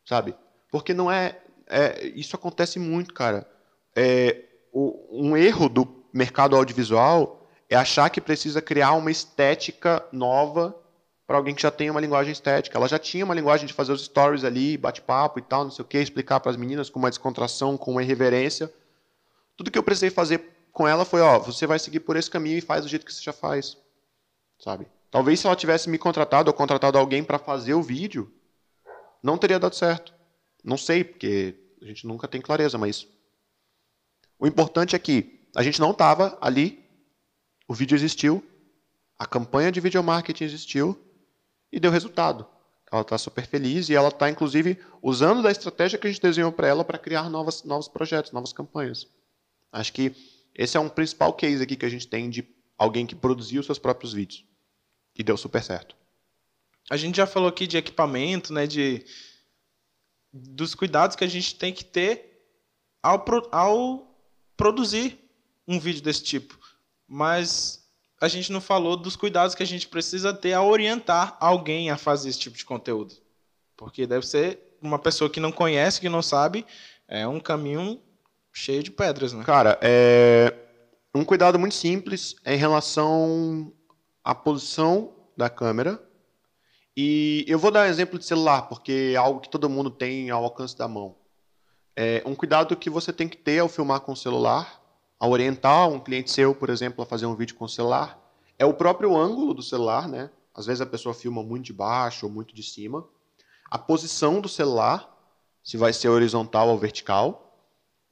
Sabe? 0.05 0.35
Porque 0.71 0.93
não 0.93 1.11
é. 1.11 1.39
é 1.67 2.07
isso 2.07 2.35
acontece 2.35 2.77
muito, 2.77 3.13
cara. 3.13 3.49
É, 3.95 4.43
o, 4.71 5.07
um 5.11 5.37
erro 5.37 5.69
do 5.69 5.87
mercado 6.13 6.55
audiovisual 6.55 7.47
é 7.69 7.75
achar 7.75 8.09
que 8.09 8.19
precisa 8.19 8.61
criar 8.61 8.93
uma 8.93 9.11
estética 9.11 10.03
nova 10.11 10.75
para 11.25 11.37
alguém 11.37 11.53
que 11.53 11.61
já 11.61 11.69
tem 11.69 11.89
uma 11.89 12.01
linguagem 12.01 12.31
estética. 12.31 12.77
Ela 12.77 12.87
já 12.87 12.97
tinha 12.97 13.23
uma 13.23 13.35
linguagem 13.35 13.67
de 13.67 13.73
fazer 13.73 13.91
os 13.91 14.03
stories 14.05 14.43
ali, 14.43 14.77
bate-papo 14.77 15.37
e 15.37 15.41
tal, 15.43 15.63
não 15.63 15.71
sei 15.71 15.85
o 15.85 15.87
que, 15.87 15.99
explicar 15.99 16.39
para 16.39 16.49
as 16.49 16.57
meninas 16.57 16.89
com 16.89 16.97
uma 16.97 17.09
descontração, 17.09 17.77
com 17.77 17.91
uma 17.91 18.01
irreverência. 18.01 18.73
Tudo 19.59 19.71
que 19.71 19.77
eu 19.77 19.83
precisei 19.83 20.09
fazer 20.09 20.41
com 20.71 20.87
ela 20.87 21.03
foi, 21.03 21.19
ó, 21.19 21.37
você 21.37 21.67
vai 21.67 21.77
seguir 21.77 21.99
por 21.99 22.15
esse 22.15 22.31
caminho 22.31 22.57
e 22.57 22.61
faz 22.61 22.83
do 22.83 22.87
jeito 22.87 23.05
que 23.05 23.13
você 23.13 23.21
já 23.21 23.33
faz, 23.33 23.77
sabe? 24.57 24.87
Talvez 25.11 25.41
se 25.41 25.47
ela 25.47 25.55
tivesse 25.57 25.89
me 25.89 25.97
contratado 25.97 26.49
ou 26.49 26.53
contratado 26.53 26.97
alguém 26.97 27.25
para 27.25 27.37
fazer 27.37 27.73
o 27.73 27.83
vídeo, 27.83 28.31
não 29.21 29.37
teria 29.37 29.59
dado 29.59 29.75
certo. 29.75 30.13
Não 30.63 30.77
sei, 30.77 31.03
porque 31.03 31.55
a 31.81 31.85
gente 31.85 32.07
nunca 32.07 32.25
tem 32.25 32.39
clareza, 32.39 32.77
mas 32.77 33.05
o 34.39 34.47
importante 34.47 34.95
é 34.95 34.99
que 34.99 35.45
a 35.53 35.61
gente 35.61 35.81
não 35.81 35.91
estava 35.91 36.37
ali, 36.39 36.81
o 37.67 37.73
vídeo 37.73 37.97
existiu, 37.97 38.41
a 39.17 39.25
campanha 39.25 39.73
de 39.73 39.81
video 39.81 40.01
marketing 40.01 40.45
existiu 40.45 40.97
e 41.69 41.81
deu 41.81 41.91
resultado. 41.91 42.47
Ela 42.89 43.01
está 43.01 43.17
super 43.17 43.45
feliz 43.45 43.89
e 43.89 43.93
ela 43.93 44.07
está, 44.07 44.29
inclusive, 44.29 44.79
usando 45.01 45.43
da 45.43 45.51
estratégia 45.51 45.99
que 45.99 46.07
a 46.07 46.09
gente 46.09 46.21
desenhou 46.21 46.49
para 46.49 46.69
ela 46.69 46.85
para 46.85 46.97
criar 46.97 47.29
novas, 47.29 47.65
novos 47.65 47.89
projetos, 47.89 48.31
novas 48.31 48.53
campanhas. 48.53 49.05
Acho 49.71 49.93
que 49.93 50.15
esse 50.55 50.77
é 50.77 50.79
um 50.79 50.89
principal 50.89 51.33
case 51.33 51.63
aqui 51.63 51.75
que 51.75 51.85
a 51.85 51.89
gente 51.89 52.07
tem 52.07 52.29
de 52.29 52.47
alguém 52.77 53.05
que 53.05 53.15
produziu 53.15 53.61
seus 53.63 53.79
próprios 53.79 54.13
vídeos. 54.13 54.45
E 55.15 55.23
deu 55.23 55.37
super 55.37 55.63
certo. 55.63 55.95
A 56.89 56.97
gente 56.97 57.17
já 57.17 57.27
falou 57.27 57.49
aqui 57.49 57.67
de 57.67 57.77
equipamento, 57.77 58.51
né, 58.51 58.65
de 58.65 59.05
dos 60.31 60.75
cuidados 60.75 61.15
que 61.15 61.23
a 61.23 61.27
gente 61.27 61.55
tem 61.55 61.73
que 61.73 61.83
ter 61.83 62.45
ao, 63.01 63.25
ao 63.51 64.15
produzir 64.55 65.19
um 65.67 65.79
vídeo 65.79 66.01
desse 66.01 66.23
tipo. 66.23 66.57
Mas 67.07 67.87
a 68.19 68.27
gente 68.27 68.51
não 68.51 68.61
falou 68.61 68.97
dos 68.97 69.15
cuidados 69.15 69.55
que 69.55 69.63
a 69.63 69.67
gente 69.67 69.87
precisa 69.87 70.33
ter 70.33 70.53
ao 70.53 70.67
orientar 70.67 71.37
alguém 71.39 71.89
a 71.89 71.97
fazer 71.97 72.29
esse 72.29 72.39
tipo 72.39 72.57
de 72.57 72.65
conteúdo. 72.65 73.15
Porque 73.77 74.05
deve 74.05 74.25
ser 74.25 74.59
uma 74.81 74.99
pessoa 74.99 75.29
que 75.29 75.39
não 75.39 75.51
conhece, 75.51 76.01
que 76.01 76.09
não 76.09 76.21
sabe, 76.21 76.65
é 77.07 77.27
um 77.27 77.39
caminho 77.39 78.01
cheio 78.59 78.83
de 78.83 78.91
pedras, 78.91 79.33
né? 79.33 79.43
Cara, 79.43 79.79
é 79.81 80.53
um 81.15 81.23
cuidado 81.23 81.57
muito 81.57 81.75
simples 81.75 82.35
é 82.43 82.53
em 82.53 82.57
relação 82.57 83.73
a 84.23 84.35
posição 84.35 85.13
da 85.35 85.49
câmera. 85.49 85.99
E 86.95 87.45
eu 87.47 87.57
vou 87.57 87.71
dar 87.71 87.85
um 87.85 87.89
exemplo 87.89 88.19
de 88.19 88.25
celular, 88.25 88.63
porque 88.63 89.11
é 89.13 89.15
algo 89.15 89.39
que 89.39 89.49
todo 89.49 89.69
mundo 89.69 89.89
tem 89.89 90.29
ao 90.29 90.43
alcance 90.43 90.77
da 90.77 90.87
mão. 90.87 91.15
É 91.95 92.21
um 92.25 92.35
cuidado 92.35 92.75
que 92.75 92.89
você 92.89 93.13
tem 93.13 93.27
que 93.27 93.37
ter 93.37 93.59
ao 93.59 93.69
filmar 93.69 94.01
com 94.01 94.11
o 94.11 94.17
celular, 94.17 94.81
ao 95.17 95.31
orientar 95.31 95.87
um 95.89 95.99
cliente 95.99 96.29
seu, 96.29 96.53
por 96.53 96.69
exemplo, 96.69 97.01
a 97.01 97.05
fazer 97.05 97.25
um 97.25 97.35
vídeo 97.35 97.55
com 97.55 97.65
o 97.65 97.69
celular, 97.69 98.19
é 98.57 98.65
o 98.65 98.73
próprio 98.73 99.15
ângulo 99.15 99.53
do 99.53 99.63
celular, 99.63 100.07
né? 100.07 100.29
Às 100.53 100.65
vezes 100.65 100.81
a 100.81 100.85
pessoa 100.85 101.15
filma 101.15 101.41
muito 101.41 101.65
de 101.65 101.73
baixo 101.73 102.25
ou 102.25 102.31
muito 102.31 102.53
de 102.53 102.63
cima. 102.63 103.07
A 103.71 103.77
posição 103.77 104.41
do 104.41 104.49
celular, 104.49 105.09
se 105.63 105.77
vai 105.77 105.93
ser 105.93 106.09
horizontal 106.09 106.67
ou 106.67 106.77
vertical. 106.77 107.48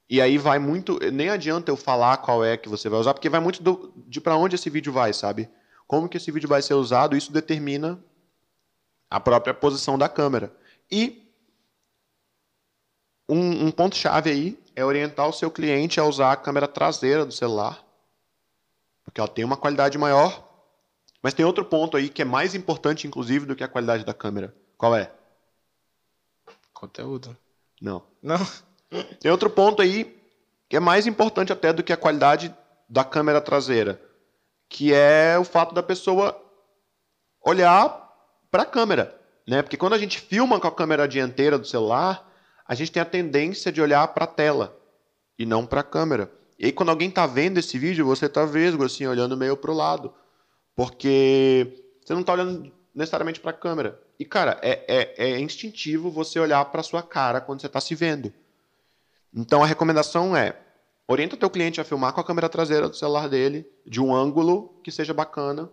E 0.10 0.22
aí 0.22 0.38
vai 0.38 0.58
muito. 0.60 1.00
Nem 1.12 1.30
adianta 1.30 1.72
eu 1.72 1.78
falar 1.78 2.18
qual 2.18 2.44
é 2.44 2.56
que 2.58 2.70
você 2.70 2.90
vai 2.90 3.00
usar, 3.00 3.14
porque 3.14 3.30
vai 3.30 3.40
muito 3.40 3.62
do, 3.62 3.94
de 4.08 4.22
para 4.22 4.36
onde 4.36 4.56
esse 4.56 4.70
vídeo 4.70 4.92
vai, 4.94 5.14
sabe? 5.14 5.50
como 5.88 6.10
que 6.10 6.18
esse 6.18 6.30
vídeo 6.32 6.50
vai 6.50 6.62
ser 6.62 6.74
usado, 6.74 7.16
isso 7.16 7.32
determina 7.32 8.04
a 9.10 9.20
própria 9.20 9.54
posição 9.54 9.98
da 9.98 10.10
câmera. 10.10 10.54
E 10.92 11.26
um, 13.28 13.68
um 13.68 13.72
ponto-chave 13.72 14.30
aí 14.30 14.64
é 14.76 14.84
orientar 14.84 15.28
o 15.28 15.34
seu 15.34 15.50
cliente 15.50 16.00
a 16.00 16.04
usar 16.04 16.34
a 16.34 16.38
câmera 16.38 16.68
traseira 16.68 17.26
do 17.26 17.32
celular, 17.32 17.84
porque 19.04 19.22
ela 19.22 19.30
tem 19.30 19.46
uma 19.46 19.58
qualidade 19.58 19.98
maior. 19.98 20.46
Mas 21.24 21.34
tem 21.34 21.46
outro 21.46 21.66
ponto 21.66 21.98
aí 21.98 22.10
que 22.10 22.22
é 22.22 22.26
mais 22.26 22.54
importante, 22.54 23.08
inclusive, 23.08 23.46
do 23.46 23.56
que 23.56 23.64
a 23.64 23.68
qualidade 23.68 24.06
da 24.06 24.14
câmera. 24.14 24.56
Qual 24.78 24.96
é? 24.96 25.12
Conteúdo. 26.74 27.36
Não. 27.82 28.04
Não. 28.22 28.38
Tem 29.20 29.32
outro 29.32 29.50
ponto 29.50 29.82
aí 29.82 30.16
que 30.70 30.76
é 30.76 30.80
mais 30.80 31.08
importante 31.08 31.54
até 31.54 31.72
do 31.72 31.84
que 31.84 31.94
a 31.94 31.98
qualidade 31.98 32.54
da 32.90 33.04
câmera 33.04 33.42
traseira 33.42 34.02
que 34.70 34.94
é 34.94 35.38
o 35.40 35.44
fato 35.44 35.74
da 35.74 35.82
pessoa 35.82 36.40
olhar 37.44 38.06
para 38.52 38.64
a 38.64 38.66
câmera, 38.66 39.16
né? 39.48 39.62
Porque 39.62 39.78
quando 39.78 39.94
a 39.94 39.98
gente 39.98 40.20
filma 40.20 40.60
com 40.60 40.68
a 40.68 40.72
câmera 40.72 41.08
dianteira 41.08 41.58
do 41.58 41.66
celular, 41.66 42.30
a 42.66 42.76
gente 42.76 42.92
tem 42.92 43.02
a 43.02 43.06
tendência 43.06 43.72
de 43.72 43.82
olhar 43.82 44.08
para 44.10 44.26
a 44.26 44.28
tela 44.28 44.78
e 45.40 45.46
não 45.46 45.66
para 45.66 45.82
a 45.82 45.84
câmera. 45.84 46.32
E 46.60 46.66
aí 46.66 46.72
quando 46.72 46.90
alguém 46.90 47.10
está 47.10 47.26
vendo 47.26 47.58
esse 47.58 47.78
vídeo, 47.78 48.06
você 48.06 48.26
está 48.26 48.46
vesgo 48.46 48.84
assim, 48.84 49.06
olhando 49.06 49.38
meio 49.38 49.56
para 49.56 49.72
o 49.72 49.76
lado, 49.76 50.14
porque 50.76 51.84
você 52.04 52.14
não 52.14 52.22
está 52.22 52.34
olhando 52.34 52.72
necessariamente 52.94 53.40
para 53.40 53.52
a 53.52 53.54
câmera. 53.54 54.00
E 54.20 54.26
cara, 54.26 54.60
é, 54.62 54.84
é, 54.88 55.32
é 55.32 55.40
instintivo 55.40 56.10
você 56.10 56.40
olhar 56.40 56.66
para 56.66 56.84
sua 56.84 57.04
cara 57.04 57.40
quando 57.40 57.62
você 57.62 57.68
está 57.68 57.80
se 57.80 57.96
vendo. 57.96 58.34
Então 59.38 59.64
a 59.64 59.68
recomendação 59.68 60.36
é 60.36 60.60
Orienta 61.10 61.36
o 61.36 61.40
teu 61.40 61.50
cliente 61.50 61.80
a 61.80 61.86
filmar 61.86 62.12
com 62.12 62.20
a 62.20 62.24
câmera 62.24 62.50
traseira 62.50 62.90
do 62.90 62.96
celular 62.96 63.30
dele, 63.30 63.66
de 63.86 64.02
um 64.02 64.14
ângulo 64.14 64.78
que 64.84 64.92
seja 64.92 65.14
bacana 65.14 65.70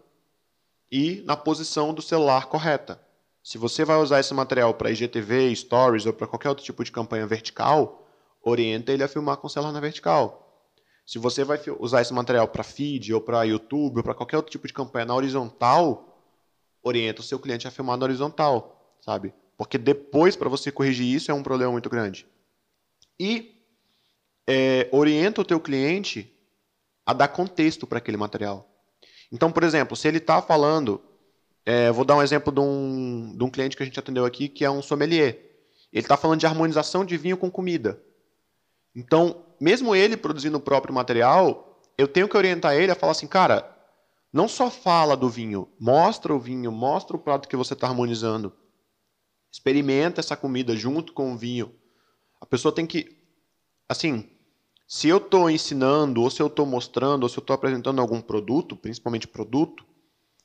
e 0.93 1.23
na 1.27 1.37
posição 1.37 1.93
do 1.93 2.01
celular 2.01 2.47
correta. 2.47 3.01
Se 3.43 3.59
você 3.59 3.85
vai 3.85 3.97
usar 3.97 4.21
esse 4.21 4.33
material 4.33 4.73
para 4.75 4.93
IGTV, 4.93 5.55
Stories 5.57 6.07
ou 6.07 6.13
para 6.13 6.29
qualquer 6.29 6.51
outro 6.51 6.65
tipo 6.65 6.85
de 6.85 6.93
campanha 6.93 7.27
vertical, 7.27 8.07
orienta 8.41 8.93
ele 8.93 9.03
a 9.03 9.09
filmar 9.09 9.39
com 9.39 9.49
o 9.49 9.51
celular 9.51 9.73
na 9.73 9.81
vertical. 9.81 10.71
Se 11.05 11.19
você 11.19 11.43
vai 11.43 11.61
usar 11.81 12.01
esse 12.01 12.15
material 12.15 12.47
para 12.47 12.63
feed 12.63 13.13
ou 13.13 13.21
para 13.21 13.43
YouTube 13.43 13.97
ou 13.97 14.05
para 14.05 14.15
qualquer 14.15 14.37
outro 14.37 14.53
tipo 14.53 14.69
de 14.69 14.73
campanha 14.73 15.07
na 15.07 15.17
horizontal, 15.17 16.17
orienta 16.81 17.23
o 17.23 17.25
seu 17.25 17.41
cliente 17.41 17.67
a 17.67 17.73
filmar 17.73 17.97
na 17.97 18.05
horizontal, 18.05 18.97
sabe? 19.01 19.35
Porque 19.59 19.79
depois 19.79 20.37
para 20.37 20.49
você 20.49 20.71
corrigir 20.71 21.13
isso 21.13 21.33
é 21.33 21.35
um 21.35 21.43
problema 21.43 21.73
muito 21.73 21.91
grande. 21.91 22.25
E 23.19 23.54
é, 24.47 24.89
orienta 24.93 25.41
o 25.41 25.45
teu 25.45 25.61
cliente 25.61 26.33
a 27.07 27.13
dar 27.13 27.29
contexto 27.29 27.87
para 27.87 27.99
aquele 27.99 28.17
material. 28.17 28.69
Então, 29.31 29.51
por 29.51 29.63
exemplo, 29.63 29.97
se 29.97 30.07
ele 30.07 30.19
está 30.19 30.41
falando, 30.41 31.03
é, 31.67 31.91
vou 31.91 32.05
dar 32.05 32.17
um 32.17 32.23
exemplo 32.23 32.53
de 32.53 32.61
um, 32.61 33.35
de 33.37 33.43
um 33.45 33.51
cliente 33.51 33.77
que 33.77 33.83
a 33.83 33.87
gente 33.87 33.99
atendeu 33.99 34.25
aqui, 34.25 34.49
que 34.49 34.65
é 34.65 34.71
um 34.71 34.83
sommelier. 34.83 35.39
Ele 35.93 36.05
está 36.05 36.17
falando 36.17 36.41
de 36.41 36.47
harmonização 36.47 37.05
de 37.05 37.17
vinho 37.17 37.37
com 37.37 37.51
comida. 37.51 38.03
Então, 38.95 39.45
mesmo 39.61 39.95
ele 39.95 40.17
produzindo 40.17 40.59
o 40.59 40.61
próprio 40.61 40.95
material, 40.95 41.81
eu 41.97 42.07
tenho 42.07 42.29
que 42.29 42.37
orientar 42.37 42.75
ele 42.75 42.93
a 42.93 42.95
falar 42.95 43.13
assim, 43.13 43.27
cara, 43.27 43.71
não 44.33 44.49
só 44.49 44.71
fala 44.71 45.17
do 45.17 45.29
vinho, 45.29 45.69
mostra 45.79 46.35
o 46.35 46.41
vinho, 46.41 46.73
mostra 46.73 47.17
o 47.17 47.21
prato 47.21 47.49
que 47.49 47.57
você 47.57 47.75
está 47.75 47.87
harmonizando. 47.87 48.53
Experimenta 49.53 50.21
essa 50.21 50.37
comida 50.37 50.75
junto 50.75 51.13
com 51.13 51.33
o 51.33 51.37
vinho. 51.37 51.73
A 52.41 52.47
pessoa 52.47 52.75
tem 52.75 52.87
que, 52.87 53.17
assim, 53.89 54.29
se 54.87 55.09
eu 55.09 55.17
estou 55.17 55.51
ensinando, 55.51 56.23
ou 56.23 56.31
se 56.31 56.41
eu 56.41 56.47
estou 56.47 56.67
mostrando, 56.67 57.23
ou 57.23 57.29
se 57.29 57.39
eu 57.39 57.41
estou 57.41 57.55
apresentando 57.55 58.01
algum 58.01 58.21
produto, 58.21 58.77
principalmente 58.77 59.27
produto, 59.27 59.85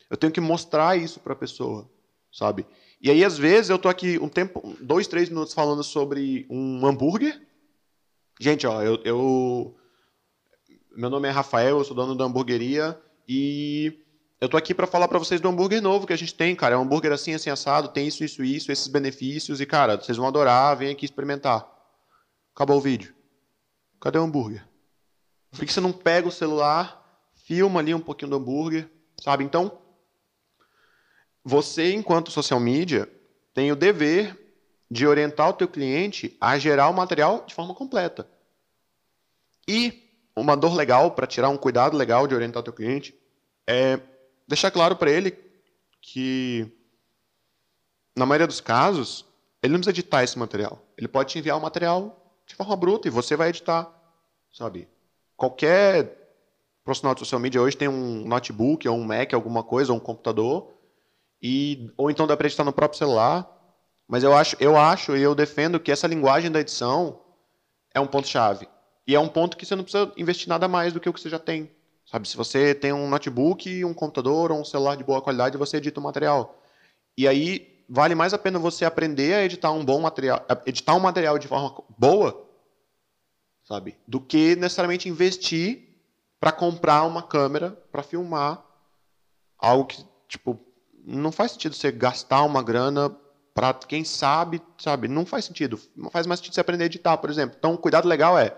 eu 0.09 0.17
tenho 0.17 0.31
que 0.31 0.41
mostrar 0.41 0.97
isso 0.97 1.19
para 1.19 1.33
a 1.33 1.35
pessoa, 1.35 1.89
sabe? 2.31 2.65
E 3.01 3.09
aí, 3.09 3.23
às 3.23 3.37
vezes, 3.37 3.69
eu 3.69 3.75
estou 3.75 3.91
aqui 3.91 4.17
um 4.19 4.27
tempo, 4.27 4.75
dois, 4.81 5.07
três 5.07 5.29
minutos 5.29 5.53
falando 5.53 5.83
sobre 5.83 6.45
um 6.49 6.85
hambúrguer. 6.85 7.41
Gente, 8.39 8.65
ó, 8.65 8.81
eu, 8.81 9.01
eu 9.03 9.75
meu 10.95 11.09
nome 11.09 11.27
é 11.27 11.31
Rafael, 11.31 11.77
eu 11.77 11.83
sou 11.83 11.95
dono 11.95 12.15
da 12.15 12.25
hamburgueria 12.25 12.99
e 13.27 13.93
eu 14.41 14.45
estou 14.45 14.57
aqui 14.57 14.73
para 14.73 14.87
falar 14.87 15.07
para 15.07 15.19
vocês 15.19 15.39
do 15.39 15.47
hambúrguer 15.47 15.81
novo 15.81 16.07
que 16.07 16.13
a 16.13 16.17
gente 16.17 16.33
tem, 16.33 16.55
cara. 16.55 16.75
É 16.75 16.77
um 16.77 16.81
hambúrguer 16.81 17.11
assim, 17.11 17.33
assim, 17.33 17.49
assado, 17.49 17.89
tem 17.89 18.07
isso, 18.07 18.23
isso, 18.23 18.43
isso, 18.43 18.71
esses 18.71 18.87
benefícios 18.87 19.61
e, 19.61 19.65
cara, 19.65 19.97
vocês 19.97 20.17
vão 20.17 20.27
adorar, 20.27 20.75
vem 20.75 20.91
aqui 20.91 21.05
experimentar. 21.05 21.69
Acabou 22.53 22.77
o 22.77 22.81
vídeo. 22.81 23.13
Cadê 23.99 24.17
o 24.17 24.23
hambúrguer? 24.23 24.65
Por 25.51 25.65
que 25.65 25.73
você 25.73 25.81
não 25.81 25.91
pega 25.91 26.27
o 26.27 26.31
celular, 26.31 27.29
filma 27.33 27.79
ali 27.79 27.93
um 27.93 27.99
pouquinho 27.99 28.31
do 28.31 28.37
hambúrguer, 28.37 28.89
sabe? 29.21 29.43
Então, 29.43 29.79
você, 31.43 31.93
enquanto 31.93 32.31
social 32.31 32.59
media, 32.59 33.11
tem 33.53 33.71
o 33.71 33.75
dever 33.75 34.37
de 34.89 35.05
orientar 35.05 35.49
o 35.49 35.53
teu 35.53 35.67
cliente 35.67 36.37
a 36.39 36.57
gerar 36.57 36.89
o 36.89 36.93
material 36.93 37.43
de 37.45 37.53
forma 37.53 37.73
completa. 37.73 38.27
E 39.67 40.09
uma 40.35 40.55
dor 40.55 40.73
legal 40.73 41.11
para 41.11 41.27
tirar 41.27 41.49
um 41.49 41.57
cuidado 41.57 41.97
legal 41.97 42.27
de 42.27 42.33
orientar 42.33 42.61
o 42.61 42.63
teu 42.63 42.73
cliente 42.73 43.13
é 43.67 43.99
deixar 44.47 44.71
claro 44.71 44.95
para 44.95 45.11
ele 45.11 45.37
que 46.01 46.71
na 48.15 48.25
maioria 48.25 48.47
dos 48.47 48.61
casos 48.61 49.25
ele 49.61 49.73
não 49.73 49.79
precisa 49.79 49.91
editar 49.91 50.23
esse 50.23 50.39
material. 50.39 50.81
Ele 50.97 51.07
pode 51.07 51.29
te 51.31 51.39
enviar 51.39 51.57
o 51.57 51.61
material 51.61 52.28
de 52.49 52.55
forma 52.55 52.75
bruta 52.75 53.07
e 53.07 53.11
você 53.11 53.35
vai 53.35 53.49
editar, 53.49 53.87
sabe? 54.51 54.89
Qualquer 55.37 56.17
profissional 56.83 57.13
de 57.13 57.19
social 57.19 57.39
media 57.39 57.61
hoje 57.61 57.77
tem 57.77 57.87
um 57.87 58.25
notebook, 58.25 58.87
ou 58.87 58.97
um 58.97 59.03
Mac, 59.05 59.33
alguma 59.33 59.63
coisa, 59.63 59.93
ou 59.93 59.99
um 59.99 60.01
computador, 60.01 60.73
e, 61.41 61.91
ou 61.95 62.09
então 62.09 62.25
dá 62.25 62.35
para 62.35 62.47
editar 62.47 62.65
no 62.65 62.73
próprio 62.73 62.97
celular. 62.97 63.47
Mas 64.07 64.23
eu 64.23 64.35
acho, 64.35 64.57
eu 64.59 64.75
acho 64.75 65.15
e 65.15 65.21
eu 65.21 65.35
defendo 65.35 65.79
que 65.79 65.91
essa 65.91 66.07
linguagem 66.07 66.51
da 66.51 66.59
edição 66.59 67.21
é 67.93 67.99
um 67.99 68.07
ponto-chave. 68.07 68.67
E 69.05 69.13
é 69.13 69.19
um 69.19 69.27
ponto 69.27 69.55
que 69.55 69.65
você 69.65 69.75
não 69.75 69.83
precisa 69.83 70.11
investir 70.17 70.49
nada 70.49 70.67
mais 70.67 70.91
do 70.91 70.99
que 70.99 71.07
o 71.07 71.13
que 71.13 71.21
você 71.21 71.29
já 71.29 71.39
tem. 71.39 71.69
Sabe, 72.05 72.27
se 72.27 72.35
você 72.35 72.73
tem 72.73 72.91
um 72.91 73.07
notebook, 73.07 73.85
um 73.85 73.93
computador 73.93 74.51
ou 74.51 74.59
um 74.59 74.65
celular 74.65 74.97
de 74.97 75.03
boa 75.03 75.21
qualidade, 75.21 75.57
você 75.57 75.77
edita 75.77 75.99
o 75.99 76.03
material. 76.03 76.59
E 77.15 77.27
aí 77.27 77.78
vale 77.89 78.13
mais 78.13 78.33
a 78.33 78.37
pena 78.37 78.59
você 78.59 78.85
aprender 78.85 79.33
a 79.33 79.43
editar 79.43 79.71
um 79.71 79.83
bom 79.83 79.99
material, 79.99 80.45
editar 80.65 80.93
um 80.95 80.99
material 80.99 81.39
de 81.39 81.47
forma 81.47 81.83
boa, 81.97 82.47
sabe, 83.63 83.97
do 84.07 84.21
que 84.21 84.55
necessariamente 84.55 85.09
investir 85.09 85.89
para 86.39 86.51
comprar 86.51 87.03
uma 87.03 87.23
câmera 87.23 87.71
para 87.91 88.03
filmar 88.03 88.63
algo 89.57 89.85
que, 89.85 90.05
tipo, 90.27 90.59
não 91.03 91.31
faz 91.31 91.53
sentido 91.53 91.75
você 91.75 91.91
gastar 91.91 92.43
uma 92.43 92.61
grana 92.61 93.09
para 93.53 93.73
quem 93.73 94.03
sabe, 94.03 94.61
sabe? 94.77 95.07
Não 95.07 95.25
faz 95.25 95.45
sentido. 95.45 95.79
Não 95.95 96.09
faz 96.09 96.25
mais 96.25 96.39
sentido 96.39 96.53
você 96.53 96.61
aprender 96.61 96.83
a 96.83 96.85
editar, 96.85 97.17
por 97.17 97.29
exemplo. 97.29 97.55
Então, 97.57 97.75
cuidado 97.75 98.07
legal 98.07 98.37
é 98.37 98.55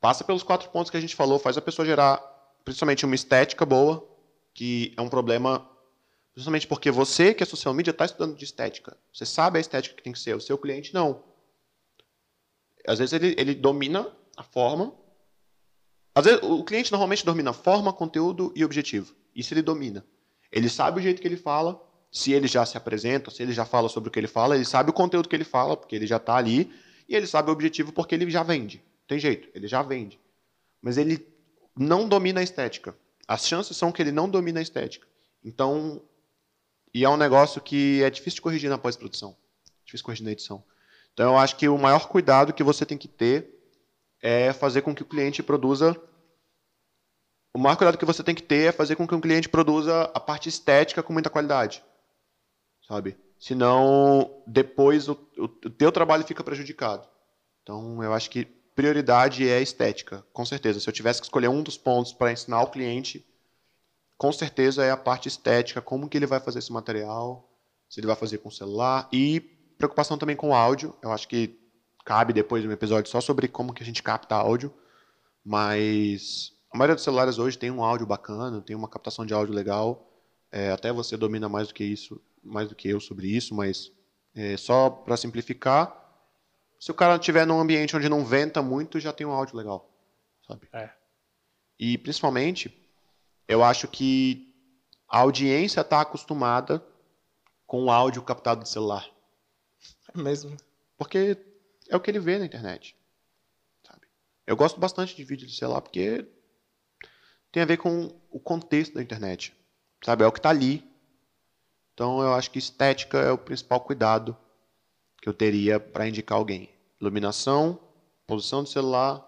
passa 0.00 0.22
pelos 0.22 0.44
quatro 0.44 0.68
pontos 0.70 0.90
que 0.90 0.96
a 0.96 1.00
gente 1.00 1.16
falou, 1.16 1.38
faz 1.40 1.56
a 1.56 1.62
pessoa 1.62 1.84
gerar 1.84 2.18
principalmente 2.64 3.04
uma 3.04 3.14
estética 3.14 3.66
boa, 3.66 4.06
que 4.54 4.94
é 4.96 5.02
um 5.02 5.08
problema 5.08 5.68
justamente 6.38 6.68
porque 6.68 6.88
você 6.88 7.34
que 7.34 7.42
é 7.42 7.46
social 7.46 7.74
media 7.74 7.90
está 7.90 8.04
estudando 8.04 8.36
de 8.36 8.44
estética. 8.44 8.96
Você 9.12 9.26
sabe 9.26 9.58
a 9.58 9.60
estética 9.60 9.96
que 9.96 10.02
tem 10.04 10.12
que 10.12 10.20
ser, 10.20 10.36
o 10.36 10.40
seu 10.40 10.56
cliente 10.56 10.94
não. 10.94 11.24
Às 12.86 13.00
vezes 13.00 13.12
ele, 13.12 13.34
ele 13.36 13.56
domina 13.56 14.06
a 14.36 14.44
forma, 14.44 14.94
às 16.14 16.24
vezes, 16.24 16.40
o 16.44 16.62
cliente 16.62 16.92
normalmente 16.92 17.24
domina 17.24 17.52
forma, 17.52 17.92
conteúdo 17.92 18.52
e 18.54 18.64
objetivo. 18.64 19.16
Isso 19.34 19.52
ele 19.52 19.62
domina. 19.62 20.06
Ele 20.52 20.68
sabe 20.68 21.00
o 21.00 21.02
jeito 21.02 21.20
que 21.20 21.26
ele 21.26 21.36
fala, 21.36 21.80
se 22.10 22.32
ele 22.32 22.46
já 22.46 22.64
se 22.64 22.76
apresenta, 22.76 23.32
se 23.32 23.42
ele 23.42 23.52
já 23.52 23.64
fala 23.64 23.88
sobre 23.88 24.08
o 24.08 24.12
que 24.12 24.20
ele 24.20 24.28
fala, 24.28 24.54
ele 24.54 24.64
sabe 24.64 24.90
o 24.90 24.92
conteúdo 24.92 25.28
que 25.28 25.34
ele 25.34 25.44
fala, 25.44 25.76
porque 25.76 25.96
ele 25.96 26.06
já 26.06 26.18
está 26.18 26.36
ali, 26.36 26.72
e 27.08 27.16
ele 27.16 27.26
sabe 27.26 27.50
o 27.50 27.52
objetivo 27.52 27.92
porque 27.92 28.14
ele 28.14 28.30
já 28.30 28.44
vende. 28.44 28.80
Tem 29.08 29.18
jeito, 29.18 29.48
ele 29.54 29.66
já 29.66 29.82
vende. 29.82 30.20
Mas 30.80 30.98
ele 30.98 31.26
não 31.76 32.08
domina 32.08 32.38
a 32.38 32.44
estética. 32.44 32.96
As 33.26 33.44
chances 33.44 33.76
são 33.76 33.90
que 33.90 34.00
ele 34.00 34.12
não 34.12 34.28
domina 34.28 34.60
a 34.60 34.62
estética. 34.62 35.06
Então, 35.44 36.02
e 36.98 37.04
é 37.04 37.08
um 37.08 37.16
negócio 37.16 37.60
que 37.60 38.02
é 38.02 38.10
difícil 38.10 38.36
de 38.36 38.42
corrigir 38.42 38.68
na 38.68 38.76
pós-produção. 38.76 39.36
Difícil 39.84 39.98
de 39.98 40.02
corrigir 40.02 40.24
na 40.24 40.32
edição. 40.32 40.64
Então, 41.14 41.32
eu 41.32 41.38
acho 41.38 41.56
que 41.56 41.68
o 41.68 41.78
maior 41.78 42.08
cuidado 42.08 42.52
que 42.52 42.62
você 42.64 42.84
tem 42.84 42.98
que 42.98 43.06
ter 43.06 43.54
é 44.20 44.52
fazer 44.52 44.82
com 44.82 44.94
que 44.94 45.02
o 45.02 45.06
cliente 45.06 45.42
produza 45.42 45.96
o 47.54 47.58
maior 47.58 47.76
cuidado 47.76 47.98
que 47.98 48.04
você 48.04 48.22
tem 48.22 48.34
que 48.34 48.42
ter 48.42 48.68
é 48.68 48.72
fazer 48.72 48.94
com 48.96 49.06
que 49.06 49.14
um 49.14 49.20
cliente 49.20 49.48
produza 49.48 50.02
a 50.14 50.20
parte 50.20 50.48
estética 50.48 51.02
com 51.02 51.12
muita 51.12 51.30
qualidade. 51.30 51.82
Sabe? 52.86 53.16
Senão, 53.38 54.42
depois 54.46 55.08
o, 55.08 55.12
o, 55.36 55.44
o 55.44 55.70
teu 55.70 55.90
trabalho 55.90 56.24
fica 56.24 56.44
prejudicado. 56.44 57.08
Então, 57.62 58.02
eu 58.02 58.12
acho 58.12 58.30
que 58.30 58.44
prioridade 58.44 59.48
é 59.48 59.60
estética, 59.60 60.24
com 60.32 60.44
certeza. 60.44 60.78
Se 60.78 60.88
eu 60.88 60.92
tivesse 60.92 61.20
que 61.20 61.26
escolher 61.26 61.48
um 61.48 61.62
dos 61.62 61.76
pontos 61.76 62.12
para 62.12 62.32
ensinar 62.32 62.62
o 62.62 62.70
cliente, 62.70 63.26
com 64.18 64.32
certeza 64.32 64.84
é 64.84 64.90
a 64.90 64.96
parte 64.96 65.28
estética, 65.28 65.80
como 65.80 66.08
que 66.08 66.18
ele 66.18 66.26
vai 66.26 66.40
fazer 66.40 66.58
esse 66.58 66.72
material, 66.72 67.48
se 67.88 68.00
ele 68.00 68.08
vai 68.08 68.16
fazer 68.16 68.38
com 68.38 68.50
celular 68.50 69.08
e 69.12 69.40
preocupação 69.78 70.18
também 70.18 70.34
com 70.34 70.50
o 70.50 70.54
áudio. 70.54 70.94
Eu 71.00 71.12
acho 71.12 71.28
que 71.28 71.56
cabe 72.04 72.32
depois 72.32 72.64
um 72.66 72.72
episódio 72.72 73.10
só 73.10 73.20
sobre 73.20 73.46
como 73.46 73.72
que 73.72 73.82
a 73.82 73.86
gente 73.86 74.02
capta 74.02 74.34
áudio, 74.34 74.74
mas 75.44 76.52
a 76.72 76.76
maioria 76.76 76.96
dos 76.96 77.04
celulares 77.04 77.38
hoje 77.38 77.56
tem 77.56 77.70
um 77.70 77.82
áudio 77.82 78.06
bacana, 78.06 78.60
tem 78.60 78.74
uma 78.74 78.88
captação 78.88 79.24
de 79.24 79.32
áudio 79.32 79.54
legal. 79.54 80.04
É, 80.50 80.72
até 80.72 80.92
você 80.92 81.16
domina 81.16 81.48
mais 81.48 81.68
do 81.68 81.74
que 81.74 81.84
isso, 81.84 82.20
mais 82.42 82.68
do 82.68 82.74
que 82.74 82.88
eu 82.88 82.98
sobre 82.98 83.28
isso, 83.28 83.54
mas 83.54 83.92
é, 84.34 84.56
só 84.56 84.90
para 84.90 85.16
simplificar, 85.16 85.94
se 86.80 86.90
o 86.90 86.94
cara 86.94 87.16
estiver 87.16 87.46
num 87.46 87.60
ambiente 87.60 87.96
onde 87.96 88.08
não 88.08 88.24
venta 88.24 88.62
muito, 88.62 88.98
já 88.98 89.12
tem 89.12 89.26
um 89.26 89.32
áudio 89.32 89.56
legal, 89.56 89.88
sabe? 90.46 90.68
É. 90.72 90.90
E 91.78 91.96
principalmente, 91.98 92.77
eu 93.48 93.64
acho 93.64 93.88
que 93.88 94.54
a 95.08 95.20
audiência 95.20 95.80
está 95.80 96.02
acostumada 96.02 96.84
com 97.66 97.84
o 97.84 97.90
áudio 97.90 98.22
captado 98.22 98.60
do 98.60 98.68
celular. 98.68 99.08
É 100.14 100.20
mesmo. 100.20 100.54
Porque 100.98 101.38
é 101.88 101.96
o 101.96 102.00
que 102.00 102.10
ele 102.10 102.20
vê 102.20 102.38
na 102.38 102.44
internet. 102.44 102.94
Sabe? 103.86 104.06
Eu 104.46 104.56
gosto 104.56 104.78
bastante 104.78 105.16
de 105.16 105.24
vídeo 105.24 105.46
de 105.46 105.56
celular 105.56 105.80
porque 105.80 106.26
tem 107.50 107.62
a 107.62 107.66
ver 107.66 107.78
com 107.78 108.14
o 108.30 108.38
contexto 108.38 108.94
da 108.94 109.02
internet. 109.02 109.54
Sabe? 110.04 110.24
É 110.24 110.26
o 110.26 110.32
que 110.32 110.38
está 110.38 110.50
ali. 110.50 110.86
Então 111.94 112.20
eu 112.20 112.34
acho 112.34 112.50
que 112.50 112.58
estética 112.58 113.18
é 113.18 113.32
o 113.32 113.38
principal 113.38 113.80
cuidado 113.80 114.36
que 115.20 115.28
eu 115.28 115.34
teria 115.34 115.80
para 115.80 116.06
indicar 116.06 116.36
alguém. 116.36 116.68
Iluminação, 117.00 117.80
posição 118.26 118.62
do 118.62 118.68
celular, 118.68 119.26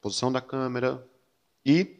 posição 0.00 0.30
da 0.30 0.40
câmera 0.40 1.04
e 1.64 1.99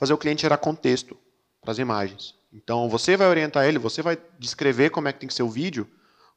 fazer 0.00 0.14
o 0.14 0.18
cliente 0.18 0.42
gerar 0.42 0.56
contexto 0.56 1.16
para 1.60 1.72
as 1.72 1.78
imagens. 1.78 2.34
Então 2.50 2.88
você 2.88 3.18
vai 3.18 3.28
orientar 3.28 3.66
ele, 3.66 3.78
você 3.78 4.00
vai 4.00 4.18
descrever 4.38 4.88
como 4.88 5.06
é 5.06 5.12
que 5.12 5.20
tem 5.20 5.28
que 5.28 5.34
ser 5.34 5.42
o 5.42 5.50
vídeo, 5.50 5.86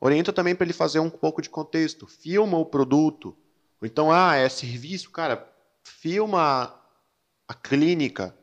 orienta 0.01 0.33
também 0.33 0.53
para 0.53 0.65
ele 0.65 0.73
fazer 0.73 0.99
um 0.99 1.09
pouco 1.09 1.41
de 1.41 1.49
contexto. 1.49 2.05
Filma 2.05 2.57
o 2.57 2.65
produto. 2.65 3.29
Ou 3.81 3.87
então, 3.87 4.11
ah, 4.11 4.35
é 4.35 4.49
serviço, 4.49 5.09
cara, 5.11 5.49
filma 5.81 6.77
a 7.47 7.53
clínica, 7.53 8.37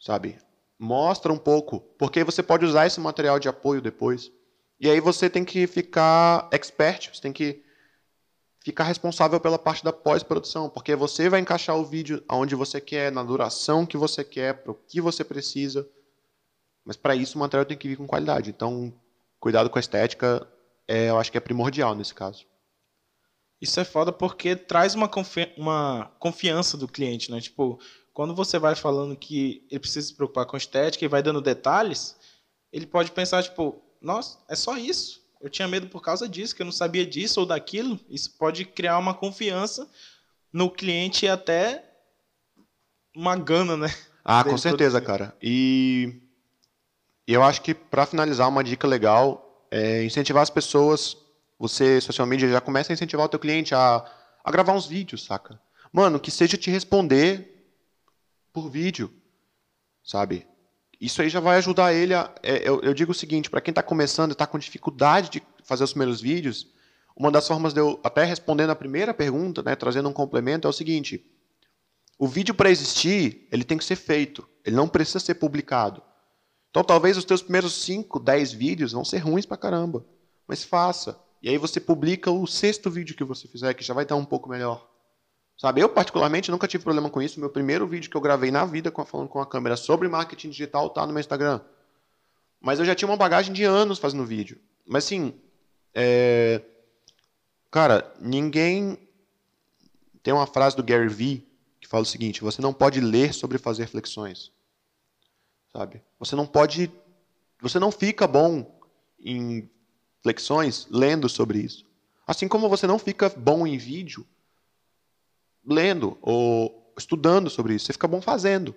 sabe? 0.00 0.38
Mostra 0.78 1.30
um 1.30 1.38
pouco, 1.38 1.80
porque 1.98 2.24
você 2.24 2.42
pode 2.42 2.64
usar 2.64 2.86
esse 2.86 3.00
material 3.00 3.38
de 3.38 3.48
apoio 3.48 3.82
depois. 3.82 4.32
E 4.80 4.88
aí 4.88 5.00
você 5.00 5.28
tem 5.28 5.44
que 5.44 5.66
ficar 5.66 6.48
expert, 6.50 7.14
você 7.14 7.20
tem 7.20 7.32
que 7.32 7.62
ficar 8.68 8.84
responsável 8.84 9.40
pela 9.40 9.58
parte 9.58 9.82
da 9.82 9.94
pós-produção, 9.94 10.68
porque 10.68 10.94
você 10.94 11.30
vai 11.30 11.40
encaixar 11.40 11.74
o 11.74 11.86
vídeo 11.86 12.22
aonde 12.28 12.54
você 12.54 12.78
quer, 12.78 13.10
na 13.10 13.22
duração 13.22 13.86
que 13.86 13.96
você 13.96 14.22
quer, 14.22 14.62
para 14.62 14.72
o 14.72 14.74
que 14.74 15.00
você 15.00 15.24
precisa. 15.24 15.88
Mas 16.84 16.94
para 16.94 17.16
isso 17.16 17.36
o 17.36 17.40
material 17.40 17.64
tem 17.64 17.78
que 17.78 17.88
vir 17.88 17.96
com 17.96 18.06
qualidade. 18.06 18.50
Então, 18.50 18.92
cuidado 19.40 19.70
com 19.70 19.78
a 19.78 19.80
estética, 19.80 20.46
é, 20.86 21.08
eu 21.08 21.18
acho 21.18 21.32
que 21.32 21.38
é 21.38 21.40
primordial 21.40 21.94
nesse 21.94 22.12
caso. 22.12 22.44
Isso 23.58 23.80
é 23.80 23.84
foda 23.84 24.12
porque 24.12 24.54
traz 24.54 24.94
uma, 24.94 25.08
confi 25.08 25.50
uma 25.56 26.12
confiança 26.18 26.76
do 26.76 26.86
cliente, 26.86 27.30
né? 27.30 27.40
Tipo, 27.40 27.80
quando 28.12 28.34
você 28.34 28.58
vai 28.58 28.74
falando 28.74 29.16
que 29.16 29.66
ele 29.70 29.80
precisa 29.80 30.08
se 30.08 30.14
preocupar 30.14 30.44
com 30.44 30.58
estética 30.58 31.06
e 31.06 31.08
vai 31.08 31.22
dando 31.22 31.40
detalhes, 31.40 32.16
ele 32.70 32.86
pode 32.86 33.12
pensar, 33.12 33.42
tipo, 33.42 33.82
nossa, 33.98 34.38
é 34.46 34.54
só 34.54 34.76
isso. 34.76 35.26
Eu 35.40 35.48
tinha 35.48 35.68
medo 35.68 35.88
por 35.88 36.02
causa 36.02 36.28
disso, 36.28 36.54
que 36.54 36.62
eu 36.62 36.66
não 36.66 36.72
sabia 36.72 37.06
disso 37.06 37.40
ou 37.40 37.46
daquilo. 37.46 37.98
Isso 38.08 38.36
pode 38.36 38.64
criar 38.64 38.98
uma 38.98 39.14
confiança 39.14 39.88
no 40.52 40.70
cliente 40.70 41.26
e 41.26 41.28
até 41.28 41.84
uma 43.14 43.36
gana, 43.36 43.76
né? 43.76 43.88
Ah, 44.24 44.44
com 44.44 44.58
certeza, 44.58 45.00
cara. 45.00 45.36
E 45.40 46.20
eu 47.26 47.42
acho 47.42 47.62
que 47.62 47.74
para 47.74 48.06
finalizar 48.06 48.48
uma 48.48 48.64
dica 48.64 48.86
legal 48.86 49.66
é 49.70 50.04
incentivar 50.04 50.42
as 50.42 50.50
pessoas. 50.50 51.16
Você, 51.58 52.00
social 52.00 52.26
media, 52.26 52.48
já 52.48 52.60
começa 52.60 52.92
a 52.92 52.94
incentivar 52.94 53.26
o 53.26 53.28
teu 53.28 53.38
cliente 53.38 53.74
a, 53.74 54.04
a 54.44 54.50
gravar 54.50 54.72
uns 54.72 54.86
vídeos, 54.86 55.24
saca? 55.24 55.60
Mano, 55.92 56.20
que 56.20 56.30
seja 56.30 56.56
te 56.56 56.70
responder 56.70 57.66
por 58.52 58.68
vídeo, 58.68 59.12
sabe? 60.02 60.46
Isso 61.00 61.22
aí 61.22 61.28
já 61.28 61.38
vai 61.38 61.58
ajudar 61.58 61.92
ele 61.92 62.12
a. 62.12 62.32
É, 62.42 62.68
eu, 62.68 62.80
eu, 62.80 62.92
digo 62.92 63.12
o 63.12 63.14
seguinte: 63.14 63.48
para 63.48 63.60
quem 63.60 63.70
está 63.70 63.82
começando 63.82 64.30
e 64.30 64.32
está 64.32 64.46
com 64.46 64.58
dificuldade 64.58 65.30
de 65.30 65.42
fazer 65.62 65.84
os 65.84 65.92
primeiros 65.92 66.20
vídeos, 66.20 66.66
uma 67.16 67.30
das 67.30 67.46
formas 67.46 67.72
de 67.72 67.80
eu, 67.80 68.00
até 68.02 68.24
respondendo 68.24 68.70
a 68.70 68.76
primeira 68.76 69.14
pergunta, 69.14 69.62
né, 69.62 69.76
trazendo 69.76 70.08
um 70.08 70.12
complemento, 70.12 70.66
é 70.66 70.70
o 70.70 70.72
seguinte: 70.72 71.24
o 72.18 72.26
vídeo 72.26 72.54
para 72.54 72.70
existir, 72.70 73.46
ele 73.52 73.62
tem 73.62 73.78
que 73.78 73.84
ser 73.84 73.96
feito, 73.96 74.48
ele 74.64 74.74
não 74.74 74.88
precisa 74.88 75.20
ser 75.20 75.34
publicado. 75.34 76.02
Então 76.70 76.82
talvez 76.82 77.16
os 77.16 77.24
teus 77.24 77.42
primeiros 77.42 77.74
5, 77.82 78.18
10 78.18 78.52
vídeos 78.52 78.92
vão 78.92 79.04
ser 79.04 79.18
ruins 79.18 79.46
para 79.46 79.56
caramba, 79.56 80.04
mas 80.46 80.64
faça. 80.64 81.18
E 81.40 81.48
aí 81.48 81.56
você 81.56 81.78
publica 81.78 82.30
o 82.30 82.46
sexto 82.46 82.90
vídeo 82.90 83.16
que 83.16 83.22
você 83.22 83.46
fizer, 83.46 83.72
que 83.74 83.84
já 83.84 83.94
vai 83.94 84.02
estar 84.02 84.16
um 84.16 84.24
pouco 84.24 84.48
melhor. 84.48 84.87
Sabe, 85.58 85.80
eu 85.80 85.88
particularmente 85.88 86.52
nunca 86.52 86.68
tive 86.68 86.84
problema 86.84 87.10
com 87.10 87.20
isso. 87.20 87.40
Meu 87.40 87.50
primeiro 87.50 87.84
vídeo 87.84 88.08
que 88.08 88.16
eu 88.16 88.20
gravei 88.20 88.48
na 88.48 88.64
vida 88.64 88.92
falando 89.04 89.28
com 89.28 89.40
a 89.40 89.46
câmera 89.46 89.76
sobre 89.76 90.06
marketing 90.06 90.50
digital 90.50 90.86
está 90.86 91.04
no 91.04 91.12
meu 91.12 91.18
Instagram. 91.18 91.60
Mas 92.60 92.78
eu 92.78 92.84
já 92.84 92.94
tinha 92.94 93.08
uma 93.08 93.16
bagagem 93.16 93.52
de 93.52 93.64
anos 93.64 93.98
fazendo 93.98 94.24
vídeo. 94.24 94.60
Mas 94.86 95.04
assim, 95.04 95.34
é... 95.92 96.62
cara, 97.72 98.14
ninguém 98.20 98.96
tem 100.22 100.32
uma 100.32 100.46
frase 100.46 100.76
do 100.76 100.82
Gary 100.82 101.08
Vee 101.08 101.48
que 101.80 101.88
fala 101.88 102.04
o 102.04 102.06
seguinte: 102.06 102.40
você 102.40 102.62
não 102.62 102.72
pode 102.72 103.00
ler 103.00 103.34
sobre 103.34 103.58
fazer 103.58 103.88
flexões, 103.88 104.52
sabe? 105.72 106.00
Você 106.20 106.36
não 106.36 106.46
pode, 106.46 106.88
você 107.60 107.80
não 107.80 107.90
fica 107.90 108.28
bom 108.28 108.80
em 109.18 109.68
flexões 110.22 110.86
lendo 110.88 111.28
sobre 111.28 111.58
isso. 111.58 111.84
Assim 112.24 112.46
como 112.46 112.68
você 112.68 112.86
não 112.86 112.98
fica 112.98 113.28
bom 113.28 113.66
em 113.66 113.76
vídeo 113.76 114.24
lendo 115.68 116.16
ou 116.22 116.92
estudando 116.96 117.50
sobre 117.50 117.74
isso, 117.74 117.86
você 117.86 117.92
fica 117.92 118.08
bom 118.08 118.20
fazendo. 118.20 118.74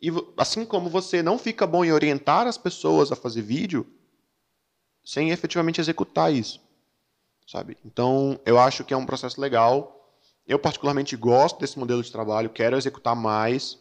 E 0.00 0.10
assim 0.36 0.64
como 0.64 0.88
você 0.88 1.22
não 1.22 1.38
fica 1.38 1.66
bom 1.66 1.84
em 1.84 1.92
orientar 1.92 2.46
as 2.46 2.56
pessoas 2.56 3.10
a 3.10 3.16
fazer 3.16 3.42
vídeo, 3.42 3.86
sem 5.04 5.30
efetivamente 5.30 5.80
executar 5.80 6.32
isso, 6.32 6.60
sabe? 7.46 7.76
Então, 7.84 8.38
eu 8.44 8.58
acho 8.58 8.84
que 8.84 8.94
é 8.94 8.96
um 8.96 9.06
processo 9.06 9.40
legal. 9.40 10.14
Eu 10.46 10.58
particularmente 10.58 11.16
gosto 11.16 11.58
desse 11.60 11.78
modelo 11.78 12.02
de 12.02 12.12
trabalho, 12.12 12.50
quero 12.50 12.76
executar 12.76 13.16
mais. 13.16 13.78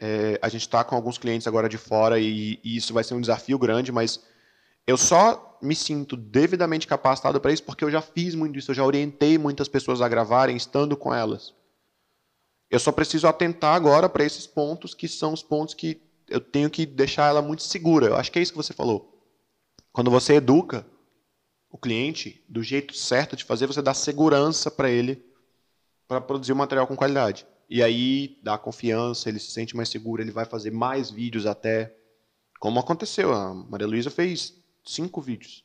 É, 0.00 0.38
a 0.42 0.48
gente 0.48 0.62
está 0.62 0.82
com 0.82 0.96
alguns 0.96 1.16
clientes 1.16 1.46
agora 1.46 1.68
de 1.68 1.78
fora 1.78 2.18
e, 2.18 2.58
e 2.64 2.76
isso 2.76 2.92
vai 2.92 3.04
ser 3.04 3.14
um 3.14 3.20
desafio 3.20 3.58
grande, 3.58 3.92
mas 3.92 4.20
eu 4.84 4.96
só 4.96 5.58
me 5.62 5.76
sinto 5.76 6.16
devidamente 6.16 6.88
capacitado 6.88 7.40
para 7.40 7.52
isso 7.52 7.62
porque 7.62 7.84
eu 7.84 7.90
já 7.90 8.02
fiz 8.02 8.34
muito 8.34 8.58
isso, 8.58 8.72
eu 8.72 8.74
já 8.74 8.84
orientei 8.84 9.38
muitas 9.38 9.68
pessoas 9.68 10.00
a 10.00 10.08
gravarem 10.08 10.56
estando 10.56 10.96
com 10.96 11.14
elas. 11.14 11.54
Eu 12.72 12.78
só 12.78 12.90
preciso 12.90 13.28
atentar 13.28 13.74
agora 13.74 14.08
para 14.08 14.24
esses 14.24 14.46
pontos 14.46 14.94
que 14.94 15.06
são 15.06 15.34
os 15.34 15.42
pontos 15.42 15.74
que 15.74 16.00
eu 16.26 16.40
tenho 16.40 16.70
que 16.70 16.86
deixar 16.86 17.28
ela 17.28 17.42
muito 17.42 17.62
segura. 17.62 18.06
Eu 18.06 18.16
acho 18.16 18.32
que 18.32 18.38
é 18.38 18.42
isso 18.42 18.52
que 18.52 18.56
você 18.56 18.72
falou. 18.72 19.22
Quando 19.92 20.10
você 20.10 20.36
educa 20.36 20.86
o 21.68 21.76
cliente 21.76 22.42
do 22.48 22.62
jeito 22.62 22.96
certo 22.96 23.36
de 23.36 23.44
fazer, 23.44 23.66
você 23.66 23.82
dá 23.82 23.92
segurança 23.92 24.70
para 24.70 24.90
ele 24.90 25.22
para 26.08 26.18
produzir 26.18 26.52
o 26.52 26.54
um 26.54 26.58
material 26.58 26.86
com 26.86 26.96
qualidade. 26.96 27.46
E 27.68 27.82
aí 27.82 28.38
dá 28.42 28.56
confiança, 28.56 29.28
ele 29.28 29.38
se 29.38 29.50
sente 29.50 29.76
mais 29.76 29.90
seguro, 29.90 30.22
ele 30.22 30.30
vai 30.30 30.46
fazer 30.46 30.70
mais 30.70 31.10
vídeos 31.10 31.44
até. 31.44 31.94
Como 32.58 32.80
aconteceu, 32.80 33.34
a 33.34 33.52
Maria 33.52 33.86
Luísa 33.86 34.10
fez 34.10 34.54
cinco 34.82 35.20
vídeos. 35.20 35.62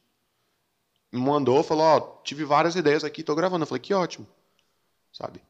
Me 1.10 1.22
mandou, 1.22 1.64
falou, 1.64 1.86
ó, 1.86 1.98
oh, 1.98 2.02
tive 2.22 2.44
várias 2.44 2.76
ideias 2.76 3.06
aqui, 3.06 3.24
tô 3.24 3.34
gravando. 3.34 3.64
Eu 3.64 3.68
falei, 3.68 3.82
que 3.82 3.94
ótimo. 3.94 4.28
Sabe? 5.14 5.42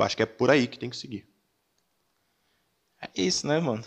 Eu 0.00 0.06
acho 0.06 0.16
que 0.16 0.22
é 0.22 0.26
por 0.26 0.50
aí 0.50 0.66
que 0.66 0.78
tem 0.78 0.90
que 0.90 0.96
seguir. 0.96 1.26
É 3.00 3.08
isso, 3.14 3.46
né, 3.46 3.58
mano? 3.60 3.84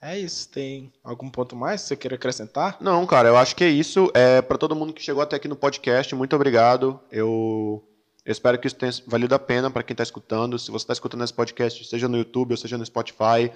É 0.00 0.18
isso. 0.18 0.48
Tem 0.48 0.92
algum 1.02 1.30
ponto 1.30 1.56
mais 1.56 1.82
que 1.82 1.88
você 1.88 1.96
queira 1.96 2.16
acrescentar? 2.16 2.76
Não, 2.80 3.06
cara, 3.06 3.28
eu 3.28 3.36
acho 3.36 3.56
que 3.56 3.64
é 3.64 3.68
isso. 3.68 4.10
É, 4.12 4.42
para 4.42 4.58
todo 4.58 4.76
mundo 4.76 4.92
que 4.92 5.02
chegou 5.02 5.22
até 5.22 5.36
aqui 5.36 5.48
no 5.48 5.56
podcast, 5.56 6.14
muito 6.14 6.36
obrigado. 6.36 7.00
Eu, 7.10 7.82
eu 8.24 8.32
espero 8.32 8.58
que 8.58 8.66
isso 8.66 8.76
tenha 8.76 8.92
valido 9.06 9.34
a 9.34 9.38
pena 9.38 9.70
para 9.70 9.82
quem 9.82 9.94
está 9.94 10.02
escutando. 10.02 10.58
Se 10.58 10.70
você 10.70 10.84
está 10.84 10.92
escutando 10.92 11.24
esse 11.24 11.32
podcast, 11.32 11.84
seja 11.84 12.08
no 12.08 12.18
YouTube 12.18 12.50
ou 12.52 12.56
seja 12.56 12.76
no 12.76 12.84
Spotify, 12.84 13.50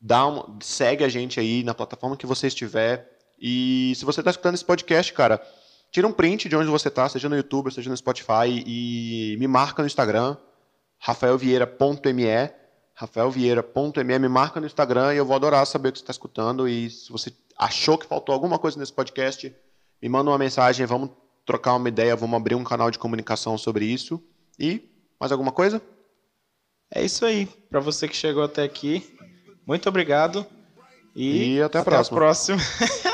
dá 0.00 0.26
uma, 0.26 0.58
segue 0.60 1.04
a 1.04 1.08
gente 1.08 1.38
aí 1.38 1.62
na 1.62 1.74
plataforma 1.74 2.16
que 2.16 2.26
você 2.26 2.46
estiver. 2.46 3.10
E 3.38 3.92
se 3.96 4.04
você 4.04 4.20
está 4.20 4.30
escutando 4.30 4.54
esse 4.54 4.64
podcast, 4.64 5.12
cara, 5.12 5.40
tira 5.90 6.06
um 6.06 6.12
print 6.12 6.48
de 6.48 6.56
onde 6.56 6.70
você 6.70 6.88
está, 6.88 7.08
seja 7.08 7.28
no 7.28 7.36
YouTube, 7.36 7.70
seja 7.70 7.90
no 7.90 7.96
Spotify, 7.96 8.64
e 8.66 9.36
me 9.38 9.46
marca 9.46 9.82
no 9.82 9.86
Instagram, 9.86 10.36
rafaelvieira.me, 11.02 12.52
rafaelvieira.me, 12.94 14.18
me 14.20 14.28
marca 14.28 14.60
no 14.60 14.66
Instagram 14.66 15.12
e 15.12 15.16
eu 15.16 15.26
vou 15.26 15.34
adorar 15.34 15.66
saber 15.66 15.88
o 15.88 15.92
que 15.92 15.98
você 15.98 16.04
está 16.04 16.12
escutando. 16.12 16.68
E 16.68 16.88
se 16.88 17.10
você 17.10 17.32
achou 17.58 17.98
que 17.98 18.06
faltou 18.06 18.32
alguma 18.32 18.56
coisa 18.56 18.78
nesse 18.78 18.92
podcast, 18.92 19.52
me 20.00 20.08
manda 20.08 20.30
uma 20.30 20.38
mensagem, 20.38 20.86
vamos 20.86 21.10
trocar 21.44 21.74
uma 21.74 21.88
ideia, 21.88 22.14
vamos 22.14 22.36
abrir 22.36 22.54
um 22.54 22.62
canal 22.62 22.88
de 22.88 23.00
comunicação 23.00 23.58
sobre 23.58 23.84
isso. 23.84 24.22
E 24.56 24.88
mais 25.18 25.32
alguma 25.32 25.50
coisa? 25.50 25.82
É 26.94 27.04
isso 27.04 27.24
aí. 27.24 27.46
Para 27.68 27.80
você 27.80 28.06
que 28.06 28.16
chegou 28.16 28.44
até 28.44 28.62
aqui, 28.62 29.16
muito 29.66 29.88
obrigado. 29.88 30.46
E, 31.16 31.54
e 31.54 31.62
até 31.62 31.78
a 31.78 31.80
até 31.80 31.90
próxima. 31.90 32.16
A 32.16 32.20
próxima. 32.20 32.58